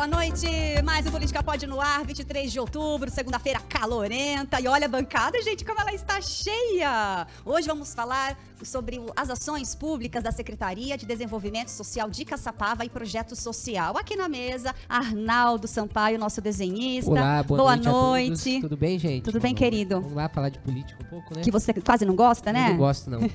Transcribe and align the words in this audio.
Boa 0.00 0.08
noite, 0.08 0.46
mais 0.82 1.06
um 1.06 1.10
Política 1.10 1.42
Pode 1.42 1.66
no 1.66 1.78
ar, 1.78 2.06
23 2.06 2.50
de 2.50 2.58
outubro, 2.58 3.10
segunda-feira 3.10 3.60
calorenta. 3.60 4.58
E 4.58 4.66
olha 4.66 4.86
a 4.86 4.88
bancada, 4.88 5.42
gente, 5.42 5.62
como 5.62 5.78
ela 5.78 5.92
está 5.92 6.22
cheia! 6.22 7.26
Hoje 7.44 7.66
vamos 7.66 7.92
falar 7.92 8.34
sobre 8.64 8.98
as 9.14 9.28
ações 9.28 9.74
públicas 9.74 10.22
da 10.22 10.32
Secretaria 10.32 10.96
de 10.96 11.04
Desenvolvimento 11.04 11.68
Social 11.68 12.08
de 12.08 12.24
Caçapava 12.24 12.82
e 12.82 12.88
Projeto 12.88 13.36
Social. 13.36 13.94
Aqui 13.98 14.16
na 14.16 14.26
mesa, 14.26 14.74
Arnaldo 14.88 15.68
Sampaio, 15.68 16.18
nosso 16.18 16.40
desenhista. 16.40 17.10
Olá, 17.10 17.42
boa, 17.42 17.58
boa 17.58 17.76
noite. 17.76 18.28
noite. 18.30 18.60
Tudo 18.62 18.78
bem, 18.78 18.98
gente? 18.98 19.24
Tudo 19.24 19.38
bem, 19.38 19.54
querido? 19.54 20.00
Vamos 20.00 20.16
lá 20.16 20.30
falar 20.30 20.48
de 20.48 20.58
política 20.60 20.98
um 21.02 21.08
pouco, 21.08 21.36
né? 21.36 21.42
Que 21.42 21.50
você 21.50 21.74
quase 21.74 22.06
não 22.06 22.14
gosta, 22.16 22.50
né? 22.52 22.68
Eu 22.68 22.70
não 22.70 22.76
gosto, 22.78 23.10
não. 23.10 23.20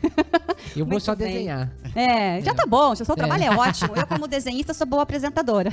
Eu 0.76 0.86
vou 0.86 1.00
só 1.00 1.16
bem. 1.16 1.32
desenhar. 1.32 1.72
É, 1.96 2.42
já 2.42 2.52
É. 2.52 2.54
tá 2.54 2.66
bom, 2.66 2.92
o 2.92 2.96
seu 2.96 3.16
trabalho 3.16 3.44
é. 3.44 3.48
É. 3.48 3.52
ótimo. 3.52 3.96
Eu, 3.96 4.08
como 4.08 4.28
desenhista, 4.28 4.74
sou 4.74 4.88
boa 4.88 5.04
apresentadora. 5.04 5.70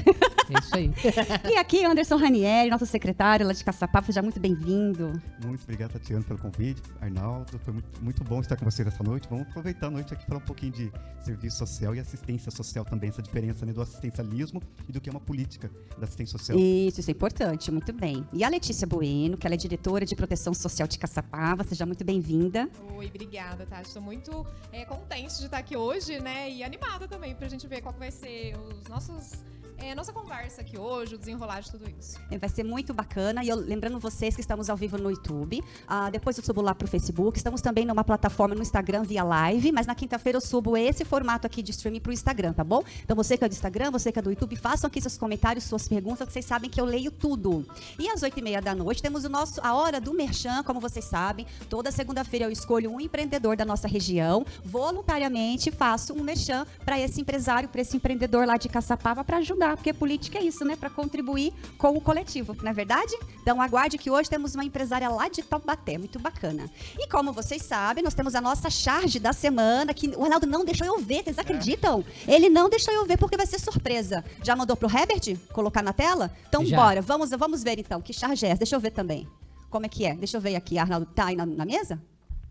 É 0.50 0.58
isso 0.58 0.76
aí. 0.76 0.81
E 1.50 1.56
aqui, 1.56 1.84
Anderson 1.84 2.16
Ranieri, 2.16 2.70
nosso 2.70 2.86
secretário 2.86 3.46
lá 3.46 3.52
de 3.52 3.64
Caçapava, 3.64 4.06
seja 4.06 4.22
muito 4.22 4.40
bem-vindo. 4.40 5.12
Muito 5.44 5.62
obrigado, 5.62 5.92
Tatiana, 5.92 6.22
pelo 6.22 6.38
convite. 6.38 6.82
Arnaldo, 7.00 7.58
foi 7.58 7.72
muito, 7.74 8.04
muito 8.04 8.24
bom 8.24 8.40
estar 8.40 8.56
com 8.56 8.64
você 8.64 8.84
nessa 8.84 9.02
noite. 9.02 9.28
Vamos 9.28 9.46
aproveitar 9.48 9.88
a 9.88 9.90
noite 9.90 10.14
aqui 10.14 10.24
para 10.24 10.34
falar 10.34 10.42
um 10.42 10.46
pouquinho 10.46 10.72
de 10.72 10.92
serviço 11.22 11.58
social 11.58 11.94
e 11.94 12.00
assistência 12.00 12.50
social 12.50 12.84
também, 12.84 13.10
essa 13.10 13.22
diferença 13.22 13.64
né, 13.64 13.72
do 13.72 13.80
assistencialismo 13.80 14.62
e 14.88 14.92
do 14.92 15.00
que 15.00 15.08
é 15.08 15.12
uma 15.12 15.20
política 15.20 15.70
da 15.98 16.04
assistência 16.04 16.38
social. 16.38 16.58
Isso, 16.58 17.00
isso 17.00 17.10
é 17.10 17.12
importante, 17.12 17.70
muito 17.70 17.92
bem. 17.92 18.26
E 18.32 18.42
a 18.44 18.48
Letícia 18.48 18.86
Bueno, 18.86 19.36
que 19.36 19.46
ela 19.46 19.54
é 19.54 19.58
diretora 19.58 20.04
de 20.04 20.16
proteção 20.16 20.54
social 20.54 20.88
de 20.88 20.98
Caçapava, 20.98 21.64
seja 21.64 21.86
muito 21.86 22.04
bem-vinda. 22.04 22.68
Oi, 22.96 23.06
obrigada, 23.06 23.66
Tati. 23.66 23.88
Estou 23.88 24.02
muito 24.02 24.46
é, 24.72 24.84
contente 24.84 25.38
de 25.38 25.44
estar 25.44 25.58
aqui 25.58 25.76
hoje, 25.76 26.20
né? 26.20 26.50
E 26.50 26.62
animada 26.62 27.06
também 27.06 27.34
pra 27.34 27.48
gente 27.48 27.66
ver 27.66 27.80
qual 27.80 27.94
vai 27.98 28.10
ser 28.10 28.54
os 28.56 28.88
nossos. 28.88 29.44
É, 29.82 29.94
nossa 29.94 30.12
conversa 30.12 30.60
aqui 30.60 30.78
hoje, 30.78 31.14
o 31.14 31.18
desenrolar 31.18 31.60
de 31.60 31.70
tudo 31.70 31.90
isso. 31.98 32.18
É, 32.30 32.38
Vai 32.38 32.48
ser 32.48 32.64
muito 32.64 32.94
bacana. 32.94 33.42
E 33.44 33.48
eu, 33.48 33.56
lembrando 33.56 33.98
vocês 33.98 34.34
que 34.34 34.40
estamos 34.40 34.70
ao 34.70 34.76
vivo 34.76 34.96
no 34.96 35.10
YouTube. 35.10 35.62
Ah, 35.86 36.08
depois 36.08 36.38
eu 36.38 36.44
subo 36.44 36.60
lá 36.60 36.74
pro 36.74 36.86
Facebook. 36.86 37.36
Estamos 37.36 37.60
também 37.60 37.84
numa 37.84 38.04
plataforma 38.04 38.54
no 38.54 38.62
Instagram 38.62 39.02
via 39.02 39.24
live. 39.24 39.72
Mas 39.72 39.86
na 39.86 39.94
quinta-feira 39.94 40.36
eu 40.36 40.40
subo 40.40 40.76
esse 40.76 41.04
formato 41.04 41.46
aqui 41.46 41.62
de 41.62 41.72
streaming 41.72 42.00
pro 42.00 42.12
Instagram, 42.12 42.52
tá 42.52 42.62
bom? 42.62 42.82
Então 43.02 43.16
você 43.16 43.36
que 43.36 43.44
é 43.44 43.48
do 43.48 43.52
Instagram, 43.52 43.90
você 43.90 44.12
que 44.12 44.18
é 44.18 44.22
do 44.22 44.30
YouTube, 44.30 44.56
façam 44.56 44.88
aqui 44.88 45.00
seus 45.00 45.18
comentários, 45.18 45.64
suas 45.64 45.88
perguntas, 45.88 46.26
que 46.26 46.32
vocês 46.32 46.44
sabem 46.44 46.70
que 46.70 46.80
eu 46.80 46.84
leio 46.84 47.10
tudo. 47.10 47.66
E 47.98 48.08
às 48.08 48.22
oito 48.22 48.38
e 48.38 48.42
meia 48.42 48.60
da 48.62 48.74
noite 48.74 49.02
temos 49.02 49.24
o 49.24 49.28
nosso, 49.28 49.60
a 49.62 49.74
hora 49.74 50.00
do 50.00 50.14
Merchan, 50.14 50.62
como 50.62 50.80
vocês 50.80 51.04
sabem. 51.04 51.46
Toda 51.68 51.90
segunda-feira 51.90 52.46
eu 52.46 52.50
escolho 52.50 52.90
um 52.90 53.00
empreendedor 53.00 53.56
da 53.56 53.64
nossa 53.64 53.88
região. 53.88 54.46
Voluntariamente 54.64 55.70
faço 55.70 56.12
um 56.12 56.22
Merchan 56.22 56.66
para 56.84 56.98
esse 57.00 57.20
empresário, 57.20 57.68
para 57.68 57.80
esse 57.80 57.96
empreendedor 57.96 58.46
lá 58.46 58.56
de 58.56 58.68
Caçapava 58.68 59.24
para 59.24 59.38
ajudar. 59.38 59.71
Porque 59.76 59.92
política 59.92 60.38
é 60.38 60.42
isso, 60.42 60.64
né? 60.64 60.76
Para 60.76 60.90
contribuir 60.90 61.52
com 61.78 61.96
o 61.96 62.00
coletivo, 62.00 62.56
não 62.62 62.70
é 62.70 62.74
verdade? 62.74 63.16
Então 63.40 63.60
aguarde 63.60 63.98
que 63.98 64.10
hoje 64.10 64.28
temos 64.28 64.54
uma 64.54 64.64
empresária 64.64 65.08
lá 65.08 65.28
de 65.28 65.42
Taubaté, 65.42 65.98
muito 65.98 66.18
bacana. 66.18 66.70
E 66.98 67.08
como 67.08 67.32
vocês 67.32 67.62
sabem, 67.62 68.02
nós 68.02 68.14
temos 68.14 68.34
a 68.34 68.40
nossa 68.40 68.70
charge 68.70 69.18
da 69.18 69.32
semana, 69.32 69.92
que 69.94 70.08
o 70.16 70.24
Arnaldo 70.24 70.46
não 70.46 70.64
deixou 70.64 70.86
eu 70.86 70.98
ver, 70.98 71.22
vocês 71.24 71.38
acreditam? 71.38 72.04
Ele 72.26 72.48
não 72.48 72.68
deixou 72.68 72.92
eu 72.92 73.06
ver 73.06 73.16
porque 73.16 73.36
vai 73.36 73.46
ser 73.46 73.58
surpresa. 73.58 74.24
Já 74.42 74.54
mandou 74.56 74.76
pro 74.76 74.88
Herbert 74.88 75.36
colocar 75.52 75.82
na 75.82 75.92
tela? 75.92 76.30
Então 76.48 76.64
Já. 76.64 76.76
bora, 76.76 77.02
vamos, 77.02 77.30
vamos 77.30 77.62
ver 77.62 77.78
então, 77.78 78.00
que 78.00 78.12
charge 78.12 78.46
é 78.46 78.50
essa? 78.50 78.58
Deixa 78.58 78.76
eu 78.76 78.80
ver 78.80 78.90
também. 78.90 79.28
Como 79.70 79.86
é 79.86 79.88
que 79.88 80.04
é? 80.04 80.14
Deixa 80.14 80.36
eu 80.36 80.40
ver 80.40 80.54
aqui, 80.54 80.78
Arnaldo, 80.78 81.06
tá 81.06 81.26
aí 81.26 81.36
na, 81.36 81.46
na 81.46 81.64
mesa? 81.64 82.00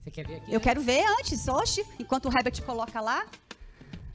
Você 0.01 0.09
quer 0.09 0.25
ver 0.25 0.37
aqui? 0.37 0.51
Eu 0.51 0.55
né? 0.55 0.59
quero 0.59 0.81
ver 0.81 1.05
antes, 1.19 1.47
oxe, 1.47 1.85
enquanto 1.99 2.27
o 2.27 2.35
Herbert 2.35 2.59
coloca 2.63 2.99
lá. 2.99 3.25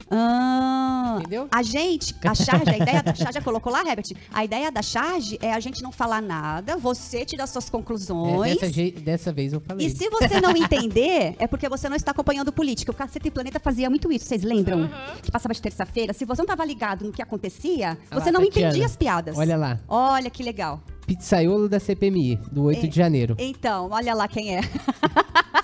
Ah, 0.09 1.17
Entendeu? 1.19 1.47
A 1.51 1.61
gente, 1.63 2.15
a 2.23 2.33
charge, 2.35 2.69
a 2.69 2.77
ideia 2.77 3.03
da 3.03 3.13
charge, 3.13 3.33
já 3.33 3.41
colocou 3.41 3.71
lá, 3.71 3.79
Herbert? 3.81 4.05
A 4.33 4.45
ideia 4.45 4.71
da 4.71 4.81
charge 4.81 5.37
é 5.41 5.53
a 5.53 5.59
gente 5.59 5.81
não 5.81 5.91
falar 5.91 6.21
nada, 6.21 6.77
você 6.77 7.25
tirar 7.25 7.47
suas 7.47 7.67
É, 7.67 7.71
conclusões. 7.71 8.53
dessa, 8.53 8.71
je- 8.71 8.91
dessa 8.91 9.33
vez 9.33 9.53
eu 9.53 9.59
falei. 9.59 9.87
E 9.87 9.89
se 9.89 10.09
você 10.09 10.39
não 10.39 10.55
entender, 10.55 11.35
é 11.39 11.47
porque 11.47 11.67
você 11.67 11.89
não 11.89 11.95
está 11.95 12.11
acompanhando 12.11 12.51
política. 12.51 12.91
O 12.91 12.95
Cacete 12.95 13.27
e 13.27 13.31
Planeta 13.31 13.59
fazia 13.59 13.89
muito 13.89 14.11
isso, 14.11 14.25
vocês 14.25 14.43
lembram? 14.43 14.89
Que 15.21 15.31
passava 15.31 15.53
de 15.53 15.61
terça-feira. 15.61 16.13
Se 16.13 16.25
você 16.25 16.41
não 16.41 16.45
estava 16.45 16.63
ligado 16.65 17.05
no 17.05 17.11
que 17.11 17.21
acontecia, 17.21 17.97
Olha 18.11 18.21
você 18.21 18.31
lá, 18.31 18.39
não 18.39 18.45
Tatiana. 18.45 18.67
entendia 18.69 18.85
as 18.85 18.95
piadas. 18.95 19.37
Olha 19.37 19.57
lá. 19.57 19.79
Olha 19.87 20.29
que 20.29 20.43
legal. 20.43 20.81
Pizzaiolo 21.07 21.67
da 21.69 21.79
CPMI, 21.79 22.37
do 22.51 22.63
8 22.65 22.85
É. 22.85 22.87
de 22.89 22.95
janeiro. 22.95 23.35
Então, 23.39 23.89
olha 23.91 24.13
lá 24.13 24.27
quem 24.27 24.55
é. 24.57 24.61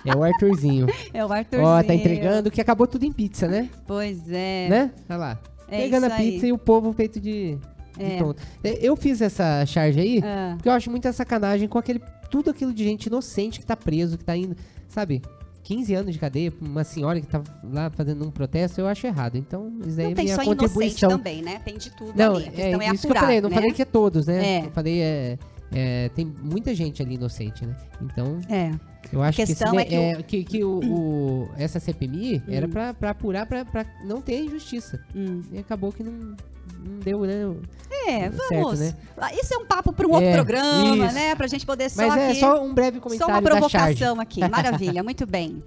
É 0.06 0.16
o 0.16 0.24
Arthurzinho. 0.24 0.88
É 1.14 1.24
o 1.24 1.32
Arthurzinho. 1.32 1.70
Ó, 1.70 1.84
tá 1.84 1.94
entregando 1.94 2.50
que 2.50 2.60
acabou 2.60 2.88
tudo 2.88 3.06
em 3.06 3.12
pizza, 3.12 3.48
né? 3.48 3.70
Pois 3.86 4.30
é. 4.32 4.68
Né? 4.70 4.92
Olha 5.10 5.18
lá. 5.18 5.40
É 5.68 5.78
Pegando 5.82 6.06
a 6.06 6.16
aí. 6.16 6.32
pizza 6.32 6.48
e 6.48 6.52
o 6.52 6.58
povo 6.58 6.92
feito 6.94 7.20
de, 7.20 7.58
É. 8.00 8.18
tonto. 8.18 8.42
É, 8.64 8.80
Eu 8.82 8.96
fiz 8.96 9.22
essa 9.22 9.66
charge 9.66 10.00
aí 10.00 10.22
Ah. 10.24 10.54
porque 10.56 10.70
eu 10.70 10.74
acho 10.74 10.90
muita 10.90 11.12
sacanagem 11.14 11.68
com 11.68 11.78
aquele 11.78 12.02
tudo 12.32 12.50
aquilo 12.50 12.74
de 12.74 12.84
gente 12.84 13.06
inocente 13.08 13.60
que 13.60 13.66
tá 13.66 13.76
preso, 13.76 14.18
que 14.18 14.24
tá 14.24 14.36
indo, 14.36 14.56
sabe? 14.88 15.22
15 15.64 15.94
anos 15.96 16.14
de 16.14 16.20
cadeia 16.20 16.52
pra 16.52 16.68
uma 16.68 16.84
senhora 16.84 17.20
que 17.22 17.28
tá 17.28 17.42
lá 17.64 17.90
fazendo 17.90 18.26
um 18.26 18.30
protesto, 18.32 18.82
eu 18.82 18.88
acho 18.88 19.08
errado. 19.08 19.38
Então, 19.38 19.72
isso 19.88 20.00
aí 20.00 20.06
Não 20.06 20.12
é 20.12 20.16
tem 20.16 20.26
minha 20.26 20.36
só 20.36 20.44
inocente 20.44 20.60
contribuição. 20.60 21.10
também, 21.10 21.42
né? 21.42 21.60
Tem 21.64 21.78
de 21.78 21.90
tudo 21.92 22.14
Não, 22.16 22.36
ali. 22.36 22.46
A 22.46 22.48
é 22.48 22.52
questão 22.52 22.82
é, 22.82 22.88
isso 22.94 23.08
apurar, 23.08 23.14
que 23.14 23.18
eu 23.18 23.22
falei, 23.28 23.42
não 23.42 23.50
né? 23.50 23.56
falei 23.56 23.72
que 23.72 23.82
é 23.82 23.86
todos, 23.86 24.28
né? 24.28 24.46
É. 24.46 24.66
Eu 24.66 24.72
falei, 24.72 25.02
é, 25.02 25.38
é, 25.72 26.10
tem 26.10 26.26
muita 26.26 26.76
gente 26.76 27.02
ali 27.02 27.16
inocente, 27.16 27.66
né? 27.66 27.76
Então, 28.02 28.40
É. 28.50 28.72
eu 29.12 29.22
acho 29.24 29.38
que, 29.38 29.42
esse 29.44 29.64
é 29.64 29.66
que 29.68 29.72
o- 29.76 29.80
é, 29.80 30.24
que, 30.24 30.44
que 30.44 30.64
o, 30.64 30.80
o- 30.84 31.50
essa 31.58 31.80
CPMI 31.80 32.44
era 32.48 32.68
Hum. 32.68 32.70
pra, 32.70 32.94
pra 32.94 33.10
apurar, 33.12 33.46
pra, 33.46 33.64
pra 33.64 33.86
não 34.06 34.22
ter 34.22 34.44
injustiça. 34.44 35.00
Hum. 35.16 35.42
E 35.52 35.60
acabou 35.60 35.92
que 35.92 36.04
não, 36.04 36.36
não 36.80 37.00
deu, 37.00 37.22
né? 37.22 37.56
É, 38.08 38.30
Certo, 38.32 38.38
vamos. 38.50 38.80
né? 38.80 38.96
Ah, 39.18 39.34
Isso 39.34 39.54
é 39.54 39.58
um 39.58 39.66
papo 39.66 39.94
para 39.94 40.08
um 40.08 40.12
outro 40.12 40.26
É, 40.28 40.34
programa, 40.34 41.06
isso. 41.06 41.16
né? 41.16 41.36
Pra 41.36 41.48
gente 41.48 41.66
poder 41.66 41.90
só 41.90 42.08
Mas 42.08 42.18
é 42.18 42.30
aqui... 42.32 42.40
só 42.40 42.62
um 42.64 42.74
breve 42.74 42.98
Só 42.98 43.04
comentário 43.04 43.34
uma 43.34 43.42
da 43.42 43.70
charge. 43.70 43.70
provocação 43.98 44.20
aqui. 44.20 44.42
Maravilha, 44.50 45.04
muito 45.04 45.26
bem. 45.26 45.64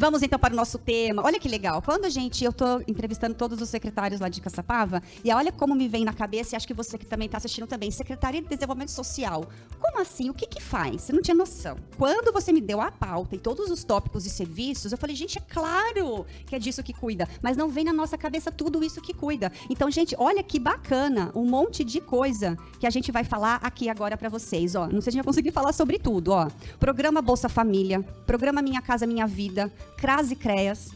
Vamos 0.00 0.22
então 0.22 0.38
para 0.38 0.52
o 0.52 0.56
nosso 0.56 0.78
tema. 0.78 1.22
Olha 1.24 1.40
que 1.40 1.48
legal. 1.48 1.82
Quando 1.82 2.04
a 2.04 2.08
gente, 2.08 2.44
eu 2.44 2.50
estou 2.50 2.80
entrevistando 2.86 3.34
todos 3.34 3.60
os 3.60 3.68
secretários 3.68 4.20
lá 4.20 4.28
de 4.28 4.40
Caçapava, 4.40 5.02
e 5.24 5.32
olha 5.32 5.50
como 5.50 5.74
me 5.74 5.88
vem 5.88 6.04
na 6.04 6.12
cabeça, 6.12 6.54
e 6.54 6.56
acho 6.56 6.68
que 6.68 6.72
você 6.74 6.96
que 6.96 7.04
também 7.04 7.26
está 7.26 7.38
assistindo 7.38 7.66
também, 7.66 7.90
Secretaria 7.90 8.40
de 8.40 8.46
Desenvolvimento 8.46 8.92
Social. 8.92 9.48
Como 9.80 10.00
assim? 10.00 10.30
O 10.30 10.34
que 10.34 10.46
que 10.46 10.62
faz? 10.62 11.02
Você 11.02 11.12
não 11.12 11.20
tinha 11.20 11.34
noção. 11.34 11.76
Quando 11.96 12.32
você 12.32 12.52
me 12.52 12.60
deu 12.60 12.80
a 12.80 12.92
pauta 12.92 13.34
e 13.34 13.40
todos 13.40 13.72
os 13.72 13.82
tópicos 13.82 14.24
e 14.24 14.30
serviços, 14.30 14.92
eu 14.92 14.98
falei, 14.98 15.16
gente, 15.16 15.36
é 15.36 15.40
claro 15.40 16.24
que 16.46 16.54
é 16.54 16.60
disso 16.60 16.80
que 16.80 16.92
cuida. 16.92 17.28
Mas 17.42 17.56
não 17.56 17.68
vem 17.68 17.84
na 17.84 17.92
nossa 17.92 18.16
cabeça 18.16 18.52
tudo 18.52 18.84
isso 18.84 19.00
que 19.00 19.12
cuida. 19.12 19.50
Então, 19.68 19.90
gente, 19.90 20.14
olha 20.16 20.44
que 20.48 20.58
bacana, 20.58 21.30
um 21.34 21.44
monte 21.44 21.84
de 21.84 22.00
coisa 22.00 22.56
que 22.80 22.86
a 22.86 22.90
gente 22.90 23.12
vai 23.12 23.22
falar 23.22 23.60
aqui 23.62 23.88
agora 23.88 24.16
para 24.16 24.28
vocês, 24.28 24.74
ó. 24.74 24.86
Não 24.86 25.00
sei 25.00 25.02
se 25.02 25.08
a 25.08 25.12
gente 25.12 25.20
vai 25.20 25.26
conseguir 25.26 25.52
falar 25.52 25.72
sobre 25.72 25.98
tudo, 25.98 26.32
ó. 26.32 26.48
Programa 26.80 27.20
Bolsa 27.20 27.48
Família, 27.48 28.02
Programa 28.26 28.62
Minha 28.62 28.80
Casa 28.80 29.06
Minha 29.06 29.26
Vida, 29.26 29.70
CRAS 29.98 30.30
e 30.30 30.36
CREAS, 30.36 30.92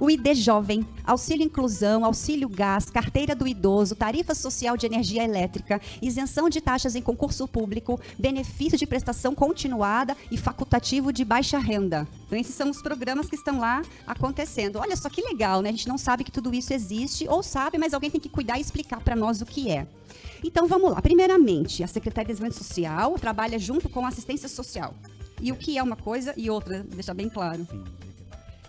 o 0.00 0.10
ID 0.10 0.34
Jovem, 0.34 0.86
Auxílio 1.04 1.44
Inclusão, 1.44 2.04
Auxílio 2.04 2.48
Gás, 2.48 2.90
Carteira 2.90 3.34
do 3.34 3.46
Idoso, 3.46 3.94
Tarifa 3.94 4.34
Social 4.34 4.76
de 4.76 4.86
Energia 4.86 5.24
Elétrica, 5.24 5.80
isenção 6.00 6.48
de 6.48 6.60
taxas 6.60 6.94
em 6.94 7.02
concurso 7.02 7.48
público, 7.48 8.00
benefício 8.18 8.78
de 8.78 8.86
prestação 8.86 9.34
continuada 9.34 10.16
e 10.30 10.36
facultativo 10.36 11.12
de 11.12 11.24
baixa 11.24 11.58
renda. 11.58 12.06
Então, 12.26 12.38
esses 12.38 12.54
são 12.54 12.70
os 12.70 12.82
programas 12.82 13.28
que 13.28 13.36
estão 13.36 13.58
lá 13.58 13.82
acontecendo. 14.06 14.76
Olha 14.76 14.96
só 14.96 15.08
que 15.08 15.22
legal, 15.22 15.62
né? 15.62 15.70
A 15.70 15.72
gente 15.72 15.88
não 15.88 15.98
sabe 15.98 16.24
que 16.24 16.30
tudo 16.30 16.54
isso 16.54 16.72
existe, 16.72 17.26
ou 17.28 17.42
sabe, 17.42 17.78
mas 17.78 17.94
alguém 17.94 18.10
tem 18.10 18.20
que 18.20 18.28
cuidar 18.28 18.58
e 18.58 18.60
explicar 18.60 19.00
para 19.00 19.16
nós 19.16 19.40
o 19.40 19.46
que 19.46 19.70
é. 19.70 19.86
Então, 20.44 20.68
vamos 20.68 20.92
lá. 20.92 21.02
Primeiramente, 21.02 21.82
a 21.82 21.86
Secretaria 21.86 22.26
de 22.26 22.32
Desenvolvimento 22.34 22.64
Social 22.64 23.18
trabalha 23.18 23.58
junto 23.58 23.88
com 23.88 24.04
a 24.04 24.08
assistência 24.08 24.48
social. 24.48 24.94
E 25.40 25.50
o 25.50 25.56
que 25.56 25.78
é 25.78 25.82
uma 25.82 25.96
coisa 25.96 26.34
e 26.36 26.50
outra, 26.50 26.84
deixar 26.84 27.14
bem 27.14 27.28
claro. 27.28 27.66
Sim. 27.70 28.07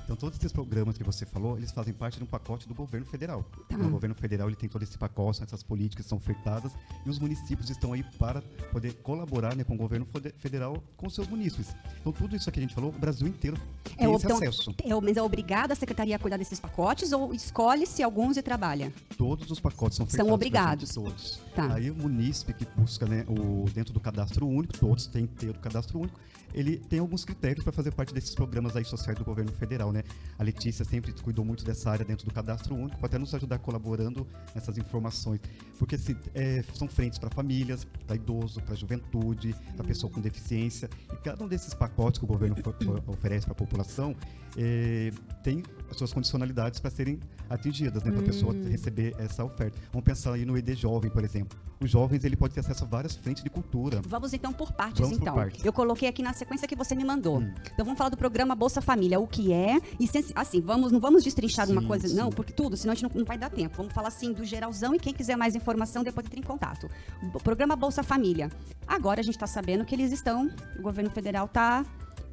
Então, 0.10 0.18
todos 0.18 0.40
esses 0.40 0.52
programas 0.52 0.98
que 0.98 1.04
você 1.04 1.24
falou, 1.24 1.56
eles 1.56 1.70
fazem 1.72 1.94
parte 1.94 2.18
de 2.18 2.24
um 2.24 2.26
pacote 2.26 2.68
do 2.68 2.74
governo 2.74 3.06
federal. 3.06 3.46
Tá. 3.68 3.76
O 3.78 3.90
governo 3.92 4.16
federal 4.16 4.48
ele 4.50 4.56
tem 4.56 4.68
todo 4.68 4.82
esse 4.82 4.98
pacote, 4.98 5.44
essas 5.44 5.62
políticas 5.62 6.08
são 6.08 6.18
ofertadas 6.18 6.72
e 7.06 7.10
os 7.12 7.20
municípios 7.20 7.70
estão 7.70 7.94
aí 7.94 8.02
para 8.18 8.42
poder 8.72 8.94
colaborar 9.04 9.56
né, 9.56 9.64
com 9.64 9.76
o 9.76 9.78
governo 9.78 10.08
federal 10.40 10.84
com 10.98 11.08
seus 11.12 11.28
munícipes. 11.28 11.76
Então, 12.02 12.12
tudo 12.12 12.36
isso 12.36 12.52
que 12.52 12.58
a 12.58 12.62
gente 12.64 12.74
falou, 12.74 12.90
o 12.90 12.98
Brasil 12.98 13.28
inteiro 13.28 13.56
tem 13.84 14.08
É, 14.08 14.12
esse 14.12 14.26
então, 14.26 14.38
acesso. 14.38 14.74
é, 14.84 14.94
mas 15.00 15.16
é 15.16 15.22
obrigada 15.22 15.74
a 15.74 15.76
secretaria 15.76 16.16
a 16.16 16.20
cuidar 16.20 16.38
desses 16.38 16.60
pacotes 16.60 17.12
ou 17.12 17.32
escolhe-se 17.32 18.02
alguns 18.02 18.36
e 18.36 18.42
trabalha? 18.42 18.92
Todos 19.16 19.52
os 19.52 19.60
pacotes 19.60 19.96
são 19.98 20.08
São 20.10 20.26
ofertados 20.26 20.28
pra 20.28 20.34
obrigados. 20.34 20.90
gente, 20.90 20.96
todos. 20.96 21.40
Tá. 21.56 21.72
Aí 21.76 21.92
o 21.92 21.96
munícipe 21.96 22.56
que 22.56 22.66
busca 22.76 23.06
né, 23.06 23.26
o, 23.28 23.70
dentro 23.72 23.94
do 23.94 24.00
cadastro 24.00 24.48
único, 24.48 24.76
todos 24.76 25.06
têm 25.06 25.28
que 25.28 25.36
ter 25.36 25.50
o 25.52 25.54
cadastro 25.60 26.00
único, 26.00 26.20
ele 26.54 26.78
tem 26.78 27.00
alguns 27.00 27.24
critérios 27.24 27.64
para 27.64 27.74
fazer 27.74 27.92
parte 27.92 28.14
desses 28.14 28.34
programas 28.34 28.76
aí 28.76 28.86
sociais 28.86 29.18
do 29.18 29.26
governo 29.26 29.52
federal, 29.52 29.92
né? 29.92 30.04
A 30.38 30.44
Letícia 30.44 30.84
sempre 30.84 31.12
cuidou 31.14 31.46
muito 31.46 31.64
dessa 31.64 31.90
área 31.90 32.06
dentro 32.06 32.26
do 32.26 32.34
cadastro 32.34 32.76
único, 32.76 32.98
para 32.98 33.08
até 33.08 33.18
nos 33.18 33.34
ajudar 33.34 33.60
colaborando 33.60 34.28
nessas 34.54 34.78
informações. 34.78 35.40
Porque 35.78 35.98
se, 35.98 36.18
é, 36.34 36.64
são 36.74 36.88
frentes 36.88 37.20
para 37.20 37.30
famílias, 37.30 37.86
para 38.06 38.16
idoso, 38.16 38.62
para 38.62 38.76
juventude, 38.76 39.56
para 39.76 39.86
pessoa 39.86 40.12
com 40.12 40.20
deficiência. 40.22 40.90
E 41.12 41.16
cada 41.18 41.44
um 41.44 41.48
desses 41.48 41.74
pacotes 41.74 42.20
que 42.20 42.26
o 42.26 42.28
governo 42.28 42.56
oferece 43.08 43.46
para 43.46 43.54
a 43.54 43.56
população 43.56 44.16
é, 44.58 45.12
tem 45.44 45.64
as 45.90 45.98
suas 45.98 46.14
condicionalidades 46.14 46.80
para 46.80 46.90
serem 46.90 47.20
atingidas, 47.50 48.04
né? 48.04 48.12
Para 48.12 48.22
a 48.22 48.26
pessoa 48.26 48.54
receber 48.54 49.16
essa 49.18 49.44
oferta. 49.44 49.78
Vamos 49.92 50.06
pensar 50.06 50.34
aí 50.34 50.46
no 50.46 50.58
ED 50.58 50.76
Jovem, 50.76 51.10
por 51.10 51.24
exemplo. 51.24 51.58
Os 51.82 51.90
jovens 51.90 52.24
ele 52.26 52.36
pode 52.36 52.54
ter 52.54 52.60
acesso 52.60 52.84
a 52.84 52.88
várias 52.88 53.16
frentes 53.16 53.42
de 53.42 53.50
cultura. 53.50 54.02
Vamos 54.08 54.34
então 54.34 54.52
por 54.52 54.72
partes, 54.74 55.00
Vamos 55.00 55.18
por 55.18 55.24
então. 55.24 55.36
partes. 55.36 55.64
Eu 55.64 55.72
coloquei 55.72 56.10
aqui 56.10 56.22
na 56.22 56.34
sequência 56.40 56.68
que 56.68 56.76
você 56.76 56.96
me 56.96 57.04
mandou. 57.06 57.40
Hum. 57.40 57.54
Então 57.74 57.86
vamos 57.86 57.98
falar 57.98 58.10
do 58.10 58.18
programa 58.18 58.56
Bolsa 58.56 58.82
Família, 58.82 59.20
o 59.20 59.28
que 59.28 59.54
é 59.54 59.80
e 60.00 60.08
sen- 60.08 60.24
assim, 60.34 60.60
vamos 60.62 60.92
não 60.92 61.00
vamos 61.00 61.24
destrinchar 61.24 61.66
de 61.68 61.72
uma 61.72 61.82
Sim, 61.82 61.88
coisa, 61.88 62.08
sim. 62.08 62.16
não, 62.16 62.30
porque 62.32 62.52
tudo, 62.52 62.76
senão 62.76 62.94
a 62.94 62.96
gente 62.96 63.04
não, 63.04 63.12
não 63.14 63.26
vai 63.26 63.38
dar 63.38 63.50
tempo. 63.50 63.78
Vamos 63.78 63.94
falar 63.94 64.08
assim 64.08 64.34
do 64.34 64.44
geralzão 64.44 64.96
e 64.96 65.00
quem 65.00 65.14
quiser 65.14 65.36
mais 65.36 65.54
informação 65.56 66.04
depois 66.04 66.26
entra 66.26 66.40
em 66.40 66.44
contato. 66.44 66.90
O 67.34 67.40
programa 67.40 67.76
Bolsa 67.76 68.02
Família. 68.02 68.50
Agora 68.88 69.20
a 69.20 69.24
gente 69.24 69.36
está 69.36 69.46
sabendo 69.48 69.86
que 69.86 69.94
eles 69.94 70.12
estão, 70.12 70.50
o 70.78 70.82
governo 70.82 71.12
federal 71.12 71.46
está 71.46 71.86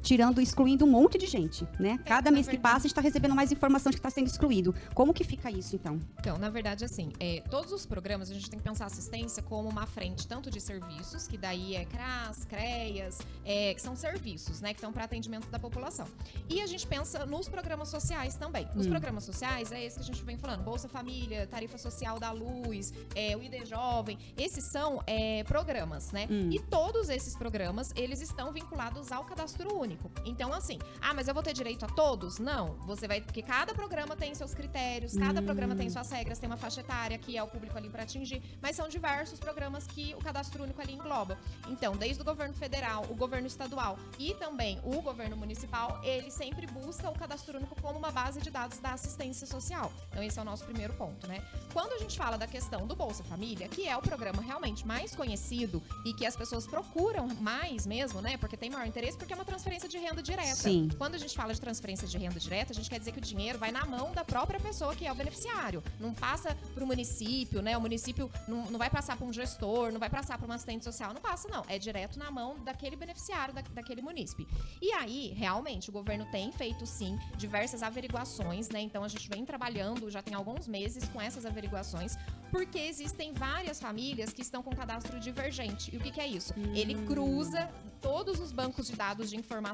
tirando, 0.07 0.39
excluindo 0.39 0.85
um 0.85 0.89
monte 0.89 1.17
de 1.17 1.27
gente, 1.27 1.67
né? 1.77 1.99
Cada 2.05 2.31
na 2.31 2.35
mês 2.35 2.45
que 2.47 2.53
verdade. 2.53 2.61
passa 2.73 2.77
a 2.77 2.81
gente 2.83 2.91
está 2.91 3.01
recebendo 3.01 3.35
mais 3.35 3.51
informação 3.51 3.89
de 3.91 3.97
que 3.97 3.99
está 3.99 4.09
sendo 4.09 4.27
excluído. 4.27 4.73
Como 4.93 5.13
que 5.13 5.25
fica 5.25 5.51
isso 5.51 5.75
então? 5.75 5.99
Então, 6.17 6.37
na 6.37 6.49
verdade, 6.49 6.85
assim, 6.85 7.11
é, 7.19 7.43
todos 7.49 7.73
os 7.73 7.85
programas 7.85 8.31
a 8.31 8.33
gente 8.33 8.49
tem 8.49 8.57
que 8.57 8.63
pensar 8.63 8.85
a 8.85 8.87
assistência 8.87 9.43
como 9.43 9.67
uma 9.67 9.85
frente 9.85 10.25
tanto 10.25 10.49
de 10.49 10.61
serviços, 10.61 11.27
que 11.27 11.37
daí 11.37 11.75
é 11.75 11.83
CRAS, 11.83 12.45
CREAS, 12.45 13.19
é, 13.43 13.73
que 13.73 13.81
são 13.81 13.97
serviços, 13.97 14.61
né, 14.61 14.69
que 14.69 14.77
estão 14.79 14.93
para 14.93 15.03
atendimento 15.03 15.49
da 15.49 15.59
população. 15.59 16.07
E 16.49 16.61
a 16.61 16.65
gente 16.67 16.87
pensa 16.87 17.25
nos 17.25 17.49
programas 17.49 17.89
sociais 17.89 18.35
também. 18.35 18.65
Os 18.77 18.85
Hum. 18.85 18.89
programas 18.89 19.25
sociais 19.25 19.73
é 19.73 19.83
esse 19.83 19.97
que 19.97 20.03
a 20.03 20.05
gente 20.05 20.23
vem 20.23 20.37
falando, 20.37 20.63
Bolsa 20.63 20.87
Família, 20.87 21.45
Tarifa 21.47 21.77
Social 21.77 22.17
da 22.17 22.31
Luz, 22.31 22.93
é, 23.13 23.35
o 23.35 23.43
ID 23.43 23.65
Jovem, 23.65 24.17
esses 24.37 24.63
são 24.63 25.03
é, 25.05 25.43
programas, 25.43 26.13
né? 26.13 26.27
Hum. 26.31 26.49
E 26.49 26.59
todos 26.59 27.09
esses 27.09 27.35
programas, 27.35 27.91
eles 27.93 28.21
estão 28.21 28.53
vinculados 28.53 29.11
ao 29.11 29.25
cadastro 29.25 29.75
único. 29.77 29.96
Então, 30.25 30.53
assim, 30.53 30.77
ah, 31.01 31.13
mas 31.13 31.27
eu 31.27 31.33
vou 31.33 31.43
ter 31.43 31.53
direito 31.53 31.85
a 31.85 31.87
todos? 31.87 32.39
Não. 32.39 32.75
Você 32.85 33.07
vai. 33.07 33.21
Porque 33.21 33.41
cada 33.41 33.73
programa 33.73 34.15
tem 34.15 34.33
seus 34.35 34.53
critérios, 34.53 35.15
cada 35.17 35.41
Hum. 35.41 35.45
programa 35.45 35.75
tem 35.75 35.89
suas 35.89 36.09
regras, 36.11 36.39
tem 36.39 36.47
uma 36.47 36.57
faixa 36.57 36.81
etária 36.81 37.17
que 37.17 37.37
é 37.37 37.43
o 37.43 37.47
público 37.47 37.77
ali 37.77 37.89
para 37.89 38.03
atingir, 38.03 38.41
mas 38.61 38.75
são 38.75 38.87
diversos 38.87 39.39
programas 39.39 39.85
que 39.87 40.13
o 40.15 40.19
cadastro 40.19 40.63
único 40.63 40.81
ali 40.81 40.93
engloba. 40.93 41.37
Então, 41.67 41.95
desde 41.95 42.21
o 42.21 42.25
governo 42.25 42.53
federal, 42.53 43.05
o 43.09 43.15
governo 43.15 43.47
estadual 43.47 43.97
e 44.19 44.33
também 44.35 44.79
o 44.83 45.01
governo 45.01 45.35
municipal, 45.37 45.99
ele 46.03 46.29
sempre 46.31 46.67
busca 46.67 47.09
o 47.09 47.13
cadastro 47.17 47.57
único 47.57 47.79
como 47.81 47.97
uma 47.97 48.11
base 48.11 48.41
de 48.41 48.49
dados 48.49 48.79
da 48.79 48.91
assistência 48.93 49.45
social. 49.47 49.91
Então, 50.09 50.23
esse 50.23 50.37
é 50.37 50.41
o 50.41 50.45
nosso 50.45 50.63
primeiro 50.65 50.93
ponto, 50.93 51.27
né? 51.27 51.43
Quando 51.73 51.93
a 51.93 51.97
gente 51.97 52.17
fala 52.17 52.37
da 52.37 52.47
questão 52.47 52.85
do 52.87 52.95
Bolsa 52.95 53.23
Família, 53.23 53.67
que 53.67 53.87
é 53.87 53.95
o 53.95 54.01
programa 54.01 54.41
realmente 54.41 54.85
mais 54.85 55.15
conhecido 55.15 55.81
e 56.05 56.13
que 56.13 56.25
as 56.25 56.35
pessoas 56.35 56.65
procuram 56.67 57.27
mais 57.39 57.85
mesmo, 57.85 58.21
né? 58.21 58.37
Porque 58.37 58.57
tem 58.57 58.69
maior 58.69 58.87
interesse, 58.87 59.17
porque 59.17 59.33
é 59.33 59.35
uma 59.35 59.45
transferência 59.45 59.86
de 59.87 59.97
renda 59.97 60.21
direta. 60.21 60.55
Sim. 60.55 60.89
Quando 60.97 61.15
a 61.15 61.17
gente 61.17 61.35
fala 61.35 61.53
de 61.53 61.61
transferência 61.61 62.07
de 62.07 62.17
renda 62.17 62.39
direta, 62.39 62.71
a 62.71 62.75
gente 62.75 62.89
quer 62.89 62.99
dizer 62.99 63.11
que 63.11 63.19
o 63.19 63.21
dinheiro 63.21 63.57
vai 63.57 63.71
na 63.71 63.85
mão 63.85 64.11
da 64.11 64.23
própria 64.23 64.59
pessoa 64.59 64.95
que 64.95 65.05
é 65.05 65.11
o 65.11 65.15
beneficiário. 65.15 65.83
Não 65.99 66.13
passa 66.13 66.55
para 66.73 66.83
o 66.83 66.87
município, 66.87 67.61
né? 67.61 67.77
O 67.77 67.81
município 67.81 68.31
não, 68.47 68.65
não 68.71 68.79
vai 68.79 68.89
passar 68.89 69.17
para 69.17 69.25
um 69.25 69.33
gestor, 69.33 69.91
não 69.91 69.99
vai 69.99 70.09
passar 70.09 70.37
para 70.37 70.47
um 70.47 70.51
assistente 70.51 70.83
social, 70.83 71.13
não 71.13 71.21
passa, 71.21 71.47
não. 71.47 71.63
É 71.67 71.77
direto 71.77 72.17
na 72.17 72.31
mão 72.31 72.57
daquele 72.63 72.95
beneficiário, 72.95 73.53
da, 73.53 73.61
daquele 73.61 74.01
munícipe. 74.01 74.47
E 74.81 74.91
aí, 74.91 75.33
realmente, 75.35 75.89
o 75.89 75.93
governo 75.93 76.25
tem 76.31 76.51
feito, 76.51 76.85
sim, 76.85 77.17
diversas 77.35 77.83
averiguações, 77.83 78.69
né? 78.69 78.81
Então, 78.81 79.03
a 79.03 79.07
gente 79.07 79.29
vem 79.29 79.45
trabalhando 79.45 80.09
já 80.09 80.21
tem 80.21 80.33
alguns 80.33 80.67
meses 80.67 81.07
com 81.09 81.21
essas 81.21 81.45
averiguações, 81.45 82.17
porque 82.51 82.79
existem 82.79 83.33
várias 83.33 83.79
famílias 83.79 84.31
que 84.31 84.41
estão 84.41 84.63
com 84.63 84.75
cadastro 84.75 85.19
divergente. 85.19 85.93
E 85.93 85.97
o 85.97 85.99
que, 85.99 86.11
que 86.11 86.21
é 86.21 86.27
isso? 86.27 86.53
Ele 86.73 86.95
cruza 87.05 87.69
todos 88.01 88.39
os 88.39 88.51
bancos 88.51 88.87
de 88.87 88.95
dados 88.95 89.29
de 89.29 89.35
informação 89.35 89.66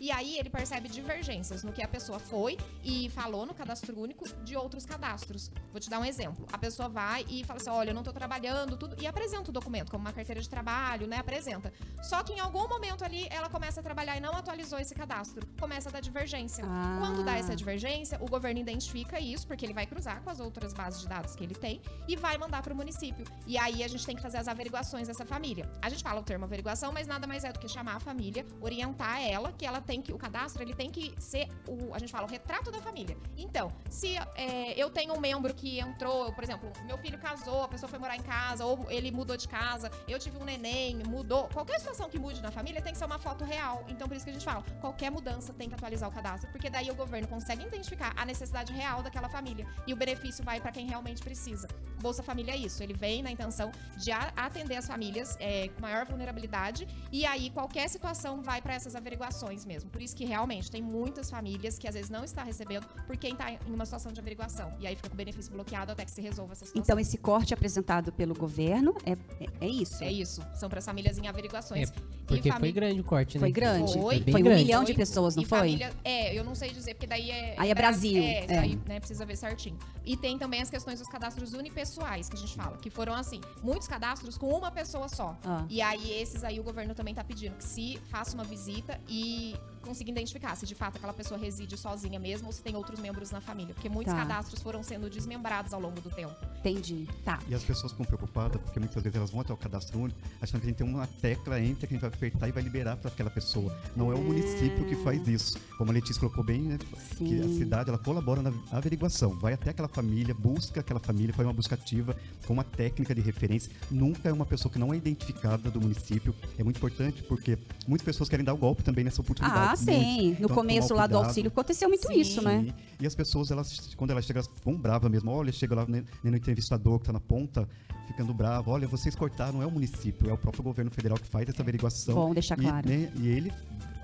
e 0.00 0.10
aí 0.10 0.38
ele 0.38 0.50
percebe 0.50 0.88
divergências 0.88 1.62
no 1.62 1.72
que 1.72 1.82
a 1.82 1.88
pessoa 1.88 2.18
foi 2.18 2.56
e 2.82 3.08
falou 3.10 3.46
no 3.46 3.54
cadastro 3.54 3.98
único 3.98 4.28
de 4.44 4.56
outros 4.56 4.84
cadastros. 4.84 5.50
Vou 5.70 5.80
te 5.80 5.88
dar 5.88 6.00
um 6.00 6.04
exemplo. 6.04 6.46
A 6.52 6.58
pessoa 6.58 6.88
vai 6.88 7.24
e 7.28 7.44
fala 7.44 7.60
assim: 7.60 7.70
olha, 7.70 7.90
eu 7.90 7.94
não 7.94 8.02
tô 8.02 8.12
trabalhando, 8.12 8.76
tudo, 8.76 8.96
e 9.00 9.06
apresenta 9.06 9.50
o 9.50 9.52
documento, 9.52 9.90
como 9.90 10.04
uma 10.04 10.12
carteira 10.12 10.40
de 10.40 10.48
trabalho, 10.48 11.06
né? 11.06 11.18
Apresenta. 11.18 11.72
Só 12.02 12.22
que 12.22 12.32
em 12.32 12.40
algum 12.40 12.68
momento 12.68 13.04
ali 13.04 13.26
ela 13.30 13.48
começa 13.48 13.80
a 13.80 13.82
trabalhar 13.82 14.16
e 14.16 14.20
não 14.20 14.32
atualizou 14.32 14.78
esse 14.78 14.94
cadastro. 14.94 15.46
Começa 15.58 15.88
a 15.88 15.92
dar 15.92 16.00
divergência. 16.00 16.64
Ah. 16.66 16.96
Quando 16.98 17.24
dá 17.24 17.36
essa 17.36 17.54
divergência, 17.54 18.18
o 18.20 18.26
governo 18.26 18.60
identifica 18.60 19.20
isso, 19.20 19.46
porque 19.46 19.64
ele 19.64 19.74
vai 19.74 19.86
cruzar 19.86 20.22
com 20.22 20.30
as 20.30 20.40
outras 20.40 20.72
bases 20.72 21.00
de 21.00 21.08
dados 21.08 21.34
que 21.34 21.44
ele 21.44 21.54
tem 21.54 21.80
e 22.06 22.16
vai 22.16 22.36
mandar 22.38 22.62
para 22.62 22.72
o 22.72 22.76
município. 22.76 23.24
E 23.46 23.56
aí 23.58 23.82
a 23.82 23.88
gente 23.88 24.04
tem 24.04 24.16
que 24.16 24.22
fazer 24.22 24.38
as 24.38 24.48
averiguações 24.48 25.08
dessa 25.08 25.24
família. 25.24 25.70
A 25.82 25.88
gente 25.88 26.02
fala 26.02 26.20
o 26.20 26.24
termo 26.24 26.44
averiguação, 26.44 26.92
mas 26.92 27.06
nada 27.06 27.26
mais 27.26 27.44
é 27.44 27.52
do 27.52 27.58
que 27.58 27.68
chamar 27.68 27.96
a 27.96 28.00
família, 28.00 28.44
orientar 28.60 29.20
ela, 29.20 29.27
que 29.56 29.66
ela 29.66 29.80
tem 29.80 30.00
que, 30.00 30.12
o 30.12 30.18
cadastro, 30.18 30.62
ele 30.62 30.74
tem 30.74 30.90
que 30.90 31.14
ser 31.18 31.48
o, 31.66 31.94
a 31.94 31.98
gente 31.98 32.10
fala, 32.10 32.26
o 32.26 32.30
retrato 32.30 32.70
da 32.70 32.80
família. 32.80 33.16
Então, 33.36 33.70
se 33.90 34.16
é, 34.34 34.72
eu 34.80 34.90
tenho 34.90 35.14
um 35.14 35.20
membro 35.20 35.54
que 35.54 35.78
entrou, 35.80 36.32
por 36.32 36.42
exemplo, 36.44 36.72
meu 36.84 36.96
filho 36.98 37.18
casou, 37.18 37.62
a 37.62 37.68
pessoa 37.68 37.88
foi 37.88 37.98
morar 37.98 38.16
em 38.16 38.22
casa, 38.22 38.64
ou 38.64 38.90
ele 38.90 39.10
mudou 39.10 39.36
de 39.36 39.46
casa, 39.46 39.90
eu 40.06 40.18
tive 40.18 40.38
um 40.38 40.44
neném, 40.44 41.02
mudou, 41.06 41.48
qualquer 41.52 41.78
situação 41.78 42.08
que 42.08 42.18
mude 42.18 42.40
na 42.40 42.50
família 42.50 42.80
tem 42.80 42.92
que 42.92 42.98
ser 42.98 43.04
uma 43.04 43.18
foto 43.18 43.44
real. 43.44 43.84
Então, 43.88 44.08
por 44.08 44.16
isso 44.16 44.24
que 44.24 44.30
a 44.30 44.34
gente 44.34 44.44
fala, 44.44 44.64
qualquer 44.80 45.10
mudança 45.10 45.52
tem 45.52 45.68
que 45.68 45.74
atualizar 45.74 46.08
o 46.08 46.12
cadastro, 46.12 46.50
porque 46.50 46.70
daí 46.70 46.90
o 46.90 46.94
governo 46.94 47.28
consegue 47.28 47.64
identificar 47.66 48.12
a 48.16 48.24
necessidade 48.24 48.72
real 48.72 49.02
daquela 49.02 49.28
família 49.28 49.66
e 49.86 49.92
o 49.92 49.96
benefício 49.96 50.44
vai 50.44 50.60
para 50.60 50.72
quem 50.72 50.86
realmente 50.86 51.22
precisa. 51.22 51.68
Bolsa 52.00 52.22
Família 52.22 52.52
é 52.52 52.56
isso, 52.56 52.82
ele 52.82 52.94
vem 52.94 53.22
na 53.22 53.30
intenção 53.30 53.70
de 53.96 54.10
atender 54.12 54.76
as 54.76 54.86
famílias 54.86 55.36
é, 55.40 55.68
com 55.68 55.80
maior 55.82 56.06
vulnerabilidade 56.06 56.86
e 57.10 57.26
aí 57.26 57.50
qualquer 57.50 57.88
situação 57.88 58.40
vai 58.42 58.62
para 58.62 58.74
essas 58.74 58.94
averiguações 58.94 59.17
mesmo. 59.66 59.90
Por 59.90 60.00
isso 60.00 60.14
que 60.14 60.24
realmente 60.24 60.70
tem 60.70 60.82
muitas 60.82 61.30
famílias 61.30 61.78
que 61.78 61.86
às 61.88 61.94
vezes 61.94 62.10
não 62.10 62.24
está 62.24 62.42
recebendo 62.42 62.86
por 63.06 63.16
quem 63.16 63.32
está 63.32 63.50
em 63.52 63.58
uma 63.66 63.84
situação 63.84 64.12
de 64.12 64.20
averiguação 64.20 64.72
e 64.80 64.86
aí 64.86 64.96
fica 64.96 65.08
com 65.08 65.14
o 65.14 65.16
benefício 65.16 65.52
bloqueado 65.52 65.92
até 65.92 66.04
que 66.04 66.10
se 66.10 66.20
resolva 66.20 66.52
essa 66.52 66.64
situação. 66.64 66.82
Então 66.82 66.98
esse 66.98 67.18
corte 67.18 67.54
apresentado 67.54 68.12
pelo 68.12 68.34
governo 68.34 68.94
é, 69.04 69.12
é, 69.12 69.48
é 69.60 69.68
isso. 69.68 70.02
é 70.02 70.12
isso, 70.12 70.42
são 70.54 70.68
para 70.68 70.78
as 70.78 70.84
famílias 70.84 71.18
em 71.18 71.26
averiguações. 71.26 71.90
Porque 72.26 72.48
e 72.48 72.52
foi 72.52 72.72
grande 72.72 73.00
o 73.00 73.04
corte, 73.04 73.38
né? 73.38 73.40
Foi 73.40 73.50
grande? 73.52 73.92
Foi, 73.94 74.20
bem 74.20 74.32
Foi 74.32 74.40
um 74.42 74.44
grande. 74.44 74.64
milhão 74.64 74.84
de 74.84 74.92
pessoas, 74.92 75.34
não 75.34 75.44
foi? 75.44 75.58
Família, 75.58 75.92
é, 76.04 76.38
eu 76.38 76.44
não 76.44 76.54
sei 76.54 76.70
dizer, 76.70 76.94
porque 76.94 77.06
daí 77.06 77.30
é. 77.30 77.54
Aí 77.56 77.70
é 77.70 77.74
Brasil, 77.74 78.22
É, 78.22 78.44
é. 78.46 78.58
aí 78.58 78.78
né, 78.86 79.00
precisa 79.00 79.24
ver 79.24 79.36
certinho. 79.36 79.78
E 80.04 80.16
tem 80.16 80.38
também 80.38 80.60
as 80.60 80.68
questões 80.68 80.98
dos 80.98 81.08
cadastros 81.08 81.54
unipessoais, 81.54 82.28
que 82.28 82.36
a 82.36 82.38
gente 82.38 82.54
fala, 82.54 82.76
que 82.76 82.90
foram 82.90 83.14
assim, 83.14 83.40
muitos 83.62 83.88
cadastros 83.88 84.36
com 84.36 84.48
uma 84.48 84.70
pessoa 84.70 85.08
só. 85.08 85.36
Ah. 85.44 85.64
E 85.70 85.80
aí, 85.80 86.12
esses 86.12 86.44
aí 86.44 86.60
o 86.60 86.62
governo 86.62 86.94
também 86.94 87.14
tá 87.14 87.24
pedindo 87.24 87.56
que 87.56 87.64
se 87.64 87.98
faça 88.10 88.34
uma 88.34 88.44
visita 88.44 89.00
e 89.08 89.54
consiga 89.88 90.10
identificar 90.10 90.54
se 90.54 90.66
de 90.66 90.74
fato 90.74 90.96
aquela 90.96 91.14
pessoa 91.14 91.40
reside 91.40 91.76
sozinha 91.78 92.18
mesmo 92.20 92.48
ou 92.48 92.52
se 92.52 92.62
tem 92.62 92.76
outros 92.76 93.00
membros 93.00 93.30
na 93.30 93.40
família. 93.40 93.72
Porque 93.74 93.88
muitos 93.88 94.12
Tá. 94.12 94.20
cadastros 94.20 94.60
foram 94.62 94.82
sendo 94.82 95.08
desmembrados 95.08 95.72
ao 95.72 95.80
longo 95.80 95.98
do 96.00 96.10
tempo. 96.10 96.34
Entendi. 96.58 97.08
Tá. 97.24 97.38
E 97.48 97.54
as 97.54 97.62
pessoas 97.62 97.92
ficam 97.92 98.04
preocupadas, 98.04 98.60
porque 98.60 98.78
muitas 98.78 99.02
vezes 99.02 99.16
elas 99.16 99.30
vão 99.30 99.40
até 99.40 99.52
o 99.52 99.56
cadastro 99.56 99.98
único, 99.98 100.18
achando 100.42 100.60
que 100.60 100.66
a 100.66 100.70
gente 100.70 100.78
tem 100.78 100.86
uma 100.86 101.06
tecla 101.06 101.58
entre 101.60 101.86
que 101.86 101.94
a 101.94 101.96
gente 101.96 102.00
vai 102.02 102.10
apertar 102.10 102.48
e 102.48 102.52
vai 102.52 102.62
liberar 102.62 102.96
para 102.96 103.08
aquela 103.10 103.30
pessoa. 103.30 103.74
Não 103.96 104.12
é 104.12 104.14
o 104.14 104.18
município 104.22 104.84
que 104.86 104.96
faz 104.96 105.26
isso. 105.26 105.58
Como 105.78 105.90
a 105.90 105.94
Letícia 105.94 106.20
colocou 106.20 106.44
bem, 106.44 106.60
né, 106.60 106.78
que 107.16 107.40
a 107.40 107.44
Sim. 107.44 107.58
cidade 107.58 107.88
ela 107.88 107.98
colabora 107.98 108.42
na 108.42 108.52
averiguação. 108.72 109.30
Vai 109.38 109.54
até 109.54 109.70
aquela 109.70 109.88
família, 109.88 110.34
busca 110.34 110.80
aquela 110.80 111.00
família, 111.00 111.32
faz 111.32 111.46
uma 111.46 111.54
busca 111.54 111.74
ativa 111.74 112.14
com 112.46 112.52
uma 112.52 112.64
técnica 112.64 113.14
de 113.14 113.20
referência. 113.20 113.70
Nunca 113.90 114.28
é 114.28 114.32
uma 114.32 114.44
pessoa 114.46 114.70
que 114.72 114.78
não 114.78 114.92
é 114.92 114.96
identificada 114.96 115.70
do 115.70 115.80
município. 115.80 116.34
É 116.58 116.64
muito 116.64 116.76
importante, 116.76 117.22
porque 117.22 117.56
muitas 117.86 118.04
pessoas 118.04 118.28
querem 118.28 118.44
dar 118.44 118.54
o 118.54 118.56
golpe 118.58 118.82
também 118.82 119.04
nessa 119.04 119.20
oportunidade. 119.20 119.77
Ah, 119.77 119.77
sim. 119.78 119.92
Muitos. 119.92 120.40
No 120.40 120.44
Então, 120.46 120.56
começo 120.56 120.94
lá 120.94 121.06
do 121.06 121.16
auxílio 121.16 121.48
aconteceu 121.48 121.88
muito 121.88 122.06
Sim. 122.08 122.20
isso, 122.20 122.42
né? 122.42 122.64
Sim. 122.66 122.74
E 123.00 123.06
as 123.06 123.14
pessoas, 123.14 123.50
elas, 123.50 123.94
quando 123.96 124.10
elas 124.10 124.24
chegam, 124.24 124.42
elas 124.42 124.78
bravas 124.78 125.10
mesmo. 125.10 125.30
Olha, 125.30 125.52
chega 125.52 125.74
lá 125.74 125.86
né, 125.86 126.04
no 126.22 126.36
entrevistador 126.36 126.98
que 126.98 127.04
está 127.04 127.12
na 127.12 127.20
ponta, 127.20 127.68
ficando 128.06 128.34
bravo. 128.34 128.70
Olha, 128.70 128.86
vocês 128.88 129.14
cortaram, 129.14 129.54
não 129.54 129.62
é 129.62 129.66
o 129.66 129.70
município, 129.70 130.28
é 130.28 130.32
o 130.32 130.38
próprio 130.38 130.62
governo 130.62 130.90
federal 130.90 131.18
que 131.18 131.26
faz 131.26 131.48
essa 131.48 131.62
averiguação. 131.62 132.14
Bom 132.14 132.32
deixar 132.34 132.58
E, 132.58 132.62
claro. 132.62 132.88
né, 132.88 133.10
e 133.16 133.28
ele, 133.28 133.52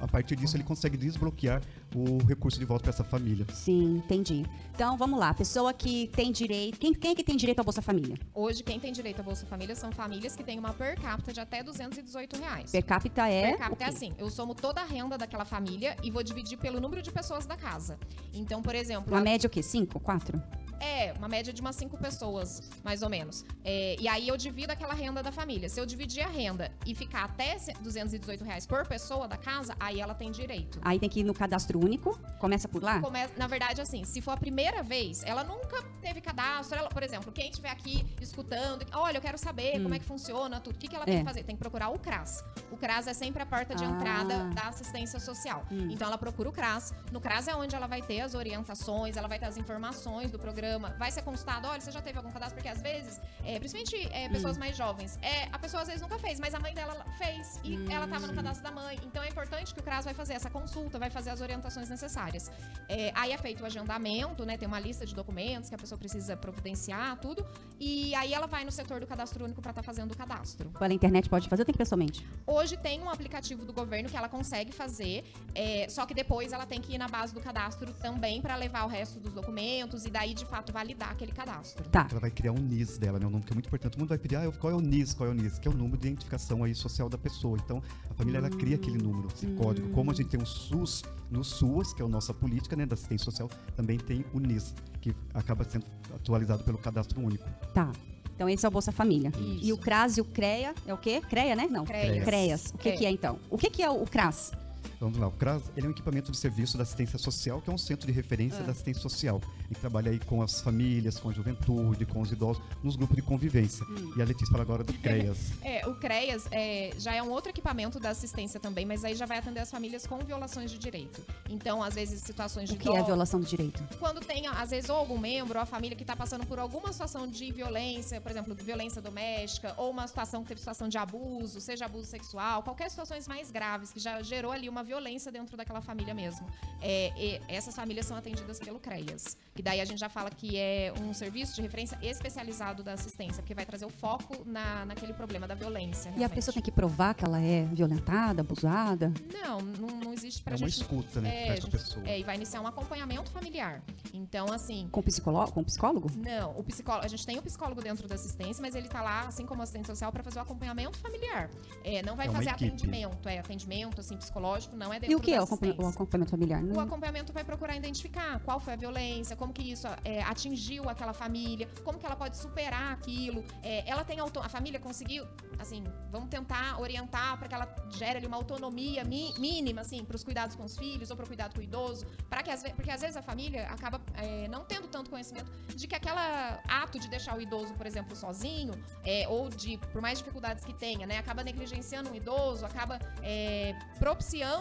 a 0.05 0.09
partir 0.09 0.37
disso, 0.37 0.57
ele 0.57 0.65
consegue 0.65 0.97
desbloquear 0.97 1.63
o 1.95 2.19
recurso 2.27 2.59
de 2.59 2.65
volta 2.65 2.85
para 2.85 2.91
essa 2.93 3.05
família. 3.05 3.47
Sim, 3.53 3.97
entendi. 3.97 4.45
Então, 4.75 4.97
vamos 4.97 5.19
lá. 5.19 5.33
Pessoa 5.33 5.73
que 5.73 6.09
tem 6.09 6.31
direito... 6.31 6.79
Quem, 6.79 6.93
quem 6.93 7.13
é 7.13 7.15
que 7.15 7.25
tem 7.25 7.37
direito 7.37 7.61
à 7.61 7.63
Bolsa 7.63 7.81
Família? 7.81 8.17
Hoje, 8.35 8.63
quem 8.63 8.79
tem 8.79 8.93
direito 8.93 9.21
à 9.21 9.23
Bolsa 9.23 9.47
Família 9.47 9.75
são 9.75 9.91
famílias 9.93 10.37
que 10.37 10.45
têm 10.45 10.59
uma 10.59 10.73
per 10.73 11.01
capita 11.01 11.33
de 11.33 11.41
até 11.41 11.63
218 11.63 12.37
reais. 12.39 12.71
Per 12.71 12.85
capita 12.85 13.29
é... 13.29 13.51
Per 13.53 13.59
capita 13.59 13.85
é 13.85 13.89
assim, 13.89 14.13
eu 14.19 14.29
somo 14.31 14.55
toda 14.55 14.81
a 14.81 14.85
renda 14.85 15.17
daquela 15.17 15.45
família 15.45 15.97
e 16.03 16.11
vou 16.11 16.23
dividir 16.23 16.59
pelo 16.59 16.81
número 16.81 17.01
de 17.03 17.11
pessoas 17.11 17.47
da 17.47 17.57
casa. 17.57 17.99
Então, 18.33 18.61
por 18.63 18.75
exemplo, 18.75 19.13
Uma 19.13 19.21
a- 19.21 19.25
média 19.25 19.47
o 19.47 19.51
quê? 19.51 19.63
Cinco? 19.63 19.99
Quatro? 20.01 20.43
É, 20.85 21.15
uma 21.17 21.29
média 21.29 21.51
de 21.51 21.61
umas 21.63 21.77
cinco 21.77 21.97
pessoas, 21.97 22.63
mais 22.83 23.03
ou 23.03 23.09
menos. 23.09 23.43
É, 23.65 23.97
e 23.99 24.07
aí 24.07 24.29
eu 24.29 24.37
divido 24.37 24.71
aquela 24.71 24.93
renda 24.93 25.23
da 25.23 25.33
família. 25.33 25.67
Se 25.69 25.81
eu 25.81 25.87
dividir 25.87 26.23
a 26.23 26.29
renda 26.29 26.71
e 26.85 26.95
ficar 26.95 27.25
até 27.25 27.57
218 27.81 28.45
reais 28.45 28.67
por 28.67 28.87
pessoa 28.87 29.27
da 29.27 29.37
casa, 29.39 29.75
aí 29.81 29.99
ela 29.99 30.15
tem 30.15 30.31
direito. 30.31 30.79
Aí 30.83 30.99
tem 30.99 31.09
que 31.09 31.21
ir 31.21 31.25
no 31.25 31.33
cadastro 31.33 31.79
único, 31.83 32.19
começa 32.39 32.69
por 32.69 32.83
lá? 32.83 33.01
Na 33.39 33.47
verdade, 33.47 33.81
assim, 33.81 34.05
se 34.05 34.21
for 34.21 34.33
a 34.33 34.37
primeira 34.37 34.83
vez, 34.83 35.23
ela 35.25 35.43
nunca 35.43 35.83
teve 36.03 36.21
cadastro. 36.21 36.79
Ela, 36.79 36.91
por 36.91 37.03
exemplo, 37.03 37.33
quem 37.33 37.49
estiver 37.49 37.71
aqui 37.71 38.05
escutando, 38.21 38.85
olha, 38.93 39.17
eu 39.17 39.23
quero 39.23 39.39
saber 39.39 39.83
como 39.83 39.95
é 39.95 39.99
que 39.99 40.05
funciona 40.05 40.61
tudo. 40.61 40.77
O 40.77 40.79
que, 40.79 40.87
que 40.89 40.95
ela 40.97 41.07
tem 41.07 41.15
É. 41.17 41.19
que 41.21 41.25
fazer? 41.25 41.45
Tem 41.45 41.57
que 41.57 41.61
procurar 41.61 41.89
o 41.89 41.99
CRAS. 41.99 42.45
O 42.71 42.77
CRAS 42.77 43.07
é 43.07 43.15
sempre 43.15 43.43
a 43.43 43.47
porta 43.47 43.75
de 43.75 43.85
Ah. 43.85 43.89
entrada 43.89 44.45
da 44.55 44.63
assistência 44.69 45.19
social. 45.19 45.65
Então 45.71 46.07
ela 46.09 46.19
procura 46.19 46.49
o 46.51 46.53
CRAS. 46.53 46.93
No 47.11 47.21
CRAS 47.23 47.49
é 47.49 47.55
onde 47.57 47.75
ela 47.75 47.87
vai 47.87 48.03
ter 48.03 48.21
as 48.21 48.35
orientações, 48.35 49.17
ela 49.17 49.29
vai 49.29 49.39
ter 49.39 49.47
as 49.47 49.57
informações 49.57 50.31
do 50.31 50.39
programa. 50.39 50.74
Vai 50.99 51.11
ser 51.11 51.23
consultado, 51.23 51.69
olha, 51.69 51.81
você 51.81 51.91
já 51.91 52.03
teve 52.03 52.19
algum 52.19 52.31
cadastro? 52.31 52.57
Porque 52.57 52.69
às 52.69 52.81
vezes, 52.81 53.21
é, 53.45 53.59
principalmente 53.59 54.09
é, 54.13 54.29
pessoas 54.29 54.57
mais 54.57 54.77
jovens, 54.77 55.19
é, 55.23 55.49
a 55.53 55.59
pessoa 55.59 55.83
às 55.83 55.89
vezes 55.89 56.03
nunca 56.03 56.19
fez, 56.19 56.39
mas 56.41 56.55
a 56.55 56.61
mãe 56.61 56.75
dela 56.75 57.05
fez 57.19 57.61
e 57.65 57.75
ela 57.93 58.05
estava 58.05 58.27
no 58.27 58.35
cadastro 58.35 58.63
da 58.63 58.71
mãe. 58.71 58.99
Então 59.05 59.23
é 59.23 59.29
importante 59.29 59.75
que 59.75 59.81
o 59.81 59.83
CRAS 59.83 60.05
vai 60.05 60.15
fazer 60.15 60.35
essa 60.35 60.51
consulta, 60.51 60.99
vai 60.99 61.11
fazer 61.11 61.31
as 61.31 61.41
orientações 61.41 61.89
necessárias. 61.89 62.51
É, 62.89 63.13
aí 63.15 63.33
é 63.33 63.39
feito 63.39 63.63
o 63.63 63.67
agendamento, 63.67 64.45
né? 64.45 64.57
Tem 64.57 64.69
uma 64.69 64.81
lista 64.81 65.05
de 65.07 65.15
documentos 65.15 65.69
que 65.69 65.75
a 65.75 65.79
pessoa 65.79 65.99
precisa 65.99 66.37
providenciar, 66.37 67.19
tudo. 67.19 67.47
E 67.79 68.15
aí 68.15 68.33
ela 68.33 68.47
vai 68.47 68.65
no 68.65 68.73
setor 68.73 69.01
do 69.01 69.07
cadastro 69.07 69.45
único 69.45 69.61
para 69.61 69.71
estar 69.71 69.83
fazendo 69.83 70.13
o 70.13 70.17
cadastro. 70.17 70.71
Pela 70.71 70.93
internet 70.93 71.29
pode 71.29 71.49
fazer 71.49 71.63
ou 71.63 71.67
tem 71.67 71.73
que 71.73 71.77
ir 71.77 71.85
pessoalmente? 71.85 72.27
Hoje 72.47 72.77
tem 72.77 73.01
um 73.01 73.09
aplicativo 73.09 73.65
do 73.65 73.73
governo 73.73 74.09
que 74.09 74.17
ela 74.17 74.29
consegue 74.29 74.73
fazer, 74.73 75.25
é, 75.55 75.89
só 75.89 76.07
que 76.07 76.15
depois 76.15 76.53
ela 76.53 76.67
tem 76.67 76.81
que 76.81 76.95
ir 76.95 76.99
na 76.99 77.09
base 77.09 77.35
do 77.35 77.41
cadastro 77.41 77.93
também 77.95 78.41
para 78.41 78.57
levar 78.57 78.85
o 78.85 78.89
resto 78.89 79.19
dos 79.19 79.33
documentos 79.33 80.05
e 80.05 80.11
daí 80.11 80.35
de 80.35 80.45
fato 80.55 80.73
validar 80.73 81.11
aquele 81.11 81.33
cadastro. 81.33 81.83
Tá. 81.89 82.07
Ela 82.09 82.21
vai 82.21 82.31
criar 82.31 82.53
um 82.53 82.59
NIS 82.59 82.97
dela, 82.97 83.19
né? 83.19 83.27
Um 83.27 83.31
nome 83.31 83.43
que 83.45 83.53
é 83.53 83.55
muito 83.55 83.67
importante. 83.67 83.91
Todo 83.91 84.01
mundo 84.01 84.11
vai 84.11 84.19
pedir, 84.19 84.37
ah, 84.37 84.53
qual 84.53 84.73
é 84.73 84.77
o 84.77 84.81
NIS, 84.81 85.13
qual 85.13 85.29
é 85.29 85.33
o 85.33 85.35
NIS? 85.35 85.59
Que 85.59 85.67
é 85.67 85.71
o 85.71 85.75
número 85.75 85.97
de 85.99 86.07
identificação 86.07 86.63
aí 86.63 86.73
social 86.77 87.09
da 87.09 87.19
pessoa. 87.19 87.59
Então, 87.65 87.83
a 88.09 88.15
família, 88.15 88.39
ela 88.39 88.49
cria 88.49 88.77
aquele 88.77 88.99
número, 88.99 89.27
esse 89.35 89.49
código. 89.49 89.89
Como 89.91 90.13
a 90.13 90.15
gente 90.15 90.29
tem 90.29 90.41
o 90.41 90.47
SUS 90.47 91.03
no 91.29 91.43
SUAS, 91.43 91.93
que 91.93 92.03
é 92.03 92.05
a 92.05 92.09
nossa 92.09 92.33
política, 92.33 92.77
né, 92.77 92.87
da 92.87 92.95
assistência 92.95 93.25
social, 93.25 93.51
também 93.75 93.99
tem 93.99 94.25
o 94.33 94.39
NIS, 94.39 94.73
que 95.01 95.13
acaba 95.33 95.65
sendo 95.65 95.87
atualizado 96.15 96.63
pelo 96.63 96.79
cadastro 96.79 97.21
único. 97.21 97.45
Tá. 97.73 97.91
Então 98.37 98.49
esse 98.49 98.65
é 98.65 98.69
o 98.69 98.71
Bolsa 98.71 98.93
Família. 98.93 99.33
Isso. 99.37 99.65
E 99.65 99.73
o 99.73 99.77
CRAS 99.77 100.19
e 100.19 100.21
o 100.21 100.25
CREA 100.25 100.73
é 100.87 100.95
o 100.95 100.99
quê? 100.99 101.21
CREA, 101.21 101.57
né? 101.57 101.67
Não. 101.69 101.85
CREAS. 101.85 102.25
CREAS. 102.25 102.73
O 102.75 102.79
que, 102.79 102.89
É. 102.91 102.97
que 102.97 103.07
é 103.07 103.11
então? 103.11 103.39
O 103.51 103.59
que, 103.59 103.71
que 103.71 103.83
é 103.83 103.91
o 103.91 104.05
CRAS? 104.07 104.53
Vamos 105.01 105.19
lá, 105.19 105.29
o 105.29 105.33
CRAS 105.33 105.63
ele 105.77 105.87
é 105.87 105.89
um 105.89 105.93
equipamento 105.93 106.31
de 106.31 106.37
serviço 106.37 106.77
da 106.77 106.83
assistência 106.83 107.19
social, 107.19 107.61
que 107.61 107.71
é 107.71 107.73
um 107.73 107.79
centro 107.79 108.07
de 108.07 108.13
referência 108.13 108.63
da 108.63 108.73
assistência 108.73 109.03
social. 109.03 109.41
Ele 109.67 109.79
trabalha 109.79 110.11
aí 110.11 110.19
com 110.21 110.43
as 110.43 110.61
famílias, 110.61 111.19
com 111.19 111.31
a 111.31 111.33
juventude, 111.33 112.07
com 112.07 112.21
os 112.21 112.31
idosos, 112.31 112.63
nos 112.83 112.97
grupos 112.97 113.17
de 113.17 113.23
convivência. 113.23 113.85
E 114.17 114.23
a 114.23 114.25
Letícia 114.25 114.51
fala 114.51 114.63
agora 114.63 114.85
do 114.85 114.93
CREAS. 115.01 115.53
É, 115.63 115.87
o 115.87 115.95
CREAS 115.95 116.47
é, 116.51 116.93
já 116.99 117.15
é 117.15 117.23
um 117.23 117.31
outro 117.31 117.51
equipamento 117.51 117.99
da 117.99 118.11
assistência 118.11 118.61
também, 118.61 118.85
mas 118.85 119.05
aí 119.05 119.15
já 119.15 119.27
vai 119.27 119.39
atender 119.39 119.61
as 119.61 119.71
famílias 119.71 120.07
com 120.07 120.19
violações 120.19 120.71
de 120.71 120.79
direito. 120.79 121.23
Então, 121.51 121.83
às 121.83 121.95
vezes, 121.95 122.21
situações 122.23 122.69
de 122.69 122.77
O 122.77 122.79
que 122.79 122.89
é 122.89 123.03
violação 123.03 123.41
do 123.41 123.47
direito? 123.47 123.83
quando 123.99 124.21
tem, 124.21 124.47
às 124.47 124.71
vezes, 124.71 124.91
ou 124.91 124.97
algum 124.97 125.19
membro 125.19 125.59
ou 125.59 125.63
a 125.63 125.67
família 125.67 125.97
que 125.97 126.03
está 126.03 126.15
passando 126.15 126.47
por 126.47 126.59
alguma 126.59 126.93
situação 126.93 127.27
de 127.27 127.51
violência, 127.51 128.21
por 128.21 128.31
exemplo, 128.31 128.55
violência 128.55 129.01
doméstica, 129.01 129.75
ou 129.77 129.91
uma 129.91 130.07
situação 130.07 130.43
que 130.43 130.49
teve 130.49 130.61
situação 130.61 130.89
de 130.89 130.99
abuso, 130.99 131.61
seja 131.61 131.87
abuso 131.87 132.07
sexual, 132.07 132.63
qualquer 132.63 132.89
situações 132.91 133.27
mais 133.27 133.51
graves 133.51 133.93
que 133.93 133.99
já 133.99 134.23
gerou 134.23 134.53
ali 134.53 134.69
uma 134.69 134.84
violência 134.85 135.33
dentro 135.33 135.57
daquela 135.57 135.81
família 135.81 136.15
mesmo. 136.15 136.47
É, 136.81 137.13
e 137.17 137.41
essas 137.49 137.75
famílias 137.75 138.07
são 138.07 138.17
atendidas 138.17 138.59
pelo 138.61 138.79
CREAS. 138.79 139.37
Que 139.55 139.63
daí 139.63 139.81
a 139.81 139.85
gente 139.85 139.99
já 139.99 140.09
fala 140.09 140.31
que 140.31 140.57
é 140.57 140.93
um 141.01 141.13
serviço 141.15 141.55
de 141.55 141.63
referência 141.63 141.99
especializado 142.03 142.83
da 142.83 142.93
assistência, 142.93 143.43
porque 143.43 143.55
vai 143.55 143.65
trazer 143.65 143.85
o 143.87 143.91
foco 143.91 144.43
na, 144.45 144.85
naquele 144.85 145.13
problema 145.15 145.47
da 145.49 145.55
violência. 145.55 146.09
E 146.09 146.13
a 146.13 146.17
realmente. 146.17 146.35
pessoa 146.37 146.53
tem 146.55 146.63
que 146.63 146.71
provar 146.73 147.15
que 147.15 147.25
ela 147.25 147.41
é 147.41 147.65
violentada, 147.65 148.43
abusada? 148.43 149.13
Não, 149.33 149.61
não, 149.61 149.89
não 150.01 150.13
existe 150.13 150.43
pra 150.43 150.55
É 150.55 150.57
uma 150.59 150.69
gente. 150.69 150.81
escuta, 150.83 151.21
né, 151.21 151.45
É, 151.45 151.47
faz 151.49 151.61
com 151.61 151.67
a 151.67 151.71
gente- 151.71 151.81
pessoa. 151.81 152.09
é, 152.09 152.19
e 152.19 152.23
vai 152.25 152.37
iniciar 152.37 152.61
um 152.61 152.67
acompanhamento 152.67 153.31
familiar. 153.31 153.83
Então, 154.13 154.47
assim, 154.53 154.89
Com 154.91 155.03
psicólogo? 155.03 155.53
Com 155.53 155.65
psicólogo? 155.65 156.11
não, 156.17 156.51
o 156.59 156.63
psicólogo, 156.65 157.05
a 157.05 157.09
gente 157.09 157.25
tem 157.25 157.39
o 157.39 157.43
psicólogo 157.43 157.81
dentro 157.83 158.07
da 158.09 158.15
assistência, 158.15 158.61
mas 158.61 158.75
ele 158.75 158.89
tá 158.89 159.01
lá, 159.03 159.23
assim 159.23 159.47
como 159.47 159.61
o 159.61 159.63
assistente 159.63 159.87
social, 159.87 160.11
para 160.13 160.23
fazer 160.23 160.39
o 160.39 160.43
acompanhamento 160.43 160.99
familiar. 160.99 161.51
É, 161.83 162.03
não 162.03 162.17
vai 162.17 162.27
É 162.27 162.31
uma 162.31 162.39
fazer 162.39 162.51
equipe. 162.51 162.67
atendimento, 162.67 163.29
é 163.29 163.39
atendimento 163.39 164.01
assim 164.01 164.17
psicológico, 164.17 164.74
não 164.77 164.93
é 164.93 164.99
dentro 165.01 165.13
E 165.13 165.17
o 165.17 165.21
que 165.21 165.33
é 165.33 165.41
o 165.41 165.45
o 165.45 165.87
acompanhamento 165.89 166.31
familiar? 166.31 166.63
O 166.63 166.67
Não- 166.67 166.81
acompanhamento 166.81 167.33
vai 167.33 167.45
procurar 167.45 167.77
identificar 167.77 168.41
qual 168.41 168.59
foi 168.61 168.73
a 168.75 168.77
violência, 168.77 169.37
como 169.37 169.53
que 169.53 169.63
isso 169.63 169.87
é, 170.05 170.23
atingiu 170.23 170.89
aquela 170.89 171.13
família, 171.13 171.69
como 171.85 171.99
que 171.99 172.07
ela 172.07 172.17
pode 172.17 172.37
superar 172.37 172.93
aquilo. 172.93 173.45
É, 173.63 173.89
ela 173.89 174.05
tem 174.05 174.19
auto 174.19 174.41
a 174.41 174.49
família 174.49 174.79
conseguiu, 174.81 175.27
assim, 175.59 175.85
vamos 176.11 176.29
tentar 176.29 176.81
orientar 176.81 177.39
para 177.39 177.49
que 177.49 177.55
ela 177.55 177.75
gere 177.91 178.19
ali 178.19 178.27
uma 178.27 178.37
autonomia 178.37 179.05
mi- 179.05 179.33
mínima, 179.39 179.81
assim, 179.83 180.05
para 180.05 180.17
os 180.17 180.25
cuidados 180.25 180.57
com 180.57 180.65
os 180.65 180.77
filhos 180.77 181.11
ou 181.11 181.17
para 181.17 181.25
o 181.25 181.27
cuidado 181.29 181.55
com 181.55 181.61
o 181.61 181.63
idoso, 181.63 182.07
para 182.29 182.43
que 182.43 182.51
às 182.51 182.63
porque 182.75 182.91
às 182.91 183.01
vezes 183.01 183.17
a 183.17 183.23
família 183.23 183.67
acaba 183.69 184.01
é, 184.15 184.49
não 184.49 184.65
tendo 184.65 184.89
tanto 184.89 185.11
conhecimento 185.11 185.51
de 185.75 185.87
que 185.87 185.95
aquela 185.95 186.61
ato 186.69 186.99
de 186.99 187.09
deixar 187.09 187.37
o 187.37 187.41
idoso, 187.41 187.75
por 187.75 187.87
exemplo, 187.87 188.17
sozinho, 188.17 188.73
é, 189.05 189.27
ou 189.29 189.49
de 189.49 189.77
por 189.93 190.01
mais 190.01 190.19
dificuldades 190.19 190.65
que 190.65 190.73
tenha, 190.75 191.07
né, 191.07 191.19
acaba 191.19 191.45
negligenciando 191.45 192.11
um 192.11 192.15
idoso, 192.15 192.65
acaba 192.67 192.99
é, 193.23 193.75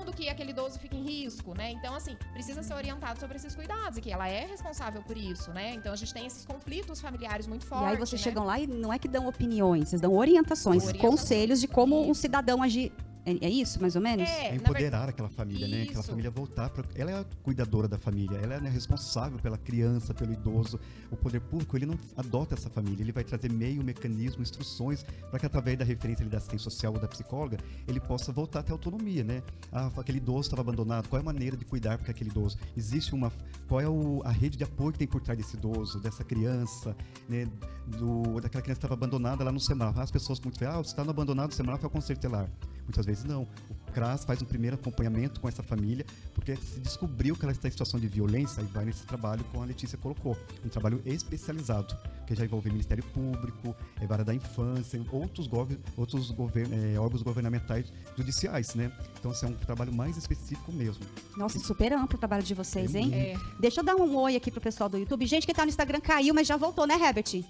propiciando 0.04 0.14
que 0.14 0.30
aquele 0.30 0.52
idoso 0.52 0.78
fique 0.80 0.96
em 0.96 1.04
risco, 1.04 1.54
né? 1.56 1.72
Então, 1.72 1.96
assim, 1.96 2.16
precisa 2.34 2.62
ser 2.62 2.74
orientado 2.74 3.20
sobre 3.20 3.38
esses 3.38 3.56
cuidados 3.56 3.98
e 3.98 4.02
que 4.02 4.12
ela 4.12 4.28
é 4.28 4.46
responsável 4.46 5.02
por 5.02 5.18
isso, 5.18 5.52
né? 5.52 5.74
Então, 5.74 5.92
a 5.94 5.96
gente 5.96 6.14
tem 6.14 6.26
esses 6.26 6.46
conflitos 6.46 7.00
familiares 7.02 7.48
muito 7.48 7.64
E 7.64 7.70
fortes. 7.70 7.88
aí 7.88 7.98
vocês 7.98 8.22
né? 8.22 8.24
chegam 8.24 8.44
lá 8.44 8.60
e 8.60 8.68
não 8.68 8.92
é 8.92 9.00
que 9.00 9.08
dão 9.08 9.28
opiniões, 9.28 9.90
vocês 9.90 10.02
dão 10.02 10.14
orientações, 10.14 10.84
Orientações. 10.86 11.02
conselhos 11.22 11.60
de 11.62 11.68
como 11.68 12.00
um 12.08 12.12
Isso. 12.12 12.22
cidadão 12.22 12.62
agir. 12.62 12.92
É, 13.26 13.46
é 13.46 13.50
isso, 13.50 13.80
mais 13.80 13.96
ou 13.96 14.02
menos? 14.02 14.28
É, 14.28 14.32
É 14.32 14.36
na 14.36 14.42
verdade, 14.50 14.64
empoderar 14.64 15.10
aquela 15.10 15.30
família, 15.30 15.68
né? 15.68 15.84
Aquela 15.84 16.00
Isso. 16.02 16.10
família 16.10 16.30
voltar. 16.30 16.70
Pra... 16.70 16.84
Ela 16.96 17.12
é 17.12 17.20
a 17.22 17.26
cuidadora 17.42 17.88
da 17.88 17.98
família, 17.98 18.38
ela 18.38 18.56
é 18.56 18.60
né, 18.60 18.70
responsável 18.70 19.40
pela 19.40 19.58
criança, 19.58 20.14
pelo 20.14 20.34
idoso. 20.34 20.80
O 21.10 21.16
poder 21.16 21.40
público, 21.40 21.78
ele 21.78 21.86
não 21.86 21.98
adota 22.18 22.54
essa 22.54 22.70
família, 22.70 23.02
ele 23.02 23.12
vai 23.14 23.24
trazer 23.24 23.50
meio, 23.52 23.82
mecanismo, 23.84 24.42
instruções 24.42 25.04
para 25.30 25.40
que 25.40 25.46
através 25.46 25.78
da 25.78 25.86
referência 25.86 26.24
ali, 26.24 26.30
da 26.30 26.38
assistência 26.38 26.70
social 26.70 26.94
ou 26.94 27.00
da 27.00 27.08
psicóloga, 27.08 27.58
ele 27.88 28.00
possa 28.00 28.32
voltar 28.34 28.60
a 28.60 28.64
ter 28.64 28.72
autonomia, 28.74 29.24
né? 29.24 29.42
Ah, 29.72 29.90
aquele 29.98 30.18
idoso 30.18 30.42
estava 30.42 30.62
abandonado, 30.62 31.08
qual 31.08 31.18
é 31.20 31.22
a 31.22 31.26
maneira 31.26 31.56
de 31.56 31.64
cuidar 31.64 31.98
para 31.98 32.12
aquele 32.12 32.30
idoso? 32.30 32.58
Existe 32.76 33.14
uma... 33.16 33.32
Qual 33.70 33.80
é 33.80 33.88
o- 33.88 34.22
a 34.26 34.32
rede 34.32 34.58
de 34.58 34.64
apoio 34.66 34.92
que 34.92 35.00
tem 35.00 35.08
por 35.08 35.22
trás 35.22 35.38
desse 35.38 35.56
idoso, 35.56 36.00
dessa 36.00 36.24
criança, 36.26 36.96
né? 37.30 37.48
Do, 37.88 38.40
daquela 38.42 38.62
criança 38.62 38.80
que 38.80 38.86
estava 38.86 38.94
abandonada 38.94 39.44
lá 39.44 39.52
no 39.52 39.60
semáforo. 39.60 40.02
As 40.04 40.12
pessoas 40.12 40.40
muito 40.42 40.60
veem, 40.60 40.72
ah, 40.72 40.78
você 40.78 40.90
está 40.92 41.04
no 41.04 41.10
abandonado 41.12 41.50
do 41.50 41.56
semáforo, 41.56 41.86
é 41.86 41.88
o 41.88 41.90
conselho 41.90 42.20
telar. 42.20 42.50
Muitas 42.84 43.06
vezes 43.06 43.24
não. 43.24 43.44
O 43.88 43.92
CRAS 43.94 44.26
faz 44.26 44.42
um 44.42 44.46
primeiro 44.46 44.76
acompanhamento 44.76 45.40
com 45.40 45.48
essa 45.48 45.62
família, 45.64 46.06
porque 46.34 46.56
se 46.56 46.80
descobriu 46.80 47.36
que 47.36 47.44
ela 47.46 47.52
está 47.52 47.68
em 47.68 47.72
situação 47.72 48.00
de 48.00 48.08
violência, 48.08 48.62
aí 48.62 48.68
vai 48.74 48.86
nesse 48.86 49.06
trabalho 49.06 49.44
como 49.52 49.64
a 49.64 49.68
Letícia 49.68 49.98
colocou, 49.98 50.36
um 50.66 50.70
trabalho 50.70 51.02
especializado, 51.06 51.96
que 52.26 52.34
já 52.36 52.44
envolve 52.44 52.70
Ministério 52.70 53.04
Público, 53.14 53.76
é, 54.02 54.08
Vara 54.08 54.24
da 54.24 54.34
Infância, 54.34 55.00
outros, 55.12 55.48
gover- 55.48 55.80
outros 55.96 56.32
gover- 56.32 56.68
é, 56.72 56.98
órgãos 57.00 57.22
governamentais 57.22 57.92
judiciais, 58.18 58.74
né? 58.76 58.92
Então, 59.20 59.32
assim, 59.32 59.46
é 59.46 59.50
um 59.50 59.54
trabalho 59.54 59.94
mais 59.94 60.18
específico 60.18 60.72
mesmo. 60.72 61.04
Nossa, 61.38 61.60
super 61.60 61.94
amplo 61.94 62.16
o 62.16 62.20
trabalho 62.20 62.44
de 62.44 62.54
vocês, 62.54 62.94
É 62.96 63.00
hein? 63.00 63.14
É. 63.14 63.38
Deixa 63.60 63.82
eu 63.82 63.86
dar 63.86 63.96
um 63.96 64.16
oi 64.18 64.36
aqui 64.36 64.50
pro 64.52 64.60
pessoal 64.62 64.90
do 64.90 64.98
YouTube. 64.98 65.26
Gente 65.26 65.46
que 65.46 65.54
tá 65.54 65.64
no 65.64 65.70
Instagram 65.70 66.00
caiu, 66.00 66.34
mas 66.34 66.48
já 66.48 66.58
voltou, 66.58 66.86
né, 66.88 66.96
Herbert? 66.96 67.44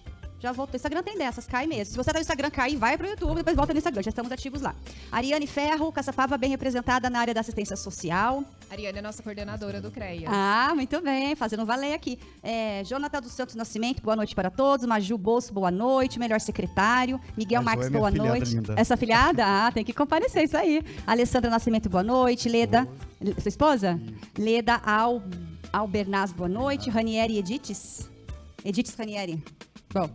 Já 0.44 0.52
voltou. 0.52 0.74
O 0.74 0.76
Instagram 0.76 1.02
tem 1.04 1.18
dessas, 1.18 1.48
cai 1.48 1.66
mesmo. 1.66 1.86
Se 1.94 1.96
você 1.96 2.12
tá 2.12 2.20
no 2.20 2.22
Instagram, 2.22 2.52
cai, 2.52 2.76
vai 2.76 2.98
pro 2.98 3.08
YouTube, 3.08 3.38
depois 3.38 3.56
volta 3.56 3.72
no 3.72 3.78
Instagram. 3.78 4.04
Já 4.04 4.10
estamos 4.10 4.30
ativos 4.30 4.62
lá. 4.62 4.76
Ariane 5.10 5.48
Ferro, 5.48 5.90
Caçapava, 5.90 6.38
bem 6.38 6.50
representada 6.50 7.10
na 7.10 7.22
área 7.22 7.34
da 7.34 7.40
assistência 7.40 7.78
social. 7.78 8.44
Ariane 8.70 9.00
é 9.00 9.02
nossa 9.02 9.24
coordenadora 9.24 9.80
do 9.80 9.90
CREAS. 9.90 10.26
Ah, 10.28 10.74
muito 10.76 11.00
bem, 11.00 11.34
fazendo 11.34 11.66
valer 11.66 11.94
aqui. 11.94 12.20
É, 12.44 12.84
Jonathan 12.84 13.22
dos 13.22 13.32
Santos 13.32 13.56
Nascimento, 13.56 14.04
boa 14.04 14.18
noite 14.18 14.36
para 14.36 14.50
todos. 14.50 14.86
Maju 14.86 15.18
Bolso, 15.18 15.54
boa 15.54 15.72
noite. 15.72 16.20
Melhor 16.20 16.42
secretário. 16.42 17.22
Miguel 17.38 17.64
Marques, 17.64 17.88
é 17.88 17.90
minha 17.90 18.00
boa 18.02 18.12
noite. 18.12 18.54
linda. 18.54 18.76
Essa 18.78 18.96
afilhada? 18.96 19.46
Ah, 19.46 19.72
tem 19.72 19.86
que 19.86 19.94
comparecer, 19.94 20.44
isso 20.44 20.58
aí. 20.58 20.84
Alessandra 21.08 21.50
Nascimento, 21.50 21.88
boa 21.88 22.04
noite. 22.04 22.50
Leda, 22.50 22.86
sua 23.40 23.48
esposa? 23.48 23.98
Leda 24.38 24.82
Al, 24.84 25.24
Albernaz, 25.72 26.34
boa 26.34 26.50
noite. 26.50 26.90
Ranieri 26.90 27.38
Edites? 27.38 28.12
Edites 28.66 28.94
Ranieri. 28.94 29.42
Bom. 29.94 30.10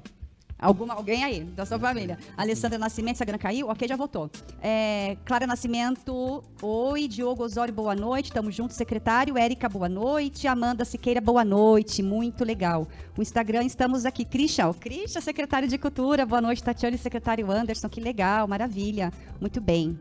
Alguma, 0.61 0.95
alguém 0.95 1.23
aí, 1.23 1.45
da 1.45 1.65
sua 1.65 1.79
família. 1.79 2.19
Alessandra 2.37 2.79
Nascimento, 2.79 3.13
Instagram 3.15 3.39
caiu? 3.39 3.69
Ok, 3.69 3.87
já 3.87 3.95
voltou. 3.95 4.29
É, 4.61 5.17
Clara 5.25 5.47
Nascimento, 5.47 6.43
oi. 6.61 7.07
Diogo 7.07 7.45
Osório, 7.45 7.73
boa 7.73 7.95
noite. 7.95 8.33
Tamo 8.33 8.51
junto, 8.51 8.75
secretário. 8.75 9.39
Érica, 9.39 9.69
boa 9.69 9.89
noite. 9.89 10.49
Amanda 10.49 10.85
Siqueira, 10.85 11.21
boa 11.21 11.45
noite. 11.45 12.03
Muito 12.03 12.45
legal. 12.45 12.89
O 13.17 13.23
Instagram, 13.23 13.63
estamos 13.65 14.05
aqui. 14.05 14.25
Christian, 14.25 14.69
o 14.71 14.75
Christian, 14.75 15.21
secretário 15.21 15.69
de 15.69 15.79
Cultura. 15.79 16.27
Boa 16.27 16.41
noite, 16.41 16.61
Tatiana 16.63 16.97
e 16.97 16.99
secretário 16.99 17.49
Anderson. 17.53 17.89
Que 17.89 18.01
legal, 18.01 18.49
maravilha. 18.49 19.13
Muito 19.41 19.61
bem. 19.61 19.97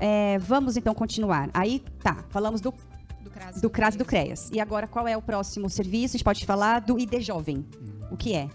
É, 0.00 0.36
vamos 0.38 0.76
então 0.76 0.94
continuar. 0.94 1.48
Aí, 1.54 1.82
tá, 2.02 2.24
falamos 2.30 2.60
do, 2.60 2.74
Do 3.22 3.30
CRAS. 3.30 3.56
e 3.56 3.60
Do 3.60 3.70
CRAS 3.70 3.94
e 3.94 3.98
do 3.98 4.04
CREAS. 4.04 4.50
E 4.52 4.58
agora, 4.60 4.88
qual 4.88 5.06
é 5.06 5.16
o 5.16 5.22
próximo 5.22 5.70
serviço? 5.70 6.16
A 6.16 6.18
gente 6.18 6.24
pode 6.24 6.44
falar 6.44 6.80
do 6.80 6.98
ID 6.98 7.20
Jovem. 7.20 7.64
O 8.10 8.16
que 8.16 8.34
é? 8.34 8.48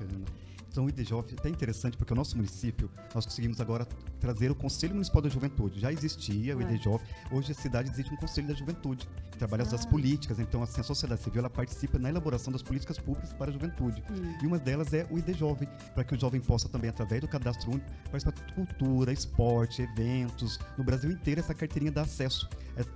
Então, 0.72 0.86
o 0.86 0.90
IDJOV 0.90 1.32
é 1.32 1.34
até 1.38 1.50
interessante 1.50 1.98
porque 1.98 2.14
o 2.14 2.16
nosso 2.16 2.38
município, 2.38 2.90
nós 3.14 3.26
conseguimos 3.26 3.60
agora 3.60 3.86
trazer 4.22 4.50
o 4.50 4.56
Conselho 4.56 4.94
Municipal 4.94 5.22
da 5.22 5.28
Juventude. 5.28 5.82
Já 5.82 5.92
existia 5.92 6.56
o 6.56 6.60
Ah. 6.62 6.64
IDJOV, 6.64 7.04
hoje 7.30 7.52
a 7.52 7.56
cidade 7.56 7.90
existe 7.90 8.14
um 8.14 8.16
Conselho 8.16 8.48
da 8.48 8.54
Juventude, 8.54 9.08
trabalha 9.42 9.64
Ah. 9.70 9.76
as 9.76 9.86
políticas. 9.86 10.40
Então, 10.40 10.62
assim, 10.62 10.82
a 10.82 10.84
sociedade 10.84 11.22
civil 11.22 11.40
ela 11.40 11.50
participa 11.50 11.98
na 11.98 12.10
elaboração 12.10 12.52
das 12.54 12.62
políticas 12.62 12.98
públicas 13.00 13.34
para 13.34 13.50
a 13.50 13.54
juventude. 13.54 14.04
Hum. 14.12 14.38
E 14.42 14.46
uma 14.46 14.60
delas 14.60 14.94
é 14.94 15.08
o 15.10 15.18
ID 15.18 15.36
Jovem, 15.36 15.68
para 15.96 16.04
que 16.04 16.14
o 16.14 16.20
jovem 16.20 16.40
possa 16.40 16.70
também, 16.70 16.90
através 16.90 17.22
do 17.22 17.28
cadastro 17.28 17.72
único, 17.72 17.86
participar 18.12 18.32
de 18.46 18.54
cultura, 18.54 19.12
esporte, 19.12 19.82
eventos. 19.82 20.60
No 20.78 20.84
Brasil 20.84 21.10
inteiro, 21.12 21.40
essa 21.40 21.54
carteirinha 21.56 21.92
dá 21.92 22.02
acesso 22.04 22.48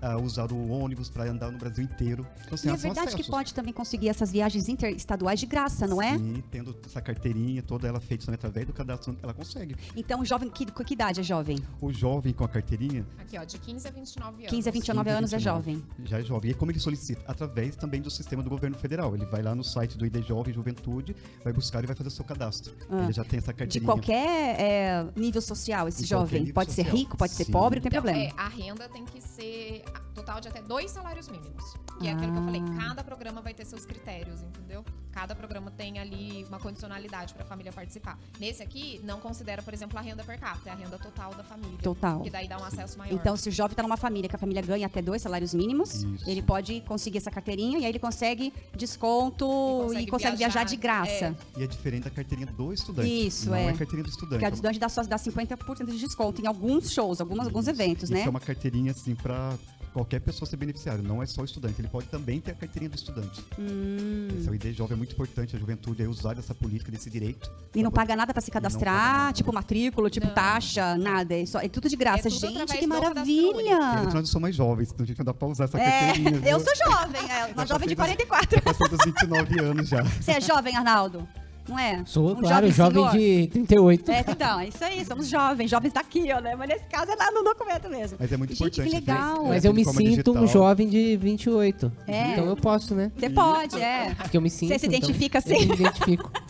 a, 0.02 0.12
a 0.14 0.18
usar 0.18 0.52
o 0.52 0.70
ônibus 0.70 1.10
para 1.10 1.24
andar 1.30 1.52
no 1.52 1.58
Brasil 1.58 1.84
inteiro. 1.84 2.26
Então, 2.42 2.54
assim, 2.54 2.68
E 2.70 2.72
é 2.72 2.76
verdade 2.78 3.08
que 3.08 3.14
acessos. 3.16 3.28
pode 3.28 3.54
também 3.54 3.74
conseguir 3.74 4.10
essas 4.10 4.32
viagens 4.32 4.70
interestaduais 4.70 5.40
de 5.40 5.46
graça, 5.48 5.88
não 5.88 6.02
é? 6.02 6.18
Sim, 6.18 6.44
tendo 6.52 6.76
essa 6.86 7.02
carteirinha 7.02 7.64
toda 7.64 7.88
ela 7.88 8.00
feita 8.00 8.26
também 8.26 8.36
através 8.36 8.68
do 8.68 8.74
cadastro, 8.74 9.12
único, 9.12 9.26
ela 9.26 9.34
consegue. 9.34 9.76
Então, 9.96 10.20
o 10.22 10.26
jovem, 10.26 10.50
que, 10.50 10.66
que 10.66 10.94
idade 10.94 11.20
é 11.20 11.24
jovem? 11.24 11.58
O 11.82 11.92
jovem 11.92 12.34
com 12.34 12.44
a 12.44 12.48
carteirinha, 12.50 13.06
Aqui, 13.18 13.38
ó, 13.38 13.44
de 13.44 13.58
15 13.58 13.88
a 13.88 13.92
29 13.92 14.38
anos. 14.44 14.50
15 14.50 14.70
a 14.70 14.72
29 14.72 15.10
anos 15.10 15.34
é 15.34 15.38
29. 15.38 15.72
jovem. 15.72 15.84
já 16.06 16.20
é 16.20 16.24
jovem. 16.24 16.35
E 16.44 16.54
como 16.54 16.72
ele 16.72 16.80
solicita? 16.80 17.22
Através 17.28 17.76
também 17.76 18.02
do 18.02 18.10
sistema 18.10 18.42
do 18.44 18.50
governo 18.50 18.78
federal. 18.78 19.16
Ele 19.16 19.26
vai 19.26 19.42
lá 19.42 19.54
no 19.56 19.64
site 19.64 19.98
do 19.98 20.06
ID 20.06 20.24
Jovem 20.26 20.54
Juventude, 20.54 21.16
vai 21.44 21.54
buscar 21.54 21.84
e 21.84 21.88
vai 21.88 21.96
fazer 21.96 22.08
o 22.10 22.12
seu 22.12 22.26
cadastro. 22.26 22.74
Ah. 22.90 23.04
Ele 23.04 23.14
já 23.14 23.24
tem 23.24 23.38
essa 23.40 23.54
De 23.54 23.58
carteirinha. 23.60 23.86
qualquer 23.92 24.60
é, 24.60 25.08
nível 25.16 25.42
social, 25.42 25.88
esse 25.88 26.02
De 26.04 26.10
jovem. 26.10 26.52
Pode 26.52 26.72
ser 26.72 26.84
social. 26.84 26.98
rico, 26.98 27.18
pode 27.18 27.34
ser 27.34 27.46
Sim. 27.46 27.52
pobre, 27.52 27.80
não 27.80 27.84
tem 27.84 27.90
Então, 27.98 28.02
problema. 28.04 28.28
é, 28.30 28.34
a 28.36 28.48
renda 28.48 28.90
tem 28.90 29.06
que 29.06 29.22
ser 29.22 29.84
total 30.14 30.42
de 30.42 30.48
até 30.48 30.62
dois 30.62 30.92
salários 30.92 31.28
mínimos. 31.28 31.76
Que 32.00 32.08
é 32.08 32.12
aquilo 32.12 32.32
que 32.34 32.38
eu 32.40 32.44
falei, 32.44 32.62
Ah. 32.62 32.88
cada 32.90 33.04
programa 33.04 33.42
vai 33.42 33.54
ter 33.54 33.66
seus 33.66 33.86
critérios, 33.86 34.42
entendeu? 34.42 34.84
Cada 35.12 35.34
programa 35.34 35.72
tem 35.72 35.98
ali 35.98 36.44
uma 36.50 36.60
condicionalidade 36.60 37.34
para 37.34 37.44
a 37.44 37.46
família 37.46 37.72
participar. 37.72 38.20
Nesse 38.38 38.62
aqui, 38.62 39.00
não 39.02 39.18
considera, 39.22 39.62
por 39.64 39.74
exemplo, 39.74 39.98
a 39.98 40.02
renda 40.02 40.22
per 40.26 40.38
capita, 40.38 40.70
é 40.70 40.74
a 40.74 40.76
renda 40.76 40.98
total 41.00 41.34
da 41.34 41.44
família. 41.44 41.78
Total. 41.82 42.20
Que 42.20 42.30
daí 42.30 42.50
dá 42.50 42.58
um 42.58 42.64
acesso 42.66 42.98
maior. 42.98 43.14
Então, 43.14 43.38
se 43.38 43.48
o 43.48 43.52
jovem 43.52 43.72
está 43.72 43.82
numa 43.82 43.96
família 43.96 44.28
que 44.28 44.36
a 44.36 44.40
família 44.40 44.62
ganha 44.62 44.86
até 44.88 45.02
dois 45.02 45.22
salários 45.22 45.54
mínimos, 45.54 46.04
Isso. 46.04 46.30
ele 46.30 46.42
pode 46.42 46.82
conseguir 46.82 47.20
essa 47.20 47.32
carteirinha 47.32 47.80
e 47.80 47.86
aí 47.86 47.92
ele 47.92 48.00
consegue 48.00 48.52
desconto 48.76 49.46
e 49.46 49.86
consegue, 49.86 50.12
consegue 50.12 50.38
viajar, 50.38 50.60
viajar, 50.60 50.70
de 50.70 50.76
graça. 50.76 51.26
é. 51.56 51.60
E 51.60 51.64
é 51.64 51.68
diferente 51.68 52.04
da 52.04 52.10
carteirinha 52.10 52.48
do 52.52 52.74
estudante. 52.74 53.28
Isso, 53.28 53.50
não 53.50 53.56
é. 53.56 53.66
é. 53.66 53.70
a 53.70 53.74
carteirinha 53.74 54.04
do 54.04 54.10
estudante. 54.10 54.30
Porque 54.32 54.46
a 54.46 54.50
estudante 54.50 54.80
dá, 54.80 54.90
só, 54.90 55.02
dá 55.04 55.18
50% 55.18 55.86
de 55.92 55.98
desconto 56.00 56.42
em 56.42 56.48
alguns 56.48 56.92
shows, 56.92 57.22
algumas, 57.22 57.48
alguns 57.48 57.68
eventos, 57.70 58.04
Isso 58.06 58.14
né? 58.14 58.24
é 58.24 58.30
uma 58.30 58.40
carteirinha, 58.42 58.92
assim, 58.92 59.16
para 59.16 59.54
qualquer 59.96 60.20
pessoa 60.20 60.46
ser 60.48 60.58
beneficiária. 60.58 61.02
Não 61.02 61.24
é 61.24 61.26
só 61.26 61.42
o 61.42 61.46
estudante. 61.46 61.80
Ele 61.80 61.88
pode 61.88 62.08
também 62.08 62.42
ter 62.42 62.52
a 62.52 62.54
carteirinha 62.54 62.90
do 62.90 62.96
estudante. 62.96 63.42
Hum. 63.58 64.28
Esse 64.38 64.48
é 64.50 64.52
o 64.52 64.56
ID 64.56 64.76
Jovem, 64.76 64.94
é 64.94 64.98
muito 64.98 65.14
importante 65.14 65.56
a 65.56 65.60
juventude 65.60 66.04
é 66.04 66.08
usar 66.08 66.38
essa 66.38 66.54
política, 66.54 66.92
desse 66.92 67.10
direito. 67.10 67.50
E 67.74 67.82
não 67.82 67.90
paga 67.90 68.14
nada 68.14 68.34
para 68.34 68.42
se 68.42 68.52
cadastrar, 68.52 68.94
nada. 69.24 69.34
tipo 69.34 69.54
matrícula, 69.54 70.10
tipo 70.10 70.28
Não. 70.28 70.34
taxa, 70.34 70.98
nada. 70.98 71.34
É, 71.34 71.46
só, 71.46 71.60
é 71.62 71.70
tudo 71.70 71.88
de 71.88 71.96
graça. 71.96 72.28
É 72.28 72.32
tudo 72.32 72.40
Gente, 72.52 72.78
que 72.78 72.86
maravilha! 72.88 73.80
Porque 74.02 74.14
nós 74.18 74.30
somos 74.30 74.42
mais 74.42 74.56
jovens, 74.56 74.92
então 74.92 75.04
a 75.06 75.08
gente 75.08 75.18
não 75.18 75.26
dá 75.26 75.34
pra 75.34 75.48
usar 75.48 75.64
essa 75.64 75.80
É, 75.80 76.08
carteirinha. 76.08 76.42
eu 76.50 76.60
sou 76.60 76.76
jovem, 76.76 77.32
é, 77.32 77.46
uma 77.54 77.66
jovem 77.66 77.88
de 77.88 77.96
passei 77.96 78.16
dos- 78.18 78.26
44. 78.28 78.62
Passei 78.64 78.90
dos 78.90 79.06
29 79.06 79.60
anos 79.62 79.88
já. 79.88 80.04
Você 80.04 80.32
é 80.32 80.42
jovem, 80.42 80.76
Arnaldo? 80.76 81.26
Não 81.68 81.80
é? 81.80 82.04
Sou, 82.06 82.32
Um 82.32 82.36
claro, 82.36 82.70
jovem, 82.72 82.94
senhor? 83.10 83.12
de 83.12 83.48
38. 83.48 84.12
É, 84.12 84.26
então, 84.28 84.60
é 84.60 84.68
isso 84.68 84.84
aí, 84.84 85.04
somos 85.04 85.28
jovens, 85.28 85.70
jovens 85.70 85.94
daqui, 85.94 86.32
ó, 86.32 86.40
né? 86.40 86.56
Mas 86.56 86.70
nesse 86.70 86.86
caso 86.86 87.12
é 87.12 87.16
lá 87.16 87.32
no 87.32 87.44
documento 87.44 87.90
mesmo. 87.90 88.18
Mas 88.20 88.32
é 88.32 88.38
muito 88.38 88.54
Gente, 88.54 88.70
que 88.72 88.82
importante. 88.82 88.90
ver 89.06 89.12
legal. 89.12 89.36
essa 89.42 89.48
Mas 89.50 89.66
eu 89.66 89.74
me 89.74 89.84
forma 89.84 90.00
sinto 90.00 90.32
um 90.32 90.42
digital. 90.42 90.48
jovem 90.48 90.88
de 90.88 91.18
28. 91.18 91.92
É. 92.08 92.32
Então 92.34 92.46
eu 92.46 92.56
posso, 92.56 92.94
né? 92.94 93.12
Você 93.18 93.30
pode, 93.30 93.82
é. 93.82 94.14
Porque 94.16 94.38
eu 94.38 94.42
me 94.42 94.50
sinto. 94.50 94.70
Você 94.70 94.80
se 94.80 94.86
então 94.88 94.98
identifica 95.00 95.38
Eu 95.40 95.40
assim? 95.56 95.66
me 95.66 95.74
identifico. 95.74 96.32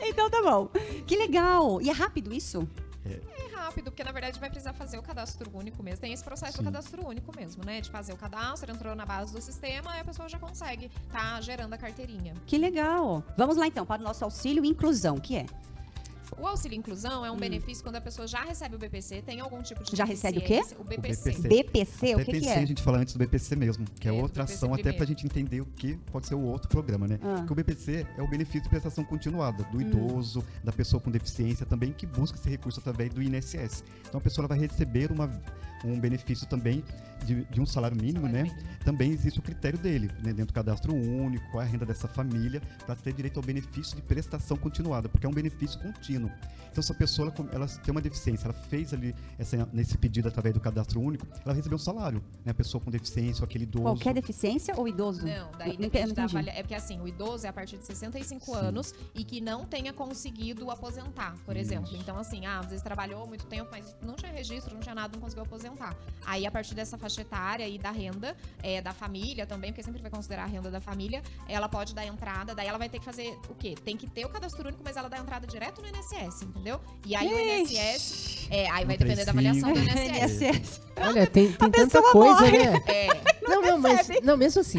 Então 0.00 0.30
tá 0.30 0.40
bom. 0.42 0.68
Que 1.06 1.16
legal. 1.16 1.80
E 1.82 1.88
é 1.90 1.92
rápido 1.92 2.32
isso? 2.32 2.66
Rápido, 3.68 3.90
porque 3.90 4.02
na 4.02 4.12
verdade 4.12 4.40
vai 4.40 4.48
precisar 4.48 4.72
fazer 4.72 4.96
o 4.96 5.02
cadastro 5.02 5.50
único 5.54 5.82
mesmo. 5.82 6.00
Tem 6.00 6.10
esse 6.10 6.24
processo 6.24 6.52
Sim. 6.52 6.62
do 6.62 6.64
cadastro 6.64 7.06
único 7.06 7.36
mesmo, 7.36 7.62
né? 7.66 7.82
De 7.82 7.90
fazer 7.90 8.14
o 8.14 8.16
cadastro, 8.16 8.72
entrou 8.72 8.94
na 8.94 9.04
base 9.04 9.30
do 9.30 9.42
sistema, 9.42 9.92
aí 9.92 10.00
a 10.00 10.04
pessoa 10.04 10.26
já 10.26 10.38
consegue 10.38 10.90
tá 11.12 11.38
gerando 11.42 11.74
a 11.74 11.76
carteirinha. 11.76 12.32
Que 12.46 12.56
legal. 12.56 13.22
Vamos 13.36 13.58
lá 13.58 13.66
então 13.66 13.84
para 13.84 14.00
o 14.00 14.04
nosso 14.04 14.24
auxílio 14.24 14.64
e 14.64 14.68
inclusão, 14.68 15.20
que 15.20 15.36
é? 15.36 15.44
O 16.36 16.46
auxílio 16.46 16.76
inclusão 16.76 17.24
é 17.24 17.30
um 17.30 17.36
benefício 17.36 17.82
quando 17.82 17.96
a 17.96 18.00
pessoa 18.00 18.26
já 18.28 18.42
recebe 18.44 18.76
o 18.76 18.78
BPC, 18.78 19.22
tem 19.22 19.40
algum 19.40 19.62
tipo 19.62 19.82
de 19.82 19.92
Hum. 19.92 19.96
Já 19.96 20.04
recebe 20.04 20.38
o 20.38 20.42
quê? 20.42 20.60
O 20.78 20.84
BPC. 20.84 21.30
BPC. 21.32 21.48
BPC, 21.48 22.14
o 22.14 22.18
que, 22.18 22.24
BPC, 22.26 22.40
que 22.40 22.48
a 22.48 22.60
é? 22.62 22.66
gente 22.66 22.82
fala 22.82 22.98
antes 22.98 23.14
do 23.14 23.18
BPC 23.18 23.56
mesmo, 23.56 23.84
que 23.98 24.08
é, 24.08 24.10
É, 24.10 24.14
outra 24.22 24.44
ação 24.44 24.68
até 24.74 24.82
primeiro. 24.82 24.96
pra 24.98 25.06
gente 25.06 25.24
entender 25.26 25.60
o 25.60 25.66
que 25.66 25.96
pode 26.12 26.26
ser 26.26 26.34
o 26.34 26.40
outro 26.42 26.68
programa, 26.68 27.06
né? 27.08 27.18
Ah. 27.22 27.36
Porque 27.38 27.52
o 27.52 27.56
BPC 27.56 28.06
é 28.16 28.22
o 28.22 28.28
benefício 28.28 28.62
de 28.62 28.68
prestação 28.68 29.04
continuada 29.04 29.64
Hum. 29.64 29.70
do 29.72 29.80
idoso, 29.80 30.44
da 30.62 30.72
pessoa 30.72 31.00
com 31.00 31.10
deficiência 31.10 31.64
também, 31.64 31.92
que 31.92 32.06
busca 32.06 32.38
esse 32.38 32.48
recurso 32.48 32.78
através 32.80 33.12
do 33.12 33.22
INSS. 33.22 33.82
Então 34.06 34.18
a 34.18 34.22
pessoa 34.22 34.42
ela 34.44 34.48
vai 34.54 34.58
receber 34.58 35.10
uma, 35.10 35.28
um 35.84 35.98
benefício 35.98 36.46
também 36.46 36.84
de, 37.24 37.44
de 37.44 37.60
um 37.60 37.66
salário 37.66 37.96
mínimo, 37.96 38.26
Salário 38.26 38.44
né? 38.44 38.54
mínimo. 38.54 38.78
Também 38.84 39.10
existe 39.10 39.38
o 39.38 39.42
critério 39.42 39.78
dele, 39.78 40.10
né? 40.22 40.32
dentro 40.32 40.46
do 40.46 40.52
cadastro 40.52 40.94
único, 40.94 41.44
qual 41.50 41.62
é 41.62 41.66
a 41.66 41.68
renda 41.68 41.84
dessa 41.84 42.08
família, 42.08 42.60
para 42.84 42.94
ter 42.96 43.12
direito 43.12 43.38
ao 43.38 43.44
benefício 43.44 43.96
de 43.96 44.02
prestação 44.02 44.56
continuada, 44.56 45.08
porque 45.08 45.26
é 45.26 45.28
um 45.28 45.32
benefício 45.32 45.78
contínuo. 45.80 46.30
Então, 46.70 46.82
se 46.82 46.92
a 46.92 46.94
pessoa 46.94 47.32
ela, 47.36 47.50
ela 47.52 47.66
tem 47.66 47.90
uma 47.90 48.00
deficiência, 48.00 48.46
ela 48.46 48.54
fez 48.54 48.94
ali 48.94 49.14
essa, 49.38 49.68
nesse 49.72 49.98
pedido 49.98 50.28
através 50.28 50.54
do 50.54 50.60
cadastro 50.60 51.00
único, 51.00 51.26
ela 51.44 51.54
recebeu 51.54 51.76
um 51.76 51.80
salário, 51.80 52.22
né? 52.44 52.52
A 52.52 52.54
pessoa 52.54 52.80
com 52.80 52.90
deficiência, 52.90 53.42
ou 53.42 53.46
aquele 53.46 53.64
idoso. 53.64 53.84
Qualquer 53.84 54.14
deficiência 54.14 54.74
ou 54.76 54.86
idoso? 54.86 55.26
Não, 55.26 55.50
daí 55.58 55.72
Não 55.72 55.80
depende 55.80 56.12
da 56.12 56.24
avalia... 56.24 56.52
É 56.52 56.62
porque 56.62 56.74
assim, 56.74 57.00
o 57.00 57.08
idoso 57.08 57.46
é 57.46 57.48
a 57.48 57.52
partir 57.52 57.78
de 57.78 57.86
65 57.86 58.44
Sim. 58.44 58.52
anos 58.54 58.94
e 59.14 59.24
que 59.24 59.40
não 59.40 59.66
tenha 59.66 59.92
conseguido 59.92 60.70
aposentar, 60.70 61.34
por 61.44 61.56
Isso. 61.56 61.72
exemplo. 61.72 61.96
Então, 61.96 62.16
assim, 62.16 62.46
ah, 62.46 62.60
às 62.60 62.66
vezes 62.66 62.82
trabalhou 62.82 63.26
muito 63.26 63.46
tempo, 63.46 63.68
mas 63.70 63.96
não 64.00 64.14
tinha 64.14 64.30
registro, 64.30 64.74
não 64.74 64.80
tinha 64.80 64.94
nada, 64.94 65.14
não 65.14 65.20
conseguiu 65.20 65.42
aposentar. 65.44 65.67
Aí, 66.26 66.46
a 66.46 66.50
partir 66.50 66.74
dessa 66.74 66.98
faixa 66.98 67.22
etária 67.22 67.66
e 67.66 67.78
da 67.78 67.90
renda 67.90 68.36
é, 68.62 68.82
da 68.82 68.92
família 68.92 69.46
também, 69.46 69.72
porque 69.72 69.82
sempre 69.82 70.02
vai 70.02 70.10
considerar 70.10 70.44
a 70.44 70.46
renda 70.46 70.70
da 70.70 70.80
família, 70.80 71.22
ela 71.48 71.68
pode 71.68 71.94
dar 71.94 72.06
entrada, 72.06 72.54
daí 72.54 72.66
ela 72.66 72.76
vai 72.76 72.88
ter 72.88 72.98
que 72.98 73.04
fazer 73.04 73.38
o 73.48 73.54
quê? 73.54 73.74
Tem 73.82 73.96
que 73.96 74.06
ter 74.08 74.26
o 74.26 74.28
cadastro 74.28 74.68
único, 74.68 74.82
mas 74.84 74.96
ela 74.96 75.08
dá 75.08 75.18
entrada 75.18 75.46
direto 75.46 75.80
no 75.80 75.88
INSS, 75.88 76.42
entendeu? 76.42 76.80
E 77.06 77.16
aí 77.16 77.32
o 77.32 77.38
INSS. 77.38 78.48
É, 78.50 78.70
aí 78.70 78.84
vai 78.84 78.96
depender 78.98 79.24
da 79.24 79.32
avaliação 79.32 79.72
do. 79.72 79.78
INSS. 79.78 80.42
INSS. 80.42 80.80
Olha, 81.00 81.26
tem, 81.26 81.52
tem 81.52 81.70
tanta 81.70 82.02
coisa, 82.12 82.40
morre. 82.40 82.58
né? 82.58 82.82
É, 82.88 83.38
Não, 83.48 83.62
não, 83.62 83.78
mas 83.78 84.08
não, 84.22 84.36
mesmo 84.36 84.60
assim, 84.60 84.78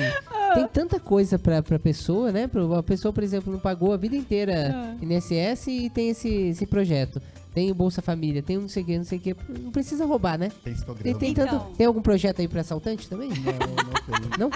tem 0.54 0.68
tanta 0.68 1.00
coisa 1.00 1.40
pra, 1.40 1.64
pra 1.64 1.80
pessoa, 1.80 2.32
né? 2.32 2.50
A 2.78 2.84
pessoa, 2.84 3.12
por 3.12 3.24
exemplo, 3.24 3.52
não 3.52 3.60
pagou 3.60 3.92
a 3.92 3.98
vida 3.98 4.16
inteira 4.16 4.96
INSS 5.02 5.68
e 5.68 5.90
tem 5.90 6.10
esse, 6.10 6.30
esse 6.30 6.68
projeto. 6.68 7.22
Tem 7.54 7.72
o 7.72 7.76
Bolsa 7.76 8.02
Família, 8.02 8.44
tem 8.44 8.58
um 8.58 8.62
não 8.62 8.68
sei 8.70 8.84
o 8.84 8.86
que, 8.86 8.98
não 8.98 9.04
sei 9.04 9.18
o 9.18 9.22
que. 9.22 9.36
Não 9.50 9.72
precisa 9.72 10.06
roubar, 10.06 10.38
né? 10.38 10.52
Tem 10.64 10.72
esse 10.72 10.86
Tem, 10.86 10.94
programa. 10.96 11.20
tem, 11.20 11.32
Então. 11.32 11.48
tanto, 11.48 11.76
tem 11.76 11.88
algum 11.88 12.02
projeto 12.02 12.40
aí 12.42 12.48
pra 12.48 12.62
assaltante 12.62 13.08
também? 13.10 13.30
Não, 13.30 13.36
não 13.36 14.20
tem. 14.20 14.40
Não? 14.40 14.52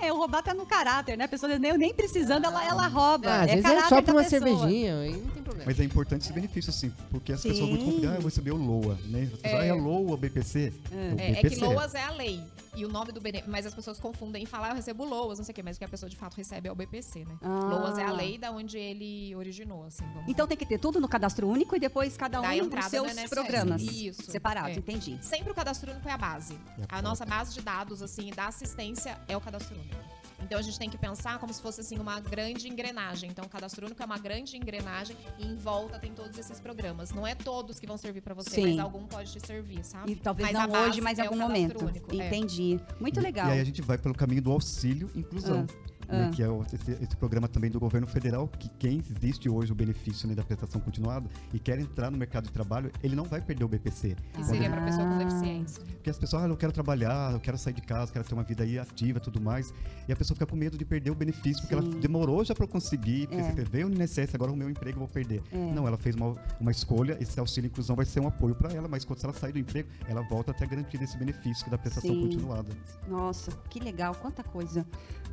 É, 0.00 0.12
o 0.12 0.16
roubar 0.16 0.42
tá 0.42 0.54
no 0.54 0.64
caráter, 0.64 1.16
né? 1.18 1.24
A 1.24 1.28
pessoa 1.28 1.58
nem, 1.58 1.76
nem 1.76 1.92
precisando, 1.92 2.44
ela, 2.44 2.64
ela 2.66 2.86
rouba. 2.86 3.28
Ah, 3.30 3.42
às 3.42 3.50
é 3.50 3.56
vezes 3.56 3.70
é 3.70 3.80
só 3.88 4.00
pra 4.00 4.14
uma 4.14 4.22
pessoa. 4.22 4.24
cervejinha, 4.24 4.98
aí 5.00 5.10
não 5.12 5.30
tem 5.30 5.42
problema. 5.42 5.64
Mas 5.66 5.80
é 5.80 5.84
importante 5.84 6.22
esse 6.22 6.32
benefício, 6.32 6.72
sim, 6.72 6.92
porque 7.10 7.32
as 7.32 7.42
pessoas 7.42 7.68
muito 7.68 7.84
Sim. 7.84 7.92
confiam, 7.92 8.12
ah, 8.12 8.14
eu 8.16 8.20
vou 8.20 8.28
receber 8.28 8.50
o 8.52 8.56
LOA, 8.56 8.96
né? 9.06 9.22
As 9.32 9.40
pessoas, 9.40 9.62
É. 9.62 9.64
ah, 9.64 9.64
é 9.66 9.72
LOA, 9.72 10.16
BPC? 10.16 10.72
É, 10.92 10.94
o 10.94 11.20
É, 11.20 11.30
é 11.30 11.32
BPC. 11.42 11.56
que 11.56 11.64
LOAS 11.64 11.94
é 11.94 12.02
a 12.04 12.10
lei. 12.12 12.40
E 12.76 12.84
o 12.84 12.88
nome 12.88 13.12
do 13.12 13.20
benefício. 13.20 13.50
Mas 13.50 13.66
as 13.66 13.74
pessoas 13.74 13.98
confundem 14.00 14.42
em 14.42 14.46
falar, 14.46 14.68
"Ah, 14.68 14.70
eu 14.70 14.74
recebo 14.76 15.04
LOAS, 15.04 15.38
não 15.38 15.44
sei 15.44 15.52
o 15.52 15.54
quê. 15.54 15.62
Mas 15.62 15.76
o 15.76 15.78
que 15.78 15.84
a 15.84 15.88
pessoa 15.88 16.08
de 16.10 16.16
fato 16.16 16.34
recebe 16.36 16.68
é 16.68 16.72
o 16.72 16.74
BPC, 16.74 17.24
né? 17.24 17.36
Ah. 17.42 17.48
LOAS 17.48 17.98
é 17.98 18.04
a 18.04 18.12
lei 18.12 18.36
da 18.38 18.50
onde 18.50 18.76
ele 18.78 19.34
originou, 19.36 19.84
assim. 19.84 20.04
vamos 20.12 20.28
Então 20.28 20.46
tem 20.46 20.56
que 20.56 20.66
ter 20.66 20.78
tudo 20.78 21.00
no 21.00 21.08
cadastro 21.08 21.48
único 21.48 21.76
e 21.76 21.80
depois 21.80 22.16
cada 22.16 22.40
um 22.40 22.42
dos 22.48 22.66
entrada 22.66 22.88
seus 22.88 23.30
programas 23.30 23.82
Isso. 23.82 24.30
separados, 24.30 24.76
É. 24.76 24.80
entendi. 24.80 25.18
Sempre 25.22 25.52
o 25.52 25.54
cadastro 25.54 25.90
único 25.92 26.08
é 26.08 26.12
a 26.12 26.18
base. 26.18 26.58
É 26.78 26.84
a 26.88 26.98
A 26.98 27.02
nossa 27.02 27.24
base 27.24 27.52
de 27.54 27.60
dados, 27.60 28.02
assim, 28.02 28.30
da 28.30 28.46
assistência 28.46 29.18
é 29.28 29.36
o 29.36 29.40
cadastro 29.40 29.76
único. 29.76 30.13
Então 30.44 30.58
a 30.58 30.62
gente 30.62 30.78
tem 30.78 30.90
que 30.90 30.98
pensar 30.98 31.38
como 31.38 31.52
se 31.52 31.60
fosse 31.60 31.80
assim 31.80 31.98
uma 31.98 32.20
grande 32.20 32.68
engrenagem. 32.68 33.30
Então 33.30 33.44
o 33.44 33.48
cadastro 33.48 33.86
único 33.86 34.02
é 34.02 34.06
uma 34.06 34.18
grande 34.18 34.56
engrenagem 34.56 35.16
e 35.38 35.46
em 35.46 35.56
volta 35.56 35.98
tem 35.98 36.12
todos 36.12 36.38
esses 36.38 36.60
programas. 36.60 37.10
Não 37.12 37.26
é 37.26 37.34
todos 37.34 37.80
que 37.80 37.86
vão 37.86 37.96
servir 37.96 38.20
pra 38.20 38.34
você, 38.34 38.50
Sim. 38.50 38.76
mas 38.76 38.78
algum 38.80 39.06
pode 39.06 39.32
te 39.32 39.44
servir, 39.44 39.82
sabe? 39.84 40.12
E 40.12 40.16
talvez 40.16 40.52
Mas 40.52 40.68
não 40.68 40.82
hoje, 40.82 41.00
mas 41.00 41.18
em 41.18 41.22
é 41.22 41.24
algum 41.26 41.38
cadastro 41.38 41.62
momento. 41.80 41.84
único, 41.86 42.12
é. 42.22 42.26
Entendi. 42.26 42.80
Muito 43.00 43.18
E- 43.20 43.22
legal. 43.22 43.48
E 43.48 43.52
aí 43.52 43.60
a 43.60 43.64
gente 43.64 43.80
vai 43.82 43.96
pelo 43.98 44.14
caminho 44.14 44.42
do 44.42 44.52
auxílio 44.52 45.10
e 45.14 45.20
inclusão. 45.20 45.66
Né, 46.08 46.28
Ah. 46.28 46.30
que 46.34 46.42
é 46.42 46.46
esse, 46.72 46.90
esse 46.92 47.16
programa 47.16 47.48
também 47.48 47.70
do 47.70 47.78
governo 47.80 48.06
federal, 48.06 48.48
que 48.48 48.68
quem 48.78 48.98
existe 49.10 49.48
hoje 49.48 49.72
o 49.72 49.74
benefício 49.74 50.28
né, 50.28 50.34
da 50.34 50.42
prestação 50.42 50.80
continuada 50.80 51.28
e 51.52 51.58
quer 51.58 51.78
entrar 51.78 52.10
no 52.10 52.18
mercado 52.18 52.44
de 52.44 52.52
trabalho, 52.52 52.90
ele 53.02 53.14
não 53.16 53.24
vai 53.24 53.40
perder 53.40 53.64
o 53.64 53.68
BPC. 53.68 54.16
Que 54.32 54.44
seria 54.44 54.68
para 54.70 54.82
pessoa 54.84 55.06
com 55.06 55.14
Ah. 55.14 55.18
deficiência. 55.18 55.82
Porque 55.84 56.10
as 56.10 56.18
pessoas, 56.18 56.42
ah, 56.44 56.48
eu 56.48 56.56
quero 56.56 56.72
trabalhar, 56.72 57.32
eu 57.32 57.40
quero 57.40 57.56
sair 57.58 57.72
de 57.74 57.82
casa, 57.82 58.12
quero 58.12 58.24
ter 58.24 58.34
uma 58.34 58.42
vida 58.42 58.62
aí 58.64 58.78
ativa 58.78 59.18
e 59.18 59.20
tudo 59.22 59.40
mais. 59.40 59.72
E 60.08 60.12
a 60.12 60.16
pessoa 60.16 60.34
fica 60.36 60.46
com 60.46 60.56
medo 60.56 60.76
de 60.76 60.84
perder 60.84 61.10
o 61.10 61.14
benefício, 61.14 61.62
porque 61.62 61.74
Sim. 61.74 61.88
ela 61.90 62.00
demorou 62.00 62.44
já 62.44 62.54
para 62.54 62.66
conseguir, 62.66 63.26
porque 63.26 63.40
É. 63.40 63.44
se 63.44 63.48
inscreveu 63.50 63.88
no 63.88 63.94
INSS, 63.96 64.34
agora 64.34 64.52
o 64.52 64.56
meu 64.56 64.68
emprego 64.68 64.96
eu 64.96 65.00
vou 65.00 65.08
perder. 65.08 65.42
É. 65.50 65.56
Não, 65.72 65.86
ela 65.88 65.96
fez 65.96 66.14
uma, 66.14 66.34
uma 66.60 66.70
escolha, 66.70 67.16
esse 67.20 67.38
auxílio 67.40 67.68
inclusão 67.68 67.96
vai 67.96 68.04
ser 68.04 68.20
um 68.20 68.28
apoio 68.28 68.54
para 68.54 68.72
ela, 68.72 68.86
mas 68.88 69.04
quando 69.04 69.22
ela 69.24 69.32
sair 69.32 69.52
do 69.52 69.58
emprego, 69.58 69.88
ela 70.06 70.20
volta 70.22 70.50
a 70.50 70.54
ter 70.54 70.66
garantido 70.68 71.02
esse 71.04 71.16
benefício 71.16 71.66
é 71.66 71.70
da 71.70 71.78
prestação 71.78 72.10
Sim. 72.10 72.20
continuada. 72.22 72.68
Nossa, 73.08 73.50
que 73.70 73.80
legal, 73.80 74.14
quanta 74.16 74.42
coisa. 74.42 74.84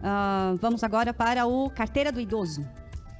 Ah, 0.03 0.55
vamos 0.61 0.83
agora 0.83 1.11
para 1.11 1.45
o 1.47 1.69
carteira 1.71 2.11
do 2.11 2.21
idoso. 2.21 2.63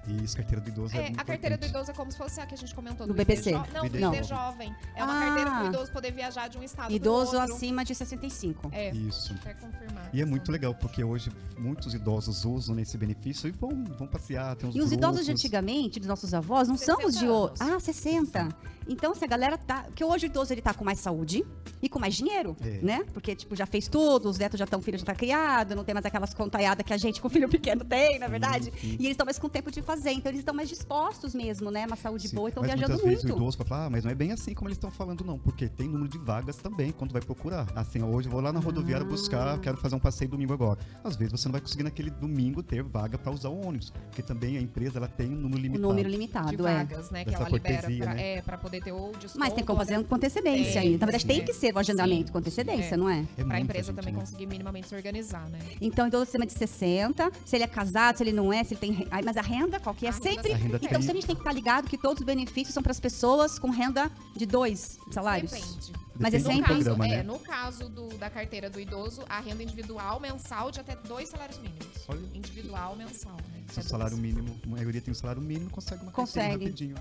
E 0.08 0.24
isso, 0.24 0.36
carteira 0.36 0.60
do 0.62 0.70
idoso 0.70 0.96
é, 0.96 1.00
É, 1.00 1.02
muito 1.10 1.20
a 1.22 1.24
carteira 1.24 1.56
do 1.58 1.60
importante. 1.66 1.70
idoso 1.78 1.92
é 1.92 1.94
como 1.94 2.12
se 2.12 2.18
fosse 2.18 2.42
a 2.42 2.46
que 2.46 2.56
a 2.56 2.58
gente 2.58 2.74
comentou 2.74 3.06
Do 3.06 3.14
do, 3.14 3.18
BPC. 3.18 3.52
Não, 3.52 3.62
do 3.88 4.00
Não. 4.00 4.14
ID 4.16 4.24
Jovem. 4.26 4.76
É 4.96 5.04
uma 5.04 5.16
Ah. 5.18 5.26
carteira 5.26 5.52
para 5.52 5.64
o 5.64 5.68
idoso 5.68 5.92
poder 5.92 6.12
viajar 6.12 6.48
de 6.48 6.58
um 6.58 6.64
estado 6.64 6.92
Idoso 6.92 7.38
acima 7.38 7.86
de 7.86 7.94
65. 7.94 8.70
É, 8.72 8.90
Isso. 8.92 9.36
quer 9.36 9.54
confirmar. 9.60 10.10
E 10.12 10.22
é 10.22 10.26
muito 10.26 10.52
legal, 10.52 10.74
porque 10.74 11.04
hoje 11.04 11.32
muitos 11.58 11.94
idosos 11.94 12.46
usam 12.46 12.74
nesse 12.74 12.98
benefício 12.98 13.48
e 13.48 13.52
vão, 13.52 13.84
vão 13.98 14.08
passear, 14.08 14.56
tem 14.56 14.70
uns 14.70 14.76
E 14.76 14.82
os 14.82 14.92
idosos 14.92 15.22
de 15.22 15.26
grupos. 15.28 15.44
antigamente, 15.46 16.00
dos 16.00 16.08
nossos 16.10 16.34
avós, 16.34 16.68
não 16.68 16.78
são 16.78 16.98
os 17.06 17.14
de 17.14 17.20
60 17.20 17.32
hoje. 17.34 17.54
Ah, 17.60 17.80
60. 17.80 18.50
Então, 18.88 19.14
se 19.14 19.24
a 19.24 19.28
galera 19.28 19.58
tá. 19.60 19.84
Porque 19.84 20.04
hoje 20.04 20.26
o 20.26 20.28
idoso 20.28 20.52
ele 20.52 20.62
tá 20.62 20.74
com 20.74 20.84
mais 20.84 21.00
saúde 21.00 21.46
e 21.82 21.88
com 21.88 22.00
mais 22.00 22.16
dinheiro, 22.16 22.58
É. 22.62 22.80
né? 22.82 23.06
Porque, 23.14 23.36
tipo, 23.36 23.56
já 23.56 23.66
fez 23.68 23.88
tudo, 23.88 24.28
os 24.28 24.38
netos 24.40 24.58
já 24.58 24.66
estão, 24.66 24.80
o 24.80 24.82
filho 24.82 24.98
já 24.98 25.06
tá 25.06 25.14
criado, 25.16 25.76
não 25.76 25.84
tem 25.84 25.94
mais 25.94 26.06
aquelas 26.06 26.34
contaiadas 26.34 26.84
que 26.86 26.92
a 26.92 26.98
gente 26.98 27.22
com 27.22 27.30
filho 27.30 27.48
pequeno 27.48 27.86
tem, 27.86 28.18
na 28.18 28.26
é 28.26 28.30
verdade. 28.30 28.66
sim. 28.82 28.94
E 29.00 29.04
eles 29.06 29.12
estão 29.12 29.24
mais 29.26 29.38
com 29.38 29.48
tempo 29.48 29.70
de 29.72 29.82
fazer. 29.96 30.12
Então, 30.12 30.30
eles 30.30 30.40
estão 30.40 30.54
mais 30.54 30.70
dispostos 30.70 31.34
mesmo, 31.36 31.70
né? 31.72 31.86
Uma 31.86 31.96
saúde 31.96 32.28
Sim, 32.30 32.36
boa 32.36 32.48
e 32.48 32.52
estão 32.52 32.62
mas 32.64 32.72
viajando 32.72 32.94
muitas 32.94 33.10
vezes 33.10 33.24
muito. 33.24 33.36
o 33.36 33.42
idoso 33.42 33.58
fala, 33.66 33.86
ah, 33.86 33.90
mas 33.90 34.04
não 34.04 34.12
é 34.12 34.16
bem 34.16 34.32
assim 34.32 34.54
como 34.54 34.68
eles 34.70 34.78
estão 34.78 34.90
falando, 34.92 35.24
não, 35.24 35.38
porque 35.38 35.68
tem 35.68 35.88
número 35.88 36.10
de 36.10 36.18
vagas 36.18 36.56
também 36.58 36.92
quando 36.92 37.12
vai 37.12 37.22
procurar. 37.22 37.68
Assim, 37.76 38.02
hoje 38.02 38.28
eu 38.28 38.32
vou 38.32 38.42
lá 38.42 38.52
na 38.54 38.60
rodoviária 38.60 39.06
Ah. 39.06 39.10
buscar, 39.10 39.60
quero 39.60 39.78
fazer 39.78 39.96
um 39.96 40.00
passeio 40.00 40.30
domingo 40.30 40.54
agora. 40.54 40.80
Às 41.04 41.16
vezes 41.16 41.32
você 41.32 41.48
não 41.48 41.52
vai 41.54 41.62
conseguir 41.62 41.84
naquele 41.84 42.10
domingo 42.10 42.62
ter 42.64 42.82
vaga 42.84 43.18
para 43.18 43.32
usar 43.32 43.50
o 43.50 43.66
ônibus, 43.68 43.92
porque 44.08 44.22
também 44.22 44.58
a 44.58 44.62
empresa 44.62 44.98
ela 44.98 45.08
tem 45.08 45.28
um 45.28 45.36
número 45.36 45.62
limitado. 45.62 45.88
número 45.88 46.10
de 46.10 46.16
limitado, 46.16 46.68
é. 46.68 46.74
vagas, 46.78 47.12
né? 47.12 47.24
Que 47.26 47.32
Dessa 47.32 47.44
ela 47.44 47.52
libera 47.52 47.82
pra, 47.82 48.14
né? 48.14 48.38
é, 48.38 48.42
poder 48.42 48.82
ter 48.84 48.92
ou 48.92 49.12
desconto. 49.14 49.40
Mas 49.40 49.54
tem 49.54 49.64
como 49.64 49.80
fazer 49.80 50.04
com 50.04 50.16
antecedência 50.16 50.74
Tem, 50.82 50.92
aí. 50.94 50.98
Na 50.98 51.06
verdade, 51.06 51.26
tem 51.26 51.44
que 51.44 51.54
ser 51.54 51.74
o 51.76 51.80
agendamento 51.80 52.28
Sim. 52.28 52.32
com 52.34 52.38
antecedência, 52.40 52.96
É. 52.96 52.98
não 52.98 53.10
é? 53.10 53.20
É 53.22 53.24
Pra 53.36 53.46
muita 53.46 53.60
empresa 53.62 53.88
gente, 53.88 53.96
também 53.96 54.14
né? 54.14 54.20
conseguir 54.20 54.46
minimamente 54.46 54.88
se 54.88 54.96
organizar, 54.96 55.48
né? 55.50 55.60
Então, 55.80 56.08
idoso 56.08 56.24
acima 56.24 56.46
de 56.46 56.54
60, 56.54 57.32
se 57.46 57.56
ele 57.56 57.64
é 57.64 57.68
casado, 57.68 58.18
se 58.18 58.24
ele 58.24 58.32
não 58.32 58.52
é, 58.54 58.64
se 58.64 58.74
ele 58.74 58.80
tem. 58.82 59.08
Mas 59.26 59.38
a 59.38 59.42
renda, 59.42 59.80
qual 59.82 59.96
que 59.96 60.06
é? 60.06 60.10
A 60.10 60.12
renda 60.12 60.24
Sempre. 60.24 60.52
Então, 60.54 60.80
tem- 60.80 61.02
se 61.02 61.12
a 61.12 61.14
gente 61.14 61.26
tem 61.28 61.36
que 61.36 61.42
estar 61.42 61.52
ligado 61.54 61.90
que 61.90 61.98
todos 61.98 62.20
os 62.22 62.26
benefícios 62.26 62.74
são 62.74 62.82
para 62.84 62.92
as 62.92 63.00
pessoas 63.00 63.58
com 63.60 63.70
renda 63.70 64.12
de 64.36 64.46
dois 64.46 65.00
salários. 65.12 65.52
Depende. 65.52 65.94
Mas 66.20 66.34
é 66.34 66.38
do 66.38 66.44
sempre- 66.46 66.60
No 66.62 66.68
caso, 66.68 66.84
programa, 66.84 67.08
é, 67.08 67.18
né? 67.18 67.24
no 67.24 67.40
caso 67.40 67.90
do- 67.90 68.10
da 68.18 68.30
carteira 68.30 68.70
do 68.70 68.80
idoso, 68.80 69.24
a 69.28 69.40
renda 69.40 69.64
individual 69.64 70.20
mensal 70.20 70.70
de 70.70 70.80
até 70.80 70.96
dois 70.96 71.30
salários 71.30 71.58
mínimos. 71.58 71.88
Olha. 72.08 72.20
Individual 72.34 72.96
mensal, 72.96 73.36
né? 73.52 73.64
Se 73.72 73.80
É 73.80 73.84
o 73.84 73.86
salário 73.86 74.16
dois. 74.18 74.22
mínimo, 74.34 74.60
a 74.64 74.68
maioria 74.68 75.02
tem 75.02 75.12
um 75.12 75.16
salário 75.16 75.42
mínimo, 75.42 75.70
consegue 75.72 76.04
uma 76.04 76.12
carteira 76.12 76.50
Consegue. 76.50 76.66
rapidinho. 76.66 76.96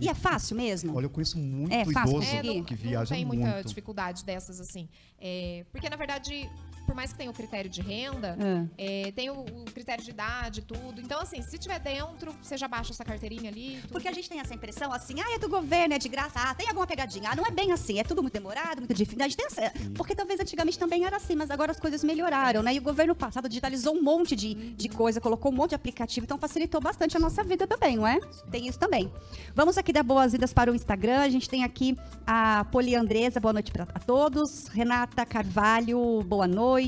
E 0.00 0.08
é 0.08 0.14
fácil 0.14 0.56
mesmo? 0.56 0.96
Olha, 0.96 1.04
eu 1.04 1.10
conheço 1.10 1.36
muito 1.36 1.70
É 1.74 1.84
fácil 1.84 2.12
idoso 2.22 2.26
É, 2.34 2.42
não, 2.42 2.64
que 2.64 2.74
não 2.74 2.80
viaja 2.82 3.14
tem 3.14 3.22
muito. 3.26 3.40
muita 3.42 3.62
dificuldade 3.62 4.24
dessas, 4.24 4.58
assim. 4.58 4.88
É, 5.20 5.66
porque, 5.70 5.90
na 5.90 5.96
verdade, 5.96 6.48
por 6.90 6.96
mais 6.96 7.12
que 7.12 7.18
tenha 7.18 7.30
o 7.30 7.34
critério 7.34 7.70
de 7.70 7.80
renda, 7.80 8.36
Ah. 8.40 8.66
é, 8.76 9.12
tem 9.14 9.30
o, 9.30 9.38
o 9.42 9.64
critério 9.72 10.02
de 10.02 10.10
idade, 10.10 10.60
tudo. 10.62 11.00
Então, 11.00 11.20
assim, 11.20 11.40
se 11.40 11.56
tiver 11.56 11.78
dentro, 11.78 12.34
você 12.42 12.56
já 12.56 12.66
baixa 12.66 12.92
essa 12.92 13.04
carteirinha 13.04 13.48
ali. 13.48 13.78
tudo. 13.82 13.92
Porque 13.92 14.08
a 14.08 14.12
gente 14.12 14.28
tem 14.28 14.40
essa 14.40 14.52
impressão 14.52 14.92
assim, 14.92 15.14
ah, 15.20 15.34
é 15.36 15.38
do 15.38 15.48
governo, 15.48 15.94
é 15.94 15.98
de 15.98 16.08
graça, 16.08 16.40
ah, 16.40 16.52
tem 16.52 16.66
alguma 16.66 16.88
pegadinha. 16.88 17.30
Ah, 17.30 17.36
não 17.36 17.46
é 17.46 17.50
bem 17.52 17.70
assim, 17.70 18.00
é 18.00 18.02
tudo 18.02 18.22
muito 18.22 18.34
demorado, 18.34 18.78
muito 18.80 18.92
difícil. 18.92 19.24
A 19.24 19.28
gente 19.28 19.36
tem 19.36 19.46
essa- 19.46 19.72
porque 19.94 20.16
talvez 20.16 20.40
antigamente 20.40 20.76
também 20.76 21.04
era 21.04 21.16
assim, 21.16 21.36
mas 21.36 21.48
agora 21.48 21.70
as 21.70 21.78
coisas 21.78 22.02
melhoraram, 22.02 22.60
né? 22.60 22.74
E 22.74 22.78
o 22.80 22.82
governo 22.82 23.14
passado 23.14 23.48
digitalizou 23.48 23.94
um 23.94 24.02
monte 24.02 24.34
de, 24.34 24.54
de 24.54 24.88
coisa, 24.88 25.20
colocou 25.20 25.52
um 25.52 25.54
monte 25.54 25.70
de 25.70 25.74
aplicativo, 25.76 26.24
então 26.24 26.38
facilitou 26.38 26.80
bastante 26.80 27.16
a 27.16 27.20
nossa 27.20 27.44
vida 27.44 27.68
também, 27.68 27.96
não 27.96 28.06
é? 28.06 28.18
Tem 28.50 28.66
isso 28.66 28.78
também. 28.80 29.12
Vamos 29.54 29.78
aqui 29.78 29.92
dar 29.92 30.02
boas-vindas 30.02 30.52
para 30.52 30.72
o 30.72 30.74
Instagram. 30.74 31.20
A 31.20 31.28
gente 31.28 31.48
tem 31.48 31.62
aqui 31.62 31.96
a 32.26 32.64
Poliandresa, 32.72 33.38
boa 33.38 33.52
noite 33.52 33.70
para 33.70 33.86
todos. 33.86 34.66
Renata 34.68 35.24
Carvalho, 35.24 36.20
boa 36.24 36.48
noite. 36.48 36.79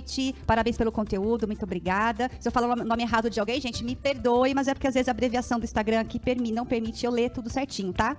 Parabéns 0.46 0.76
pelo 0.76 0.90
conteúdo, 0.92 1.46
muito 1.46 1.64
obrigada. 1.64 2.30
Se 2.40 2.48
eu 2.48 2.52
falar 2.52 2.72
o 2.78 2.84
nome 2.84 3.02
errado 3.02 3.28
de 3.28 3.38
alguém, 3.40 3.60
gente, 3.60 3.84
me 3.84 3.94
perdoe, 3.94 4.54
mas 4.54 4.68
é 4.68 4.74
porque 4.74 4.86
às 4.86 4.94
vezes 4.94 5.08
a 5.08 5.10
abreviação 5.10 5.58
do 5.58 5.64
Instagram 5.64 6.00
aqui 6.00 6.18
permi- 6.18 6.52
não 6.52 6.64
permite 6.64 7.04
eu 7.04 7.10
ler 7.10 7.30
tudo 7.30 7.50
certinho, 7.50 7.92
tá? 7.92 8.16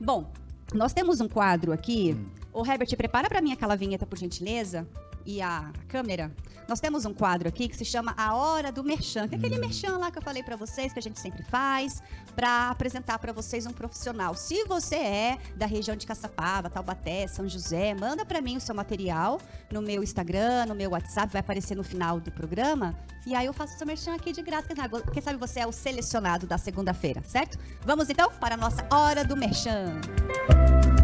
Bom, 0.00 0.30
nós 0.72 0.92
temos 0.92 1.20
um 1.20 1.28
quadro 1.28 1.72
aqui. 1.72 2.16
Ô, 2.52 2.64
Herbert, 2.64 2.96
prepara 2.96 3.28
para 3.28 3.40
mim 3.40 3.52
aquela 3.52 3.76
vinheta, 3.76 4.06
por 4.06 4.18
gentileza. 4.18 4.86
E 5.30 5.40
a 5.40 5.70
câmera. 5.86 6.32
Nós 6.68 6.80
temos 6.80 7.04
um 7.04 7.14
quadro 7.14 7.48
aqui 7.48 7.68
que 7.68 7.76
se 7.76 7.84
chama 7.84 8.12
A 8.16 8.34
Hora 8.34 8.72
do 8.72 8.82
Merchan, 8.82 9.28
que 9.28 9.36
é 9.36 9.38
aquele 9.38 9.58
merchan 9.58 9.96
lá 9.96 10.10
que 10.10 10.18
eu 10.18 10.22
falei 10.22 10.42
para 10.42 10.56
vocês, 10.56 10.92
que 10.92 10.98
a 10.98 11.02
gente 11.02 11.20
sempre 11.20 11.44
faz, 11.44 12.02
para 12.34 12.68
apresentar 12.68 13.16
para 13.20 13.32
vocês 13.32 13.64
um 13.64 13.70
profissional. 13.70 14.34
Se 14.34 14.64
você 14.64 14.96
é 14.96 15.38
da 15.54 15.66
região 15.66 15.96
de 15.96 16.04
Caçapava, 16.04 16.68
Taubaté, 16.68 17.28
São 17.28 17.48
José, 17.48 17.94
manda 17.94 18.24
para 18.24 18.40
mim 18.40 18.56
o 18.56 18.60
seu 18.60 18.74
material 18.74 19.40
no 19.70 19.80
meu 19.80 20.02
Instagram, 20.02 20.66
no 20.66 20.74
meu 20.74 20.90
WhatsApp, 20.90 21.32
vai 21.32 21.40
aparecer 21.40 21.76
no 21.76 21.84
final 21.84 22.18
do 22.18 22.32
programa. 22.32 22.96
E 23.24 23.32
aí 23.32 23.46
eu 23.46 23.52
faço 23.52 23.76
o 23.76 23.78
seu 23.78 23.86
merchan 23.86 24.16
aqui 24.16 24.32
de 24.32 24.42
graça. 24.42 24.68
Quem 25.12 25.22
sabe, 25.22 25.38
você 25.38 25.60
é 25.60 25.66
o 25.66 25.70
selecionado 25.70 26.44
da 26.44 26.58
segunda-feira, 26.58 27.22
certo? 27.24 27.56
Vamos 27.82 28.10
então 28.10 28.32
para 28.32 28.56
a 28.56 28.58
nossa 28.58 28.84
Hora 28.90 29.24
do 29.24 29.36
Merchan. 29.36 30.00
Já 30.48 30.99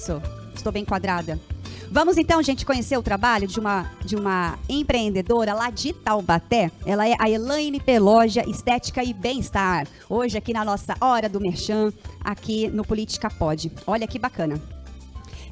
Isso. 0.00 0.22
Estou 0.54 0.72
bem 0.72 0.82
quadrada. 0.82 1.38
Vamos 1.90 2.16
então, 2.16 2.42
gente, 2.42 2.64
conhecer 2.64 2.96
o 2.96 3.02
trabalho 3.02 3.46
de 3.46 3.60
uma, 3.60 3.90
de 4.02 4.16
uma 4.16 4.58
empreendedora 4.66 5.52
lá 5.52 5.68
de 5.68 5.92
Taubaté. 5.92 6.70
Ela 6.86 7.06
é 7.06 7.14
a 7.18 7.28
Elaine 7.28 7.78
Peloja, 7.78 8.48
Estética 8.48 9.04
e 9.04 9.12
Bem-Estar. 9.12 9.86
Hoje 10.08 10.38
aqui 10.38 10.54
na 10.54 10.64
nossa 10.64 10.96
Hora 11.02 11.28
do 11.28 11.38
Merchan, 11.38 11.92
aqui 12.24 12.68
no 12.68 12.82
Política 12.82 13.28
Pode. 13.28 13.70
Olha 13.86 14.06
que 14.06 14.18
bacana. 14.18 14.58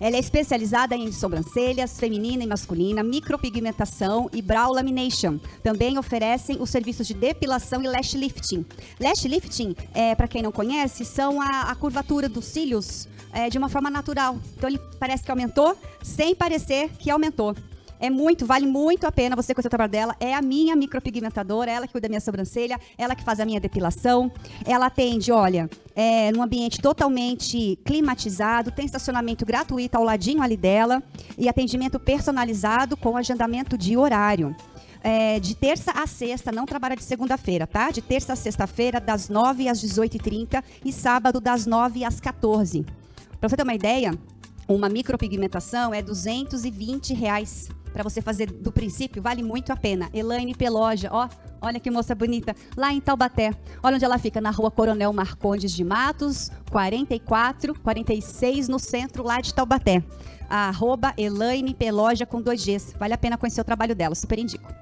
Ela 0.00 0.16
é 0.16 0.18
especializada 0.18 0.94
em 0.94 1.10
sobrancelhas, 1.12 1.98
feminina 1.98 2.44
e 2.44 2.46
masculina, 2.46 3.02
micropigmentação 3.02 4.30
e 4.32 4.40
brow 4.40 4.72
lamination. 4.72 5.38
Também 5.62 5.98
oferecem 5.98 6.56
os 6.60 6.70
serviços 6.70 7.06
de 7.06 7.14
depilação 7.14 7.82
e 7.82 7.88
lash 7.88 8.14
lifting. 8.14 8.64
Lash 9.00 9.24
lifting, 9.24 9.74
é, 9.94 10.14
para 10.14 10.28
quem 10.28 10.42
não 10.42 10.52
conhece, 10.52 11.04
são 11.04 11.40
a, 11.40 11.62
a 11.62 11.74
curvatura 11.74 12.28
dos 12.28 12.44
cílios 12.44 13.08
é, 13.32 13.48
de 13.50 13.58
uma 13.58 13.68
forma 13.68 13.90
natural. 13.90 14.38
Então 14.56 14.68
ele 14.68 14.80
parece 14.98 15.24
que 15.24 15.30
aumentou, 15.30 15.76
sem 16.02 16.34
parecer 16.34 16.90
que 16.98 17.10
aumentou. 17.10 17.54
É 18.00 18.10
muito, 18.10 18.46
vale 18.46 18.66
muito 18.66 19.06
a 19.06 19.12
pena 19.12 19.34
você 19.34 19.54
conhecer 19.54 19.68
o 19.68 19.70
trabalho 19.70 19.90
dela. 19.90 20.16
É 20.20 20.34
a 20.34 20.42
minha 20.42 20.74
micropigmentadora, 20.76 21.70
ela 21.70 21.86
que 21.86 21.92
cuida 21.92 22.06
da 22.06 22.10
minha 22.10 22.20
sobrancelha, 22.20 22.78
ela 22.96 23.14
que 23.14 23.24
faz 23.24 23.40
a 23.40 23.44
minha 23.44 23.60
depilação. 23.60 24.30
Ela 24.64 24.86
atende, 24.86 25.32
olha, 25.32 25.68
é, 25.94 26.30
num 26.32 26.42
ambiente 26.42 26.80
totalmente 26.80 27.78
climatizado, 27.84 28.70
tem 28.70 28.86
estacionamento 28.86 29.44
gratuito 29.44 29.96
ao 29.96 30.04
ladinho 30.04 30.42
ali 30.42 30.56
dela 30.56 31.02
e 31.36 31.48
atendimento 31.48 31.98
personalizado 31.98 32.96
com 32.96 33.16
agendamento 33.16 33.76
de 33.76 33.96
horário. 33.96 34.54
É, 35.02 35.38
de 35.38 35.54
terça 35.54 35.92
a 35.92 36.06
sexta, 36.06 36.50
não 36.50 36.66
trabalha 36.66 36.96
de 36.96 37.04
segunda-feira, 37.04 37.66
tá? 37.66 37.90
De 37.90 38.02
terça 38.02 38.32
a 38.32 38.36
sexta-feira, 38.36 39.00
das 39.00 39.28
9 39.28 39.68
às 39.68 39.80
18h30 39.80 40.62
e 40.84 40.92
sábado, 40.92 41.40
das 41.40 41.66
9 41.66 42.04
às 42.04 42.20
14 42.20 42.84
Pra 43.40 43.48
você 43.48 43.56
ter 43.56 43.62
uma 43.62 43.74
ideia, 43.74 44.12
uma 44.68 44.88
micropigmentação 44.88 45.94
é 45.94 46.02
220 46.02 47.14
reais 47.14 47.68
para 47.92 48.02
você 48.02 48.20
fazer 48.20 48.52
do 48.52 48.70
princípio, 48.70 49.22
vale 49.22 49.42
muito 49.42 49.72
a 49.72 49.76
pena. 49.76 50.08
Elaine 50.12 50.54
Peloja, 50.54 51.08
ó, 51.10 51.28
olha 51.60 51.80
que 51.80 51.90
moça 51.90 52.14
bonita, 52.14 52.54
lá 52.76 52.92
em 52.92 53.00
Taubaté. 53.00 53.52
Olha 53.82 53.96
onde 53.96 54.04
ela 54.04 54.18
fica, 54.18 54.40
na 54.40 54.50
rua 54.50 54.70
Coronel 54.70 55.12
Marcondes 55.12 55.72
de 55.72 55.82
Matos, 55.82 56.50
44, 56.70 57.80
46, 57.80 58.68
no 58.68 58.78
centro 58.78 59.24
lá 59.24 59.40
de 59.40 59.54
Taubaté. 59.54 60.04
Arroba 60.48 61.12
Elaine 61.16 61.74
Peloja 61.74 62.24
com 62.24 62.40
dois 62.40 62.64
Gs. 62.64 62.94
Vale 62.98 63.14
a 63.14 63.18
pena 63.18 63.36
conhecer 63.36 63.60
o 63.60 63.64
trabalho 63.64 63.94
dela, 63.94 64.14
super 64.14 64.38
indico. 64.38 64.72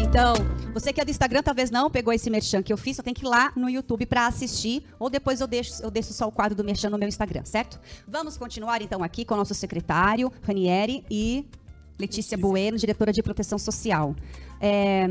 Então. 0.00 0.34
Você 0.78 0.92
que 0.92 1.00
é 1.00 1.04
do 1.04 1.10
Instagram 1.10 1.42
talvez 1.42 1.72
não 1.72 1.90
pegou 1.90 2.12
esse 2.12 2.30
merchan 2.30 2.62
que 2.62 2.72
eu 2.72 2.76
fiz, 2.76 2.96
só 2.96 3.02
tem 3.02 3.12
que 3.12 3.24
ir 3.24 3.28
lá 3.28 3.52
no 3.56 3.68
YouTube 3.68 4.06
para 4.06 4.28
assistir, 4.28 4.84
ou 4.96 5.10
depois 5.10 5.40
eu 5.40 5.46
deixo, 5.46 5.82
eu 5.82 5.90
deixo 5.90 6.12
só 6.12 6.28
o 6.28 6.30
quadro 6.30 6.54
do 6.54 6.62
merchan 6.62 6.88
no 6.88 6.96
meu 6.96 7.08
Instagram, 7.08 7.44
certo? 7.44 7.80
Vamos 8.06 8.36
continuar 8.36 8.80
então 8.80 9.02
aqui 9.02 9.24
com 9.24 9.34
o 9.34 9.36
nosso 9.36 9.54
secretário, 9.54 10.32
Ranieri, 10.42 11.04
e 11.10 11.44
Letícia, 11.98 12.38
Bueno, 12.38 12.76
diretora 12.76 13.12
de 13.12 13.20
proteção 13.22 13.58
social. 13.58 14.14
É, 14.60 15.08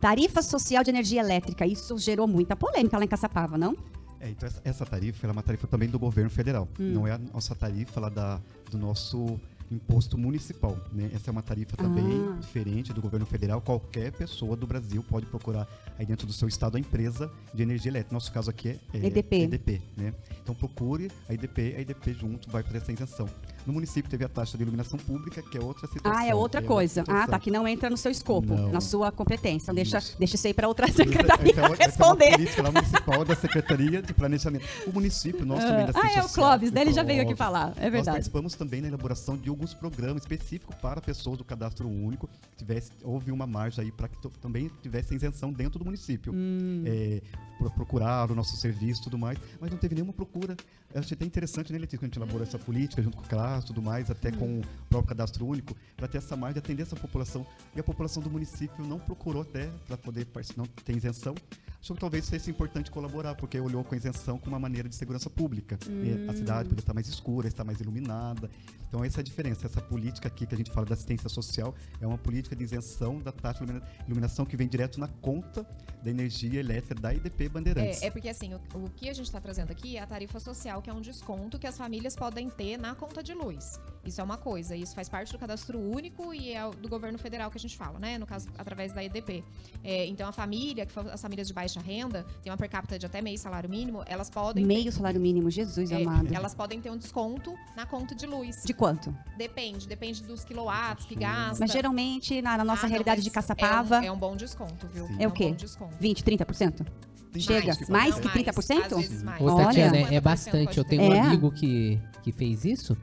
tarifa 0.00 0.42
social 0.42 0.82
de 0.82 0.90
energia 0.90 1.20
elétrica, 1.20 1.64
isso 1.64 1.96
gerou 1.96 2.26
muita 2.26 2.56
polêmica 2.56 2.98
lá 2.98 3.04
em 3.04 3.08
Caçapava, 3.08 3.56
não? 3.56 3.76
É, 4.18 4.28
então 4.28 4.46
essa, 4.48 4.60
essa 4.64 4.86
tarifa 4.86 5.24
é 5.26 5.30
uma 5.30 5.42
tarifa 5.42 5.68
também 5.68 5.88
do 5.88 6.00
governo 6.00 6.30
federal. 6.30 6.66
Não 6.78 7.06
é 7.06 7.12
a 7.12 7.18
nossa 7.18 7.54
tarifa 7.54 8.00
lá 8.00 8.08
da, 8.08 8.40
do 8.70 8.76
nosso 8.76 9.38
imposto 9.70 10.18
municipal. 10.18 10.76
Né? 10.92 11.10
Essa 11.14 11.30
é 11.30 11.32
uma 11.32 11.42
tarifa 11.42 11.76
também 11.76 12.04
Ah. 12.04 12.38
diferente 12.40 12.92
do 12.92 13.00
governo 13.00 13.24
federal. 13.26 13.60
Qualquer 13.60 14.12
pessoa 14.12 14.56
do 14.56 14.66
Brasil 14.66 15.02
pode 15.08 15.26
procurar 15.26 15.68
aí 15.98 16.04
dentro 16.04 16.26
do 16.26 16.32
seu 16.32 16.48
estado 16.48 16.76
a 16.76 16.80
empresa 16.80 17.30
de 17.54 17.62
energia 17.62 17.90
elétrica. 17.90 18.12
Nosso 18.14 18.32
caso 18.32 18.50
aqui 18.50 18.70
é, 18.70 18.78
é 18.94 19.06
EDP. 19.06 19.42
EDP, 19.44 19.82
né? 19.96 20.12
Então 20.42 20.54
procure 20.54 21.10
a 21.28 21.34
EDP, 21.34 21.74
a 21.76 21.80
EDP 21.80 22.14
junto 22.14 22.50
vai 22.50 22.62
fazer 22.62 22.78
essa 22.78 22.92
isenção. 22.92 23.28
No 23.66 23.72
município 23.72 24.10
teve 24.10 24.24
a 24.24 24.28
taxa 24.28 24.56
de 24.56 24.62
iluminação 24.62 24.98
pública, 24.98 25.42
que 25.42 25.56
é 25.58 25.60
outra 25.60 25.86
situação. 25.86 26.18
Ah, 26.18 26.24
é 26.26 26.34
outra 26.34 26.60
é 26.60 26.64
coisa. 26.64 27.00
outra 27.00 27.22
Ah, 27.22 27.26
tá, 27.26 27.38
que 27.38 27.50
não 27.50 27.68
entra 27.68 27.90
no 27.90 27.96
seu 27.96 28.10
escopo, 28.10 28.54
Não. 28.54 28.70
na 28.72 28.80
sua 28.80 29.12
competência. 29.12 29.64
Então 29.64 29.74
deixa, 29.74 29.98
Isso. 29.98 30.16
deixa 30.18 30.34
isso 30.36 30.46
aí 30.46 30.54
para 30.54 30.66
outra 30.68 30.86
Essa- 30.86 30.96
secretaria 30.96 31.32
essa 31.32 31.46
é 31.46 31.50
essa 31.50 31.60
é 31.60 31.66
uma 31.68 31.76
responder. 31.76 32.30
política 32.32 32.62
lá 32.62 32.72
municipal 32.72 33.24
da 33.24 33.34
Secretaria 33.36 34.02
de 34.02 34.14
Planejamento. 34.14 34.64
O 34.86 34.92
município, 34.92 35.44
nós 35.44 35.62
também 35.64 35.86
da 35.86 35.92
Ah, 36.00 36.10
é 36.12 36.22
o 36.24 36.28
Clóvis, 36.28 36.72
né? 36.72 36.80
Ele 36.82 36.92
já 36.92 37.02
veio 37.02 37.22
aqui 37.22 37.34
falar, 37.36 37.72
é 37.76 37.82
Nós 37.82 37.92
verdade. 37.92 38.10
participamos 38.12 38.54
também 38.54 38.80
na 38.80 38.88
elaboração 38.88 39.36
de 39.36 39.48
alguns 39.48 39.74
programas 39.74 40.22
específicos 40.22 40.74
para 40.76 41.00
pessoas 41.00 41.36
do 41.38 41.44
cadastro 41.44 41.88
único. 41.88 42.28
Tivesse, 42.56 42.90
houve 43.02 43.30
uma 43.30 43.46
margem 43.46 43.84
aí 43.84 43.92
para 43.92 44.08
que 44.08 44.16
também 44.40 44.70
tivesse 44.82 45.14
isenção 45.14 45.52
dentro 45.52 45.78
do 45.78 45.84
município. 45.84 46.32
Hum. 46.34 46.82
É, 46.86 47.20
pro- 47.58 47.70
procurar 47.70 48.30
o 48.30 48.34
nosso 48.34 48.56
serviço 48.56 49.00
e 49.02 49.04
tudo 49.04 49.18
mais, 49.18 49.38
mas 49.60 49.70
não 49.70 49.78
teve 49.78 49.94
nenhuma 49.94 50.12
procura. 50.12 50.56
Eu 50.92 51.00
achei 51.00 51.14
até 51.14 51.24
interessante, 51.24 51.72
né, 51.72 51.78
Letícia, 51.78 51.98
quando 51.98 52.04
a 52.04 52.08
gente 52.08 52.18
elaborou 52.18 52.42
essa 52.42 52.58
política 52.58 53.00
junto 53.02 53.16
com 53.16 53.22
o 53.22 53.26
CRAS 53.26 53.49
e 53.58 53.64
tudo 53.66 53.82
mais, 53.82 54.10
até 54.10 54.30
com 54.30 54.60
o 54.60 54.62
próprio 54.88 55.08
cadastro 55.08 55.46
único, 55.46 55.74
para 55.96 56.06
ter 56.06 56.18
essa 56.18 56.36
margem 56.36 56.54
de 56.54 56.58
atender 56.60 56.82
essa 56.82 56.96
população. 56.96 57.46
E 57.74 57.80
a 57.80 57.82
população 57.82 58.22
do 58.22 58.30
município 58.30 58.86
não 58.86 58.98
procurou 58.98 59.42
até 59.42 59.66
para 59.86 59.96
poder 59.96 60.26
participar, 60.26 60.62
não 60.62 60.66
tem 60.84 60.96
isenção. 60.96 61.34
Achou 61.82 61.96
que 61.96 62.00
talvez 62.00 62.28
fosse 62.28 62.50
importante 62.50 62.90
colaborar, 62.90 63.34
porque 63.34 63.58
olhou 63.58 63.82
com 63.82 63.94
a 63.94 63.96
isenção 63.98 64.38
como 64.38 64.54
uma 64.54 64.60
maneira 64.60 64.86
de 64.86 64.94
segurança 64.94 65.30
pública. 65.30 65.78
E 65.88 66.28
A 66.28 66.34
cidade 66.34 66.68
podia 66.68 66.82
estar 66.82 66.92
mais 66.92 67.08
escura, 67.08 67.48
estar 67.48 67.64
mais 67.64 67.80
iluminada. 67.80 68.50
Então 68.86 69.02
essa 69.02 69.20
é 69.20 69.22
a 69.22 69.24
diferença. 69.24 69.66
Essa 69.66 69.80
política 69.80 70.28
aqui 70.28 70.44
que 70.46 70.54
a 70.54 70.58
gente 70.58 70.70
fala 70.70 70.84
da 70.84 70.92
assistência 70.92 71.28
social 71.30 71.74
é 71.98 72.06
uma 72.06 72.18
política 72.18 72.54
de 72.54 72.64
isenção 72.64 73.18
da 73.20 73.32
taxa 73.32 73.64
de 73.64 73.70
ilumina- 73.70 73.86
iluminação 74.06 74.44
que 74.44 74.56
vem 74.58 74.68
direto 74.68 75.00
na 75.00 75.08
conta 75.08 75.66
da 76.02 76.10
energia 76.10 76.60
elétrica 76.60 76.94
da 76.94 77.12
IDP 77.12 77.48
Bandeirantes. 77.48 78.02
É, 78.02 78.06
é 78.06 78.10
porque 78.10 78.28
assim, 78.28 78.54
o, 78.54 78.60
o 78.74 78.90
que 78.90 79.08
a 79.08 79.12
gente 79.12 79.26
está 79.26 79.40
trazendo 79.40 79.70
aqui 79.70 79.96
é 79.96 80.00
a 80.00 80.06
tarifa 80.06 80.40
social, 80.40 80.80
que 80.80 80.90
é 80.90 80.92
um 80.92 81.00
desconto 81.00 81.58
que 81.58 81.66
as 81.66 81.76
famílias 81.76 82.16
podem 82.16 82.48
ter 82.48 82.76
na 82.78 82.94
conta 82.94 83.22
de 83.22 83.34
luz. 83.34 83.78
Isso 84.04 84.20
é 84.20 84.24
uma 84.24 84.38
coisa, 84.38 84.74
isso 84.74 84.94
faz 84.94 85.08
parte 85.08 85.32
do 85.32 85.38
cadastro 85.38 85.78
único 85.78 86.32
e 86.32 86.52
é 86.52 86.64
o 86.64 86.70
do 86.70 86.88
governo 86.88 87.18
federal 87.18 87.50
que 87.50 87.58
a 87.58 87.60
gente 87.60 87.76
fala, 87.76 87.98
né? 87.98 88.18
No 88.18 88.26
caso, 88.26 88.48
através 88.56 88.92
da 88.92 89.04
EDP. 89.04 89.44
É, 89.84 90.06
então 90.06 90.28
a 90.28 90.32
família, 90.32 90.86
que 90.86 90.98
as 90.98 91.20
famílias 91.20 91.48
de 91.48 91.54
baixa 91.54 91.80
renda, 91.80 92.24
tem 92.42 92.50
uma 92.50 92.56
per 92.56 92.70
capita 92.70 92.98
de 92.98 93.06
até 93.06 93.20
meio 93.20 93.38
salário 93.38 93.68
mínimo, 93.68 94.02
elas 94.06 94.30
podem. 94.30 94.64
Meio 94.64 94.90
salário 94.90 95.20
mínimo, 95.20 95.50
Jesus 95.50 95.90
é, 95.90 95.96
amado. 95.96 96.32
elas 96.32 96.54
podem 96.54 96.80
ter 96.80 96.90
um 96.90 96.96
desconto 96.96 97.54
na 97.76 97.84
conta 97.84 98.14
de 98.14 98.26
luz. 98.26 98.62
De 98.64 98.72
quanto? 98.72 99.14
Depende, 99.36 99.86
depende 99.86 100.22
dos 100.22 100.44
quilowatts 100.44 101.04
que 101.04 101.14
gasta. 101.14 101.58
Mas 101.60 101.70
geralmente, 101.70 102.40
na, 102.40 102.56
na 102.56 102.64
nossa 102.64 102.80
Ah, 102.80 102.82
não, 102.84 102.90
realidade 102.90 103.22
de 103.22 103.30
Caçapava, 103.30 103.96
É 103.96 104.00
um, 104.00 104.04
é 104.04 104.12
um 104.12 104.18
bom 104.18 104.36
desconto, 104.36 104.86
viu? 104.88 105.06
Sim. 105.06 105.16
É 105.18 105.26
o 105.26 105.30
um 105.30 105.32
quê? 105.32 105.48
bom 105.48 105.54
desconto. 105.54 105.89
20, 105.98 106.22
30%? 106.24 106.86
Tem 107.32 107.40
Chega. 107.42 107.72
Mais 107.88 108.14
fala- 108.16 108.22
que 108.22 108.28
30%? 108.44 108.82
Às 108.86 108.92
vezes 109.02 109.22
mais. 109.22 109.40
Ô, 109.40 109.46
Olha. 109.54 109.66
Tatiana, 109.66 109.96
é, 109.96 110.00
50% 110.16 110.20
bastante. 110.20 110.78
Eu 110.78 110.84
tenho 110.84 111.02
um 111.02 111.12
É? 111.12 111.20
amigo 111.20 111.50
que, 111.52 111.98
que 112.22 112.32
fez 112.32 112.64
isso. 112.64 112.96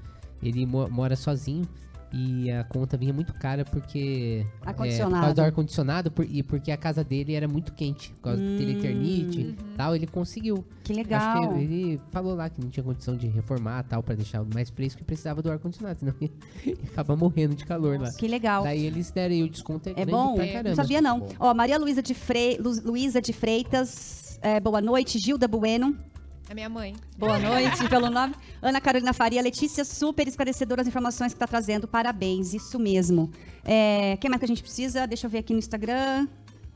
Ele 0.44 0.66
mo- 0.66 0.90
mora 0.90 1.16
sozinho. 1.16 1.68
E 2.14 2.50
a 2.50 2.64
conta 2.64 2.96
vinha 2.96 3.12
muito 3.14 3.34
cara 3.34 3.66
porque. 3.66 4.46
é, 4.66 4.72
por 4.74 5.12
causa 5.12 5.34
do 5.34 5.42
ar-condicionado 5.42 6.10
por- 6.10 6.26
e 6.26 6.42
porque 6.42 6.72
a 6.72 6.78
casa 6.78 7.04
dele 7.04 7.34
era 7.34 7.48
muito 7.50 7.74
quente. 7.74 8.12
Por 8.12 8.22
causa 8.22 8.42
do 8.42 8.58
teleternite 8.58 9.40
e 9.42 9.56
tal, 9.76 9.94
ele 9.96 10.08
conseguiu. 10.08 10.64
Que 10.84 10.94
Acho 10.94 11.02
legal. 11.02 11.54
que 11.54 11.60
ele 11.60 12.02
falou 12.12 12.34
lá 12.34 12.50
que 12.50 12.62
não 12.62 12.70
tinha 12.70 12.82
condição 12.84 13.18
de 13.18 13.28
reformar 13.28 13.84
tal, 13.84 14.02
pra 14.02 14.16
deixar 14.16 14.42
mais 14.54 14.70
fresco 14.70 15.02
e 15.02 15.04
precisava 15.04 15.42
do 15.42 15.52
ar-condicionado, 15.52 16.00
senão 16.00 16.14
ele 16.22 16.32
acaba 16.92 17.14
morrendo 17.18 17.56
de 17.56 17.66
calor 17.66 18.00
lá. 18.00 18.10
Que 18.14 18.26
legal. 18.28 18.64
Daí 18.64 18.86
eles 18.86 19.12
deram 19.12 19.36
e 19.36 19.44
o 19.44 19.50
desconto 19.50 19.90
é, 19.90 19.92
É 19.92 19.96
grande 19.96 20.12
bom? 20.12 20.36
pra 20.36 20.46
É, 20.46 20.54
caramba. 20.54 20.70
Não 20.70 20.76
sabia, 20.76 21.02
não. 21.02 21.20
Bom. 21.20 21.30
Ó, 21.40 21.54
Maria 21.54 21.78
Luísa 21.78 22.02
de, 22.02 22.14
Frei... 22.14 22.58
Lu- 22.58 22.82
Luísa 22.86 23.22
de 23.22 23.34
Freitas, 23.34 24.40
é, 24.42 24.60
boa 24.62 24.80
noite. 24.80 25.20
Gilda 25.20 25.46
Bueno, 25.48 25.98
É 26.50 26.54
minha 26.54 26.70
mãe. 26.70 26.96
boa 27.18 27.38
noite 27.38 27.90
pelo 27.90 28.10
nome. 28.10 28.34
Ana 28.62 28.80
Carolina 28.80 29.12
Faria, 29.12 29.42
Letícia, 29.42 29.84
super 29.84 30.26
esclarecedora 30.30 30.82
as 30.82 30.88
informações 30.88 31.34
que 31.34 31.36
está 31.36 31.46
trazendo. 31.46 31.90
Parabéns, 31.90 32.54
isso 32.54 32.80
mesmo. 32.80 33.30
É, 33.66 34.16
quem 34.16 34.30
mais 34.30 34.40
que 34.40 34.46
a 34.46 34.48
gente 34.48 34.64
precisa? 34.64 35.06
Deixa 35.06 35.28
eu 35.28 35.30
ver 35.30 35.40
aqui 35.40 35.52
no 35.52 35.60
Instagram. 35.60 36.26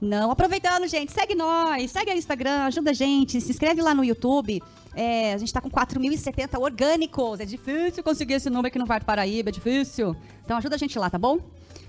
Não, 0.01 0.29
aproveitando, 0.29 0.87
gente, 0.87 1.13
segue 1.13 1.35
nós, 1.35 1.89
segue 1.89 2.11
o 2.11 2.17
Instagram, 2.17 2.63
ajuda 2.63 2.89
a 2.89 2.93
gente, 2.93 3.39
se 3.39 3.51
inscreve 3.51 3.81
lá 3.81 3.93
no 3.93 4.03
YouTube. 4.03 4.61
É, 4.93 5.33
a 5.33 5.37
gente 5.37 5.53
tá 5.53 5.61
com 5.61 5.69
4.070 5.69 6.59
orgânicos. 6.59 7.39
É 7.39 7.45
difícil 7.45 8.03
conseguir 8.03 8.33
esse 8.33 8.49
número 8.49 8.67
aqui 8.67 8.79
no 8.79 8.85
Vale 8.85 9.01
do 9.01 9.05
Paraíba, 9.05 9.49
é 9.49 9.53
difícil. 9.53 10.17
Então 10.43 10.57
ajuda 10.57 10.75
a 10.75 10.77
gente 10.77 10.99
lá, 10.99 11.09
tá 11.09 11.17
bom? 11.17 11.39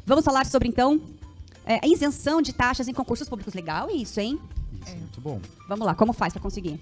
Vamos 0.06 0.24
falar 0.24 0.46
sobre, 0.46 0.68
então, 0.68 1.00
é, 1.66 1.80
a 1.82 1.88
isenção 1.88 2.40
de 2.40 2.52
taxas 2.52 2.86
em 2.86 2.92
concursos 2.92 3.28
públicos. 3.28 3.54
Legal 3.54 3.90
isso, 3.90 4.20
hein? 4.20 4.38
Isso, 4.86 4.96
muito 4.96 5.20
bom. 5.20 5.40
Vamos 5.66 5.84
lá, 5.84 5.96
como 5.96 6.12
faz 6.12 6.32
para 6.32 6.42
conseguir? 6.42 6.78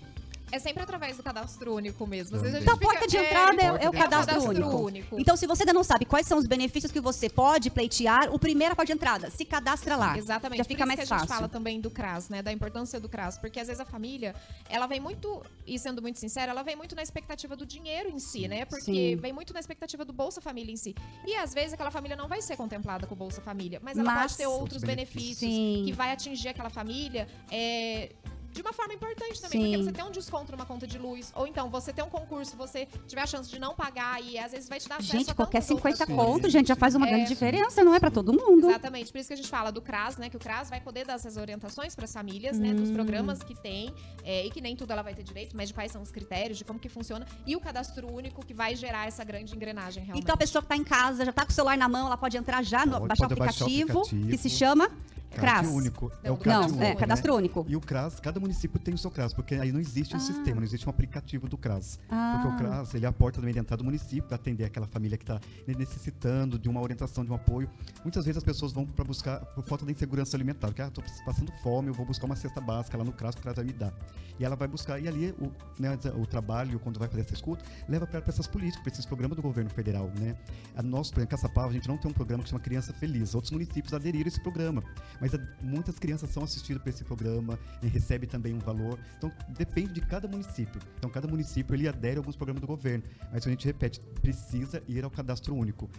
É 0.53 0.59
sempre 0.59 0.83
através 0.83 1.17
do 1.17 1.23
cadastro 1.23 1.75
único 1.75 2.07
mesmo. 2.07 2.37
Às 2.37 2.43
vezes 2.43 2.57
a 2.59 2.61
Então, 2.61 2.75
a 2.75 2.77
gente 2.77 2.83
fica- 2.89 2.93
porta 3.01 3.07
de 3.09 3.17
entrada 3.17 3.63
é, 3.63 3.67
é 3.67 3.71
o 3.71 3.73
porta 3.75 3.91
de 3.91 3.97
cadastro, 3.99 4.35
cadastro 4.35 4.67
único. 4.67 4.85
único. 4.85 5.21
Então, 5.21 5.37
se 5.37 5.47
você 5.47 5.63
ainda 5.63 5.73
não 5.73 5.85
sabe 5.85 6.05
quais 6.05 6.27
são 6.27 6.39
os 6.39 6.47
benefícios 6.47 6.91
que 6.91 7.01
você 7.01 7.29
pode 7.29 7.71
pleitear, 7.71 8.33
o 8.35 8.39
primeiro 8.39 8.73
é 8.73 8.75
a 8.75 8.77
porta 8.77 8.87
de 8.93 8.93
entrada. 8.97 9.31
Se 9.31 9.45
cadastra 9.45 9.97
lá. 9.97 10.17
Exatamente. 10.19 10.59
Já 10.59 10.65
fica 10.65 10.79
Por 10.85 10.91
isso 10.93 10.99
mais 10.99 11.09
que 11.09 11.15
a 11.15 11.17
gente 11.19 11.27
fácil. 11.29 11.35
fala 11.37 11.49
também 11.49 11.81
do 11.81 11.91
CRAS, 11.91 12.29
né? 12.29 12.43
Da 12.43 12.53
importância 12.53 12.99
do 12.99 13.09
CRAS. 13.09 13.39
Porque 13.39 13.61
às 13.61 13.67
vezes 13.69 13.81
a 13.81 13.85
família, 13.85 14.35
ela 14.69 14.87
vem 14.87 14.99
muito, 15.01 15.43
e 15.67 15.79
sendo 15.79 16.03
muito 16.03 16.19
sincera, 16.19 16.51
ela 16.53 16.63
vem 16.63 16.75
muito 16.77 16.95
na 16.97 17.03
expectativa 17.03 17.55
do 17.57 17.65
dinheiro 17.65 18.09
em 18.11 18.19
si, 18.19 18.49
né? 18.49 18.65
Porque 18.65 18.85
Sim. 18.85 19.17
vem 19.17 19.33
muito 19.33 19.53
na 19.55 19.61
expectativa 19.61 20.05
do 20.05 20.13
Bolsa 20.13 20.41
Família 20.41 20.73
em 20.73 20.77
si. 20.77 20.95
E 21.27 21.35
às 21.37 21.55
vezes 21.55 21.75
aquela 21.75 21.91
família 21.91 22.17
não 22.17 22.27
vai 22.29 22.43
ser 22.43 22.57
contemplada 22.57 23.07
com 23.07 23.15
o 23.15 23.17
Bolsa 23.17 23.41
Família, 23.41 23.79
mas 23.83 23.97
ela 23.97 24.13
Mas- 24.13 24.23
pode 24.33 24.37
ter 24.39 24.47
outros 24.47 24.83
benefícios, 24.83 25.41
benefícios. 25.41 25.51
Sim. 25.51 25.83
que 25.87 25.93
vai 25.93 26.11
atingir 26.13 26.49
aquela 26.49 26.71
família. 26.71 27.29
é, 27.51 28.11
de 28.53 28.61
uma 28.63 28.73
forma 28.73 28.93
importante 28.95 29.41
também, 29.41 29.61
Sim. 29.63 29.71
porque 29.73 29.85
você 29.85 29.93
tem 29.93 30.05
um 30.05 30.11
desconto 30.11 30.51
numa 30.53 30.67
conta 30.67 30.87
de 30.87 30.99
luz, 30.99 31.33
ou 31.37 31.47
então 31.47 31.71
você 31.71 31.93
tem 31.93 32.05
um 32.05 32.09
concurso, 32.09 32.57
você 32.57 32.87
tiver 33.07 33.23
a 33.23 33.27
chance 33.27 33.49
de 33.49 33.59
não 33.59 33.75
pagar 33.75 34.21
e 34.23 34.39
às 34.39 34.53
vezes 34.53 34.69
vai 34.69 34.81
te 34.81 34.89
dar 34.89 34.97
acesso 34.97 35.13
Gente, 35.13 35.31
a 35.31 35.35
qualquer 35.35 35.61
tantas 35.61 35.71
outras 35.71 35.95
50 35.99 36.07
coisas. 36.15 36.33
conto, 36.35 36.51
gente, 36.51 36.67
já 36.69 36.77
faz 36.77 36.95
uma 36.95 37.07
É. 37.07 37.11
grande 37.11 37.29
diferença, 37.29 37.85
não 37.85 37.95
é 37.95 38.01
para 38.01 38.11
todo 38.11 38.33
mundo. 38.33 38.69
Exatamente, 38.69 39.13
por 39.13 39.19
isso 39.19 39.29
que 39.29 39.35
a 39.35 39.37
gente 39.37 39.49
fala 39.49 39.71
do 39.71 39.81
CRAS, 39.81 40.17
né? 40.17 40.29
Que 40.29 40.37
o 40.37 40.41
CRAS 40.41 40.69
vai 40.69 40.81
poder 40.81 41.07
dar 41.07 41.15
essas 41.15 41.37
orientações 41.37 41.95
para 41.95 42.05
as 42.05 42.13
famílias, 42.13 42.59
né? 42.59 42.71
Hum. 42.71 42.77
Dos 42.77 42.91
programas 42.91 43.43
que 43.43 43.55
tem, 43.55 43.95
é, 44.25 44.47
e 44.47 44.51
que 44.51 44.61
nem 44.61 44.75
tudo 44.75 44.93
ela 44.93 45.03
vai 45.03 45.15
ter 45.15 45.23
direito, 45.23 45.57
mas 45.57 45.69
de 45.69 45.75
quais 45.75 45.93
são 45.93 46.03
os 46.03 46.11
critérios, 46.11 46.59
de 46.59 46.65
como 46.65 46.79
que 46.79 46.89
funciona, 46.89 47.27
e 47.47 47.55
o 47.57 47.61
cadastro 47.61 48.13
único 48.13 48.45
que 48.45 48.53
vai 48.53 48.75
gerar 48.75 49.07
essa 49.07 49.23
grande 49.25 49.55
engrenagem 49.55 50.03
realmente. 50.03 50.25
Então 50.25 50.35
a 50.35 50.39
pessoa 50.39 50.61
que 50.63 50.69
tá 50.69 50.77
em 50.77 50.85
casa, 50.85 51.25
já 51.25 51.33
tá 51.33 51.45
com 51.45 51.51
o 51.53 51.55
celular 51.55 51.77
na 51.79 51.89
mão, 51.89 52.07
ela 52.07 52.17
pode 52.17 52.37
entrar 52.37 52.63
já, 52.63 52.85
no, 52.85 52.93
Pode, 52.99 53.09
baixar, 53.09 53.27
o 53.27 53.29
baixar 53.37 53.65
o 53.65 53.67
aplicativo. 53.67 54.03
que 54.29 54.37
se 54.37 54.51
chama 54.51 54.91
CRAS. 55.39 55.67
único. 55.69 56.11
É 56.23 56.31
o 56.31 56.35
do 56.37 56.41
CRAS 56.41 56.55
Não, 56.57 56.63
único, 56.69 56.83
é 56.83 56.89
né? 56.89 56.95
cadastro 56.97 57.35
único. 57.35 57.65
E 57.69 57.77
o 57.77 57.81
CRAS, 57.81 58.19
cada 58.21 58.41
município 58.41 58.79
tem 58.79 58.95
o 58.95 58.99
seu 58.99 59.11
CRAS, 59.11 59.33
porque 59.33 59.55
aí 59.55 59.71
não 59.73 59.81
existe 59.81 60.15
um 60.15 60.19
Ah. 60.19 60.21
sistema, 60.21 60.57
não 60.57 60.65
existe 60.65 60.87
um 60.87 60.91
aplicativo 60.91 61.49
do 61.49 61.57
CRAS. 61.57 61.99
Ah. 62.11 62.41
Porque 62.43 62.55
o 62.55 62.59
CRAS, 62.59 62.95
ele 62.95 63.05
é 63.07 63.09
a 63.09 63.13
porta 63.13 63.39
também 63.41 63.53
de 63.55 63.61
entrada 63.61 63.83
do 63.83 63.85
município 63.85 64.25
para 64.25 64.37
atender 64.37 64.65
aquela 64.65 64.87
família 64.87 65.17
que 65.17 65.25
está 65.25 65.41
necessitando 65.67 66.59
de 66.59 66.69
uma 66.69 66.81
orientação, 66.81 67.25
de 67.25 67.31
um 67.31 67.35
apoio. 67.35 67.69
Muitas 68.03 68.25
vezes 68.25 68.39
as 68.39 68.45
pessoas 68.45 68.73
vão 68.73 68.85
para 68.87 69.05
buscar, 69.05 69.41
por 69.41 69.65
falta 69.65 69.85
da 69.85 69.93
insegurança 69.93 70.37
alimentar, 70.37 70.73
que 70.73 70.83
ah, 70.83 70.89
estou 70.89 71.03
passando 71.25 71.53
fome, 71.63 71.89
eu 71.89 71.95
vou 71.95 72.05
buscar 72.07 72.27
uma 72.27 72.37
cesta 72.37 72.61
básica 72.61 72.97
lá 72.97 73.05
no 73.05 73.13
CRAS, 73.13 73.35
o 73.35 73.39
CRAS 73.39 73.57
vai 73.57 73.65
me 73.65 73.73
dar. 73.73 73.93
E 74.39 74.45
ela 74.45 74.57
vai 74.57 74.67
buscar, 74.69 74.99
e 74.99 75.07
ali 75.07 75.35
o, 75.39 75.53
né, 75.79 75.99
o 76.19 76.27
trabalho, 76.27 76.79
quando 76.81 76.99
vai 76.99 77.09
fazer 77.09 77.21
essa 77.23 77.35
escuta, 77.35 77.63
leva 77.89 78.07
para 78.07 78.23
essas 78.27 78.47
políticas, 78.47 78.83
para 78.83 78.93
esses 78.93 79.05
programas 79.05 79.37
do 79.37 79.43
governo 79.43 79.69
federal. 79.71 80.11
Né? 80.19 80.35
A 80.75 80.83
nosso, 80.83 81.13
por 81.13 81.21
exemplo, 81.21 81.37
Caçapava, 81.37 81.69
a 81.69 81.73
gente 81.73 81.87
não 81.89 81.99
tem 81.99 82.11
um 82.11 82.15
programa 82.15 82.43
que 82.43 82.49
chama 82.49 82.61
Criança 82.61 82.93
Feliz. 82.95 83.35
Outros 83.35 83.51
municípios 83.53 83.93
aderiram 83.93 84.25
a 84.25 84.29
esse 84.29 84.41
programa. 84.43 84.83
Mas 85.21 85.33
muitas 85.61 85.99
crianças 85.99 86.31
são 86.31 86.43
assistidas 86.43 86.83
por 86.83 86.89
esse 86.89 87.05
programa 87.05 87.59
e 87.83 87.87
recebe 87.87 88.27
também 88.27 88.55
um 88.55 88.59
valor. 88.59 88.99
Então, 89.19 89.31
depende 89.49 89.93
de 89.93 90.01
cada 90.01 90.27
município. 90.27 90.81
Então, 90.97 91.11
cada 91.11 91.29
município 91.29 91.75
ele 91.75 91.87
adere 91.87 92.17
a 92.17 92.21
alguns 92.21 92.37
programas 92.37 92.61
do 92.61 92.67
governo. 92.67 93.05
Mas 93.33 93.47
a 93.47 93.51
gente 93.51 93.67
repete, 93.67 94.01
precisa 94.21 94.83
ir 94.89 95.05
ao 95.05 95.11
cadastro 95.11 95.55
único. 95.55 95.91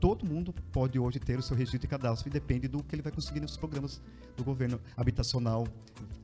Todo 0.00 0.26
mundo 0.26 0.52
pode 0.72 0.98
hoje 0.98 1.20
ter 1.20 1.38
o 1.38 1.42
seu 1.42 1.56
registro 1.56 1.86
e 1.86 1.88
cadastro 1.88 2.28
e 2.28 2.30
depende 2.32 2.66
do 2.66 2.82
que 2.82 2.92
ele 2.92 3.02
vai 3.02 3.12
conseguir 3.12 3.38
nesses 3.38 3.56
programas 3.56 4.02
do 4.36 4.42
governo 4.42 4.80
habitacional. 4.96 5.64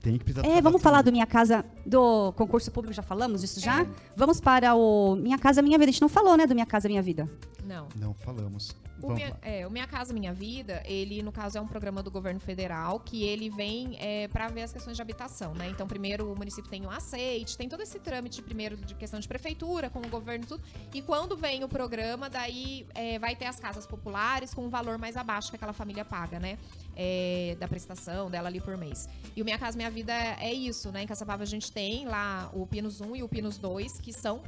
Tem 0.01 0.19
que 0.19 0.25
precisar 0.25 0.45
É, 0.45 0.55
vamos 0.55 0.63
cadastro 0.63 0.79
falar 0.81 1.03
do. 1.03 1.13
Minha 1.13 1.27
Casa, 1.27 1.65
do 1.87 2.33
concurso 2.33 2.73
público, 2.73 2.93
já 2.93 3.03
falamos 3.03 3.43
disso 3.43 3.61
já? 3.61 3.87
Vamos 4.17 4.41
para 4.41 4.75
o 4.75 5.15
Minha 5.15 5.39
Casa 5.39 5.63
Minha 5.63 5.79
Vida. 5.79 5.91
A 5.91 5.93
gente 5.93 6.03
não 6.03 6.09
falou, 6.09 6.37
né, 6.37 6.45
do 6.45 6.55
Minha 6.55 6.67
Casa 6.67 6.89
Minha 6.89 7.03
Vida. 7.03 7.31
Não. 7.65 7.87
Não 7.95 8.15
falamos. 8.15 8.75
O 9.03 9.13
minha, 9.13 9.37
é, 9.43 9.67
o 9.67 9.71
Minha 9.71 9.87
Casa 9.87 10.13
Minha 10.13 10.33
Vida, 10.33 10.83
ele, 10.85 11.23
no 11.23 11.31
caso, 11.31 11.57
é 11.57 11.61
um 11.61 11.67
programa 11.67 12.03
do 12.03 12.11
governo 12.11 12.41
federal 12.41 12.99
que 13.01 13.23
ele 13.23 13.49
vem 13.49 13.97
é, 14.01 14.29
para 14.29 14.49
ver 14.49 14.63
as 14.63 14.73
questões 14.73 14.97
de 14.97 15.03
habitação, 15.03 15.55
né? 15.55 15.69
Então, 15.69 15.87
primeiro 15.87 16.31
o 16.33 16.37
município 16.37 16.71
tem 16.71 16.85
o 16.85 16.91
aceite, 16.91 17.57
tem 17.57 17.69
todo 17.69 17.83
esse 17.83 17.99
trâmite 17.99 18.43
primeiro 18.43 18.77
de 18.77 18.95
questão 18.95 19.21
de 19.21 19.29
prefeitura, 19.29 19.89
com 19.89 20.01
o 20.01 20.09
governo 20.09 20.45
e 20.45 20.47
tudo. 20.49 20.63
E 20.93 21.03
quando 21.03 21.37
vem 21.37 21.63
o 21.63 21.69
programa, 21.69 22.29
daí 22.29 22.87
é, 22.95 23.19
vai 23.19 23.37
ter 23.37 23.47
as 23.47 23.61
casas 23.61 23.87
populares 23.87 24.53
com 24.53 24.65
um 24.65 24.69
valor 24.69 24.99
mais 24.99 25.17
abaixo 25.17 25.51
que 25.51 25.57
aquela 25.57 25.73
família 25.73 26.05
paga, 26.05 26.41
né? 26.41 26.59
É, 27.01 27.57
da 27.61 27.69
prestação 27.69 28.29
dela 28.29 28.49
ali 28.49 28.61
por 28.61 28.77
mês. 28.77 29.09
E 29.37 29.41
o 29.41 29.45
Minha 29.45 29.57
Casa 29.57 29.77
Minha 29.77 29.89
Vida 29.91 30.13
é, 30.13 30.49
é 30.49 30.53
isso, 30.53 30.91
né? 30.91 31.05
Em 31.05 31.07
Caçapava 31.07 31.45
a 31.45 31.47
gente 31.47 31.71
tem 31.71 32.07
lá 32.07 32.51
o 32.53 32.67
Pinos 32.67 33.01
1 33.01 33.15
e 33.15 33.23
o 33.23 33.29
Pinos 33.29 33.57
2, 33.57 34.01
que 34.01 34.13
são 34.13 34.41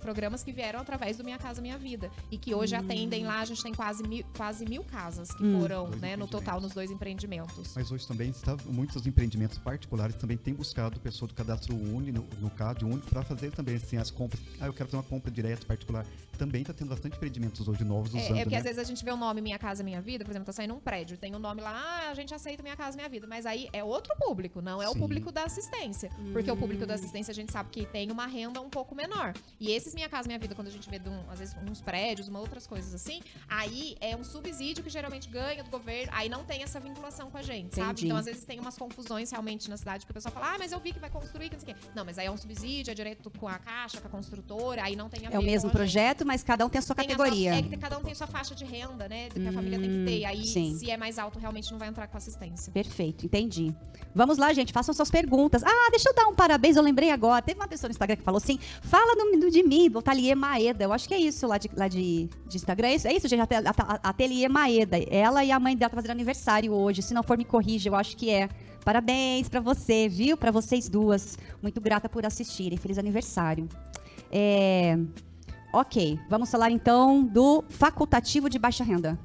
programas 0.00 0.44
que 0.44 0.52
vieram 0.52 0.78
através 0.78 1.16
do 1.16 1.24
Minha 1.24 1.36
Casa 1.36 1.60
Minha 1.60 1.76
Vida. 1.76 2.08
E 2.30 2.38
que 2.38 2.54
hoje 2.54 2.76
atendem 2.76 3.24
lá, 3.24 3.40
a 3.40 3.44
gente 3.44 3.60
tem 3.60 3.74
quase 3.74 4.04
mil, 4.06 4.24
quase 4.36 4.64
mil 4.64 4.84
casas 4.84 5.32
que 5.34 5.42
Hum. 5.42 5.60
foram, 5.60 5.86
Dois 5.86 6.00
né, 6.00 6.16
no 6.16 6.28
total, 6.28 6.60
nos 6.60 6.72
dois 6.72 6.90
empreendimentos. 6.92 7.72
Mas 7.74 7.90
hoje 7.90 8.06
também 8.06 8.30
está, 8.30 8.56
muitos 8.66 9.04
empreendimentos 9.06 9.58
particulares 9.58 10.14
também 10.14 10.36
têm 10.36 10.54
buscado 10.54 11.00
pessoa 11.00 11.26
do 11.28 11.34
cadastro 11.34 11.74
único, 11.74 12.18
no, 12.20 12.40
no 12.40 12.50
CAD 12.50 12.84
único, 12.84 13.08
para 13.08 13.22
fazer 13.24 13.50
também 13.50 13.74
assim, 13.76 13.96
as 13.96 14.10
compras. 14.12 14.40
Ah, 14.60 14.66
eu 14.66 14.72
quero 14.72 14.88
fazer 14.88 14.96
uma 14.98 15.02
compra 15.02 15.30
direta 15.30 15.66
particular. 15.66 16.06
Também 16.38 16.60
está 16.60 16.72
tendo 16.72 16.88
bastante 16.90 17.16
empreendimentos 17.16 17.66
hoje 17.66 17.82
novos 17.82 18.14
É, 18.14 18.18
usando, 18.18 18.36
é 18.36 18.40
porque 18.42 18.50
né? 18.54 18.58
às 18.58 18.64
vezes 18.64 18.78
a 18.78 18.84
gente 18.84 19.04
vê 19.04 19.10
o 19.10 19.16
nome 19.16 19.40
Minha 19.40 19.58
Casa 19.58 19.82
Minha 19.82 20.00
Vida, 20.00 20.24
por 20.24 20.30
exemplo, 20.30 20.46
tá 20.46 20.52
saindo 20.52 20.74
um 20.74 20.80
prédio, 20.80 21.16
tem 21.16 21.34
o 21.34 21.38
nome 21.38 21.62
lá, 21.62 21.95
ah, 21.96 22.10
a 22.10 22.14
gente 22.14 22.34
aceita 22.34 22.62
Minha 22.62 22.76
Casa 22.76 22.96
Minha 22.96 23.08
Vida, 23.08 23.26
mas 23.26 23.46
aí 23.46 23.68
é 23.72 23.82
outro 23.82 24.14
público, 24.18 24.60
não 24.60 24.82
é 24.82 24.88
o 24.88 24.92
Sim. 24.92 24.98
público 25.00 25.32
da 25.32 25.44
assistência. 25.44 26.10
Porque 26.32 26.50
o 26.50 26.56
público 26.56 26.84
da 26.86 26.94
assistência 26.94 27.30
a 27.32 27.34
gente 27.34 27.52
sabe 27.52 27.70
que 27.70 27.86
tem 27.86 28.10
uma 28.10 28.26
renda 28.26 28.60
um 28.60 28.68
pouco 28.70 28.94
menor. 28.94 29.32
E 29.58 29.70
esses 29.72 29.94
Minha 29.94 30.08
Casa 30.08 30.26
Minha 30.28 30.38
Vida, 30.38 30.54
quando 30.54 30.68
a 30.68 30.70
gente 30.70 30.88
vê, 30.88 31.00
um- 31.08 31.30
às 31.30 31.38
vezes, 31.38 31.56
uns 31.68 31.80
prédios, 31.80 32.28
uma 32.28 32.40
outras 32.40 32.66
coisas 32.66 32.94
assim, 32.94 33.20
aí 33.48 33.96
é 34.00 34.16
um 34.16 34.24
subsídio 34.24 34.82
que 34.84 34.90
geralmente 34.90 35.28
ganha 35.28 35.62
do 35.64 35.70
governo, 35.70 36.12
aí 36.14 36.28
não 36.28 36.44
tem 36.44 36.62
essa 36.62 36.78
vinculação 36.80 37.30
com 37.30 37.38
a 37.38 37.42
gente, 37.42 37.74
sabe? 37.74 37.90
Entendi. 37.90 38.06
Então, 38.06 38.16
às 38.16 38.26
vezes 38.26 38.44
tem 38.44 38.60
umas 38.60 38.76
confusões 38.76 39.30
realmente 39.30 39.68
na 39.70 39.76
cidade, 39.76 40.04
porque 40.04 40.12
o 40.12 40.14
pessoal 40.14 40.32
fala, 40.32 40.54
ah, 40.54 40.58
mas 40.58 40.72
eu 40.72 40.80
vi 40.80 40.92
que 40.92 40.98
vai 40.98 41.10
construir, 41.10 41.48
que 41.48 41.56
não 41.56 41.64
sei 41.64 41.72
o 41.72 41.76
quê. 41.76 41.82
Não, 41.94 42.04
mas 42.04 42.18
aí 42.18 42.26
é 42.26 42.30
um 42.30 42.36
subsídio, 42.36 42.90
é 42.90 42.94
direto 42.94 43.30
com 43.38 43.48
a 43.48 43.58
caixa, 43.58 44.00
com 44.00 44.08
a 44.08 44.10
construtora, 44.10 44.82
aí 44.84 44.96
não 44.96 45.08
tem 45.08 45.26
a 45.26 45.30
É 45.30 45.38
o 45.38 45.42
mesmo 45.42 45.68
a 45.70 45.72
projeto, 45.72 46.24
mas 46.26 46.42
cada 46.42 46.64
um 46.64 46.68
tem 46.68 46.78
a 46.78 46.82
sua 46.82 46.94
tem 46.94 47.06
a 47.06 47.08
categoria. 47.08 47.52
sua- 47.52 47.58
é 47.60 47.62
que 47.62 47.76
cada 47.76 47.98
um 47.98 48.02
tem 48.02 48.14
sua 48.14 48.26
faixa 48.26 48.54
de 48.54 48.64
renda, 48.64 49.08
né? 49.08 49.28
Que 49.30 49.46
a 49.46 49.52
família 49.52 49.78
tem 49.78 49.88
que 49.90 50.04
ter. 50.04 50.24
Aí, 50.24 50.44
sim. 50.46 50.76
se 50.78 50.90
é 50.90 50.96
mais 50.96 51.18
alto, 51.18 51.38
realmente 51.38 51.70
não 51.70 51.78
vai 51.78 51.85
entrar 51.86 52.06
com 52.08 52.16
assistência. 52.16 52.72
Perfeito, 52.72 53.24
entendi. 53.26 53.74
Vamos 54.14 54.38
lá, 54.38 54.52
gente, 54.52 54.72
façam 54.72 54.94
suas 54.94 55.10
perguntas. 55.10 55.62
Ah, 55.64 55.88
deixa 55.90 56.08
eu 56.08 56.14
dar 56.14 56.26
um 56.26 56.34
parabéns, 56.34 56.76
eu 56.76 56.82
lembrei 56.82 57.10
agora. 57.10 57.42
Teve 57.42 57.58
uma 57.60 57.68
pessoa 57.68 57.88
no 57.88 57.92
Instagram 57.92 58.16
que 58.16 58.22
falou 58.22 58.38
assim: 58.38 58.58
fala 58.82 59.14
de 59.50 59.62
mim, 59.62 59.90
do 59.90 59.98
Ateliê 59.98 60.34
Maeda. 60.34 60.84
Eu 60.84 60.92
acho 60.92 61.06
que 61.08 61.14
é 61.14 61.18
isso 61.18 61.46
lá 61.46 61.58
de, 61.58 61.70
lá 61.76 61.88
de, 61.88 62.28
de 62.48 62.56
Instagram. 62.56 62.88
É 62.88 62.94
isso, 62.94 63.08
é 63.08 63.12
isso 63.14 63.28
gente? 63.28 63.40
Ate- 63.40 63.54
ate- 63.56 64.00
Ateliê 64.02 64.48
Maeda. 64.48 64.96
Ela 65.10 65.44
e 65.44 65.50
a 65.52 65.58
mãe 65.60 65.76
dela 65.76 65.88
estão 65.88 65.96
fazendo 65.98 66.12
aniversário 66.12 66.72
hoje. 66.72 67.02
Se 67.02 67.12
não 67.14 67.22
for, 67.22 67.36
me 67.38 67.44
corrija, 67.44 67.88
eu 67.88 67.94
acho 67.94 68.16
que 68.16 68.30
é. 68.30 68.48
Parabéns 68.84 69.48
pra 69.48 69.60
você, 69.60 70.08
viu? 70.08 70.36
Pra 70.36 70.50
vocês 70.50 70.88
duas. 70.88 71.36
Muito 71.60 71.80
grata 71.80 72.08
por 72.08 72.24
assistirem. 72.24 72.78
Feliz 72.78 72.98
aniversário. 72.98 73.68
É, 74.30 74.98
Ok, 75.72 76.18
vamos 76.30 76.50
falar 76.50 76.70
então 76.70 77.22
do 77.22 77.62
facultativo 77.68 78.48
de 78.48 78.58
baixa 78.58 78.82
renda. 78.82 79.18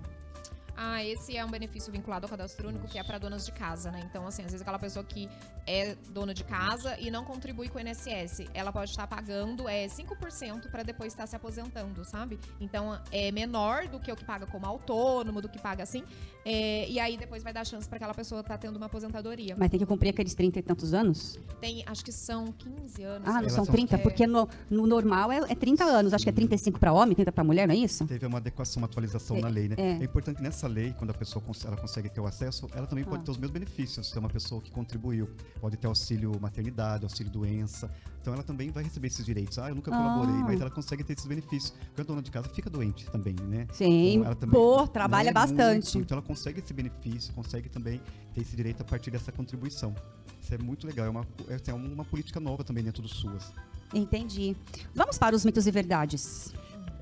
Ah, 0.84 1.04
esse 1.04 1.38
é 1.38 1.46
um 1.46 1.50
benefício 1.52 1.92
vinculado 1.92 2.26
ao 2.26 2.30
cadastro 2.30 2.68
único, 2.68 2.88
que 2.88 2.98
é 2.98 3.04
para 3.04 3.20
donas 3.20 3.46
de 3.46 3.52
casa, 3.52 3.92
né? 3.92 4.02
Então, 4.04 4.26
assim, 4.26 4.42
às 4.42 4.48
vezes 4.52 4.62
aquela 4.62 4.80
pessoa 4.80 5.06
que 5.06 5.30
é 5.68 5.96
dona 6.10 6.34
de 6.34 6.44
casa 6.44 6.98
e 7.00 7.12
não 7.12 7.24
contribui 7.24 7.70
com 7.70 7.78
o 7.78 7.82
INSS, 7.82 8.48
ela 8.52 8.72
pode 8.72 8.90
estar 8.90 9.06
pagando 9.06 9.70
é, 9.70 9.86
5% 9.86 10.72
para 10.72 10.82
depois 10.82 11.14
estar 11.14 11.28
se 11.28 11.36
aposentando, 11.36 12.04
sabe? 12.04 12.40
Então, 12.60 13.00
é 13.12 13.32
menor 13.32 13.88
do 13.88 14.00
que 14.00 14.12
o 14.12 14.16
que 14.16 14.26
paga 14.26 14.48
como 14.48 14.66
autônomo, 14.66 15.40
do 15.40 15.48
que 15.48 15.60
paga 15.60 15.84
assim. 15.84 16.04
é, 16.44 16.90
e 16.90 17.00
aí 17.00 17.16
depois 17.16 17.44
vai 17.44 17.54
dar 17.54 17.64
chance 17.64 17.88
para 17.88 17.98
aquela 17.98 18.16
pessoa 18.16 18.42
estar 18.42 18.58
tendo 18.58 18.78
uma 18.78 18.88
aposentadoria. 18.88 19.56
Mas 19.56 19.70
tem 19.70 19.80
que 19.80 19.86
cumprir 19.86 20.10
aqueles 20.10 20.34
30 20.34 20.58
e 20.58 20.62
tantos 20.64 20.96
anos? 20.96 21.38
Tem, 21.60 21.84
acho 21.86 22.04
que 22.04 22.12
são 22.12 22.46
15 22.48 23.04
anos. 23.04 23.28
Ah, 23.28 23.40
não 23.40 23.50
são 23.50 23.66
são- 23.66 23.74
30? 23.76 23.96
É. 23.96 23.98
Porque 24.00 24.26
no, 24.26 24.50
no 24.68 24.88
normal 24.88 25.32
é, 25.32 25.38
é 25.48 25.54
30 25.56 25.84
anos. 25.84 26.12
Acho 26.12 26.24
que 26.24 26.30
é 26.30 26.34
35 26.34 26.80
para 26.80 26.92
homem, 26.92 27.14
30 27.14 27.32
para 27.32 27.44
mulher, 27.44 27.68
não 27.68 27.76
é 27.76 27.78
isso? 27.78 28.08
Teve 28.08 28.26
uma 28.26 28.40
adequação, 28.40 28.82
uma 28.82 28.88
atualização 28.88 29.40
na 29.40 29.48
lei, 29.48 29.68
né? 29.68 29.76
é. 29.78 29.92
É. 29.92 30.04
importante 30.04 30.38
que 30.38 30.44
nessa 30.44 30.68
lei, 30.72 30.94
quando 30.98 31.12
a 31.12 31.14
pessoa 31.14 31.44
cons- 31.44 31.66
ela 31.66 31.78
consegue 31.78 32.10
ter 32.10 32.20
o 32.20 32.26
acesso, 32.26 32.68
ela 32.74 32.88
também 32.88 33.04
pode 33.04 33.22
Ah. 33.22 33.26
ter 33.26 33.32
os 33.32 33.38
mesmos 33.38 33.52
benefícios. 33.54 34.10
Se 34.10 34.16
é 34.18 34.20
uma 34.20 34.30
pessoa 34.30 34.62
que 34.62 34.72
contribuiu, 34.72 35.30
pode 35.60 35.78
ter 35.78 35.86
auxílio 35.88 36.32
maternidade, 36.40 37.04
auxílio 37.04 37.32
doença. 37.32 37.92
Então 38.22 38.34
ela 38.34 38.44
também 38.44 38.70
vai 38.72 38.84
receber 38.84 39.08
esses 39.08 39.26
direitos. 39.26 39.60
Ah, 39.60 39.70
eu 39.70 39.76
nunca 39.76 39.92
Ah. 39.94 39.98
colaborei, 39.98 40.42
mas 40.44 40.60
ela 40.62 40.70
consegue 40.72 41.04
ter 41.04 41.14
esses 41.14 41.26
benefícios. 41.26 41.72
Porque 41.88 42.02
a 42.02 42.04
dona 42.04 42.22
de 42.22 42.32
casa 42.32 42.48
fica 42.50 42.70
doente 42.70 43.06
também, 43.12 43.36
né? 43.48 43.68
Sim, 43.74 44.14
Então, 44.14 44.26
ela 44.26 44.36
também, 44.36 44.54
pô, 44.54 44.88
trabalha 44.88 45.28
né, 45.28 45.34
bastante. 45.34 45.96
muito. 45.96 46.06
então 46.06 46.18
ela 46.18 46.26
consegue 46.26 46.60
esse 46.60 46.74
benefício, 46.74 47.34
consegue 47.34 47.70
também 47.70 48.02
ter 48.34 48.42
esse 48.42 48.56
direito 48.56 48.82
a 48.82 48.86
partir 48.86 49.12
dessa 49.12 49.32
contribuição. 49.32 49.94
Isso 50.42 50.54
é 50.54 50.58
muito 50.58 50.88
legal. 50.88 51.06
É 51.06 51.10
uma, 51.10 51.28
é, 51.50 51.56
assim, 51.56 51.72
é 51.72 51.74
uma 51.74 52.06
política 52.06 52.40
nova 52.40 52.64
também 52.64 52.84
dentro 52.84 53.02
do 53.02 53.08
SUAS. 53.10 53.52
Entendi. 53.94 54.56
Vamos 54.96 55.18
para 55.18 55.36
os 55.36 55.44
mitos 55.44 55.68
e 55.68 55.72
verdades. 55.72 56.54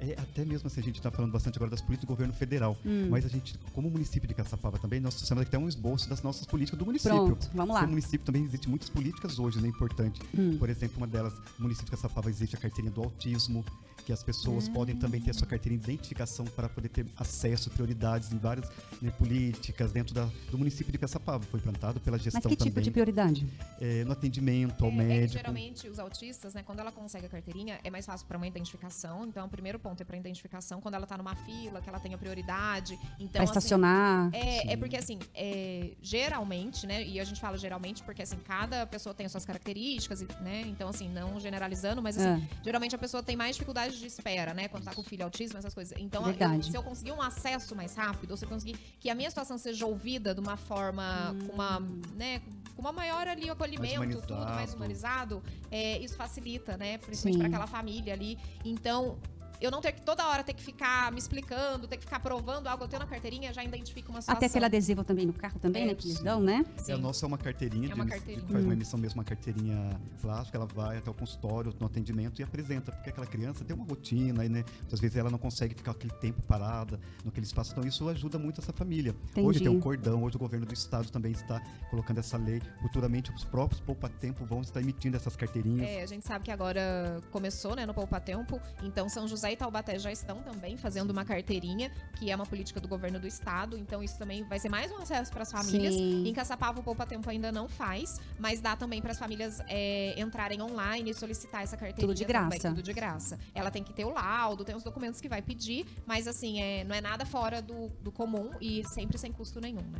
É, 0.01 0.13
até 0.19 0.45
mesmo 0.45 0.67
assim, 0.67 0.79
a 0.79 0.83
gente 0.83 0.97
está 0.97 1.11
falando 1.11 1.31
bastante 1.31 1.57
agora 1.57 1.71
das 1.71 1.81
políticas 1.81 2.07
do 2.07 2.11
governo 2.13 2.33
federal, 2.33 2.77
Hum. 2.85 3.07
mas 3.09 3.25
a 3.25 3.27
gente, 3.27 3.57
como 3.73 3.89
município 3.89 4.27
de 4.27 4.33
Caçapava 4.33 4.77
também, 4.79 4.99
nós 4.99 5.13
aqui 5.41 5.49
até 5.49 5.57
um 5.57 5.67
esboço 5.67 6.09
das 6.09 6.21
nossas 6.23 6.45
políticas 6.45 6.79
do 6.79 6.85
município. 6.85 7.17
Pronto, 7.25 7.49
vamos 7.53 7.75
lá. 7.75 7.81
No 7.81 7.89
município 7.89 8.25
também 8.25 8.43
existem 8.43 8.69
muitas 8.69 8.89
políticas 8.89 9.39
hoje, 9.39 9.59
né, 9.61 9.67
importante. 9.67 10.21
Hum. 10.37 10.57
Por 10.57 10.69
exemplo, 10.69 10.97
uma 10.97 11.07
delas, 11.07 11.33
no 11.57 11.63
município 11.63 11.85
de 11.85 11.91
Caçapava 11.91 12.29
existe 12.29 12.55
a 12.55 12.59
carteirinha 12.59 12.93
do 12.93 13.01
autismo, 13.01 13.63
que 14.09 14.13
as 14.13 14.23
pessoas 14.23 14.67
Hum. 14.67 14.73
podem 14.73 14.95
também 14.95 15.21
ter 15.21 15.29
a 15.29 15.33
sua 15.35 15.45
carteirinha 15.45 15.79
de 15.79 15.91
identificação 15.91 16.43
para 16.43 16.67
poder 16.67 16.89
ter 16.89 17.05
acesso, 17.15 17.69
prioridades 17.69 18.31
em 18.33 18.39
várias 18.39 18.67
né, 18.99 19.11
políticas 19.11 19.91
dentro 19.91 20.15
da- 20.15 20.27
do 20.49 20.57
município 20.57 20.91
de 20.91 20.97
Caçapava. 20.97 21.43
Foi 21.43 21.59
implantado 21.59 21.99
pela 21.99 22.17
Mas 22.17 22.23
gestão 22.23 22.41
que 22.41 22.55
tipo 22.55 22.69
também, 22.71 22.83
de 22.85 22.89
prioridade? 22.89 23.45
é, 23.79 24.03
no 24.05 24.11
atendimento 24.11 24.83
ao 24.83 24.89
É, 24.89 24.93
é 24.93 24.97
que 24.97 25.03
médico. 25.03 25.33
geralmente 25.37 25.87
os 25.87 25.99
autistas, 25.99 26.55
né, 26.55 26.63
quando 26.63 26.79
ela 26.79 26.91
consegue 26.91 27.27
a 27.27 27.29
carteirinha, 27.29 27.79
é 27.83 27.91
mais 27.91 28.03
fácil 28.03 28.25
para 28.25 28.35
uma 28.35 28.47
identificação. 28.47 29.27
Então, 29.27 29.45
o 29.45 29.49
primeiro 29.49 29.77
ponto 29.77 30.01
é 30.01 30.03
para 30.03 30.17
identificação, 30.17 30.81
quando 30.81 30.95
ela 30.95 31.05
tá 31.05 31.15
numa 31.15 31.35
fila, 31.35 31.79
que 31.79 31.87
ela 31.87 31.99
tenha 31.99 32.17
prioridade. 32.17 32.97
Então, 33.19 33.29
Para 33.33 33.43
assim, 33.43 33.51
estacionar? 33.59 34.31
É, 34.33 34.73
é 34.73 34.75
porque 34.75 34.97
assim, 34.97 35.19
é, 35.35 35.91
geralmente, 36.01 36.87
né? 36.87 37.05
E 37.05 37.19
a 37.19 37.23
gente 37.23 37.39
fala 37.39 37.59
geralmente 37.59 38.01
porque 38.01 38.23
assim, 38.23 38.37
cada 38.37 38.87
pessoa 38.87 39.13
tem 39.13 39.27
as 39.27 39.31
suas 39.31 39.45
características, 39.45 40.21
né? 40.41 40.61
Então, 40.65 40.89
assim, 40.89 41.07
não 41.07 41.39
generalizando, 41.39 42.01
mas 42.01 42.17
assim, 42.17 42.43
Ah. 42.43 42.57
geralmente 42.63 42.95
a 42.95 42.97
pessoa 42.97 43.21
tem 43.21 43.35
mais 43.35 43.55
dificuldade 43.55 43.98
de 43.99 44.07
espera, 44.07 44.53
né? 44.53 44.67
Quando 44.67 44.83
tá 44.85 44.93
com 44.93 45.03
filho 45.03 45.23
autismo, 45.23 45.57
essas 45.57 45.73
coisas. 45.73 45.97
Então, 45.99 46.23
eu- 46.29 46.33
se 46.71 46.75
eu 46.77 46.83
conseguir 46.83 47.11
um 47.11 47.21
acesso 47.21 47.75
mais 47.75 47.93
rápido, 47.95 48.31
ou 48.31 48.37
se 48.37 48.45
eu 48.45 48.49
conseguir 48.49 48.77
que 48.99 49.09
a 49.09 49.15
minha 49.15 49.29
situação 49.29 49.57
seja 49.57 49.85
ouvida 49.85 50.33
de 50.33 50.39
uma 50.39 50.57
forma, 50.57 51.35
com 51.45 51.53
uma, 51.53 51.79
né? 52.15 52.41
Com 52.75 52.81
uma 52.81 52.91
maior 52.93 53.27
ali 53.27 53.49
acolhimento, 53.49 53.93
tudo 54.21 54.33
mais 54.55 54.73
humanizado. 54.73 55.43
é, 55.71 55.99
isso 55.99 56.15
facilita, 56.15 56.77
né? 56.77 56.97
Principalmente 56.97 57.37
para 57.39 57.47
aquela 57.47 57.67
família 57.67 58.13
ali. 58.13 58.37
Então, 58.65 59.17
eu 59.61 59.69
não 59.71 59.81
ter 59.81 59.91
que 59.91 60.01
toda 60.01 60.27
hora 60.27 60.43
ter 60.43 60.53
que 60.53 60.63
ficar 60.63 61.11
me 61.11 61.19
explicando, 61.19 61.87
ter 61.87 61.97
que 61.97 62.03
ficar 62.03 62.19
provando 62.19 62.67
algo, 62.67 62.83
eu 62.83 62.87
tenho 62.87 63.01
na 63.01 63.07
carteirinha, 63.07 63.53
já 63.53 63.63
identifico 63.63 64.09
uma 64.11 64.21
situação. 64.21 64.37
Até 64.37 64.49
pelo 64.51 64.65
adesivo 64.65 65.03
também 65.03 65.25
no 65.25 65.33
carro 65.33 65.59
também, 65.59 65.83
É, 65.83 65.87
né? 65.87 65.95
Que 65.95 66.07
eles 66.07 66.19
dão, 66.19 66.39
né? 66.39 66.65
É, 66.87 66.93
a 66.93 66.97
nossa 66.97 67.25
é 67.25 67.27
uma 67.27 67.37
carteirinha, 67.37 67.91
É 67.91 67.93
uma 67.93 68.05
de- 68.05 68.11
carteirinha. 68.11 68.45
que 68.45 68.51
faz 68.53 68.63
uma 68.65 68.73
emissão 68.73 68.99
mesmo, 68.99 69.19
uma 69.19 69.23
carteirinha 69.25 69.99
plástica, 70.21 70.57
ela 70.57 70.65
vai 70.65 70.97
até 70.97 71.09
o 71.09 71.13
consultório, 71.13 71.73
no 71.79 71.85
atendimento 71.85 72.39
e 72.39 72.43
apresenta, 72.43 72.91
porque 72.91 73.09
aquela 73.09 73.27
criança 73.27 73.63
tem 73.65 73.75
uma 73.75 73.85
rotina, 73.85 74.45
e, 74.45 74.49
né, 74.49 74.63
muitas 74.81 74.99
vezes 74.99 75.17
ela 75.17 75.29
não 75.29 75.37
consegue 75.37 75.75
ficar 75.75 75.91
aquele 75.91 76.13
tempo 76.13 76.41
parada 76.43 76.99
naquele 77.25 77.45
espaço, 77.45 77.71
então 77.71 77.87
isso 77.87 78.07
ajuda 78.09 78.37
muito 78.39 78.61
essa 78.61 78.71
família. 78.73 79.15
Hoje 79.37 79.59
tem 79.59 79.67
um 79.67 79.71
Entendi. 79.73 79.83
cordão, 79.83 80.23
hoje 80.23 80.35
o 80.35 80.39
governo 80.39 80.65
do 80.65 80.73
estado 80.73 81.09
também 81.11 81.31
está 81.31 81.61
colocando 81.89 82.19
essa 82.19 82.37
lei, 82.37 82.61
futuramente 82.81 83.31
os 83.31 83.43
próprios 83.43 83.81
poupa-tempo 83.81 84.45
vão 84.45 84.61
estar 84.61 84.81
emitindo 84.81 85.17
essas 85.17 85.35
carteirinhas. 85.35 85.87
É, 85.89 86.01
a 86.01 86.05
gente 86.05 86.25
sabe 86.25 86.45
que 86.45 86.51
agora 86.51 87.19
começou, 87.31 87.75
né, 87.75 87.85
no 87.85 87.93
Poupa 87.93 88.19
Tempo. 88.19 88.59
Então, 88.83 89.09
São 89.09 89.27
José 89.27 89.48
e 89.51 89.57
Taubaté 89.57 89.97
já 89.97 90.11
estão 90.11 90.41
também 90.41 90.77
fazendo 90.77 91.11
uma 91.11 91.25
carteirinha, 91.25 91.91
que 92.17 92.29
é 92.29 92.35
uma 92.35 92.45
política 92.45 92.79
do 92.79 92.87
governo 92.87 93.19
do 93.19 93.27
estado. 93.27 93.77
Então, 93.77 94.03
isso 94.03 94.17
também 94.17 94.43
vai 94.43 94.59
ser 94.59 94.69
mais 94.69 94.91
um 94.91 94.97
acesso 94.97 95.31
para 95.31 95.43
as 95.43 95.51
famílias. 95.51 95.93
Sim. 95.93 96.27
Em 96.27 96.33
Caçapava, 96.33 96.79
o 96.79 96.83
Poupa 96.83 97.05
Tempo 97.05 97.29
ainda 97.29 97.51
não 97.51 97.67
faz, 97.67 98.19
mas 98.37 98.61
dá 98.61 98.75
também 98.75 99.01
para 99.01 99.11
as 99.11 99.19
famílias 99.19 99.61
é, 99.67 100.19
entrarem 100.19 100.61
online 100.61 101.11
e 101.11 101.13
solicitar 101.13 101.63
essa 101.63 101.77
carteirinha. 101.77 102.07
Tudo 102.07 102.15
de 102.15 102.25
também, 102.25 102.59
graça. 102.59 102.69
tudo 102.69 102.83
de 102.83 102.93
graça. 102.93 103.39
Ela 103.53 103.71
tem 103.71 103.83
que 103.83 103.93
ter 103.93 104.05
o 104.05 104.09
laudo, 104.09 104.63
tem 104.63 104.75
os 104.75 104.83
documentos 104.83 105.21
que 105.21 105.29
vai 105.29 105.41
pedir, 105.41 105.85
mas 106.05 106.27
assim, 106.27 106.61
é, 106.61 106.83
não 106.83 106.95
é 106.95 107.01
nada 107.01 107.25
fora 107.25 107.61
do, 107.61 107.89
do 108.01 108.11
comum 108.11 108.51
e 108.59 108.83
sempre 108.87 109.17
sem 109.17 109.31
custo 109.31 109.59
nenhum, 109.59 109.81
né? 109.81 109.99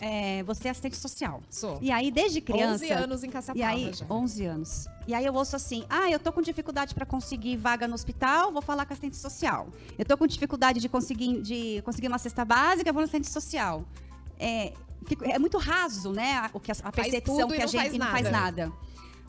É, 0.00 0.42
você 0.44 0.68
é 0.68 0.70
assistente 0.70 0.96
social. 0.96 1.42
Sou. 1.50 1.78
E 1.80 1.90
aí, 1.90 2.10
desde 2.10 2.40
criança. 2.40 2.84
11 2.84 2.92
anos 2.92 3.24
em 3.24 3.30
Caçapava 3.30 3.58
E 3.58 3.62
aí, 3.62 3.92
já. 3.92 4.06
11 4.08 4.44
anos. 4.46 4.86
E 5.06 5.14
aí 5.14 5.24
eu 5.24 5.34
ouço 5.34 5.56
assim: 5.56 5.84
ah, 5.88 6.10
eu 6.10 6.18
tô 6.18 6.32
com 6.32 6.40
dificuldade 6.42 6.94
para 6.94 7.04
conseguir 7.06 7.56
vaga 7.56 7.88
no 7.88 7.94
hospital, 7.94 8.52
vou 8.52 8.62
falar 8.62 8.84
com 8.86 8.92
assistente 8.92 9.16
social. 9.16 9.68
Eu 9.98 10.04
tô 10.04 10.16
com 10.16 10.26
dificuldade 10.26 10.80
de 10.80 10.88
conseguir, 10.88 11.40
de 11.42 11.82
conseguir 11.82 12.08
uma 12.08 12.18
cesta 12.18 12.44
básica, 12.44 12.92
vou 12.92 13.00
no 13.00 13.04
assistente 13.04 13.28
social. 13.28 13.84
É, 14.38 14.72
é 15.22 15.38
muito 15.38 15.58
raso, 15.58 16.12
né? 16.12 16.34
a- 16.34 16.50
O 16.52 16.60
que 16.60 16.70
a, 16.70 16.76
a 16.84 16.92
percepção 16.92 17.48
que 17.48 17.54
a 17.54 17.58
não 17.60 17.66
gente 17.68 17.80
faz 17.80 17.94
e 17.94 17.98
não 17.98 18.06
faz 18.08 18.30
nada. 18.30 18.72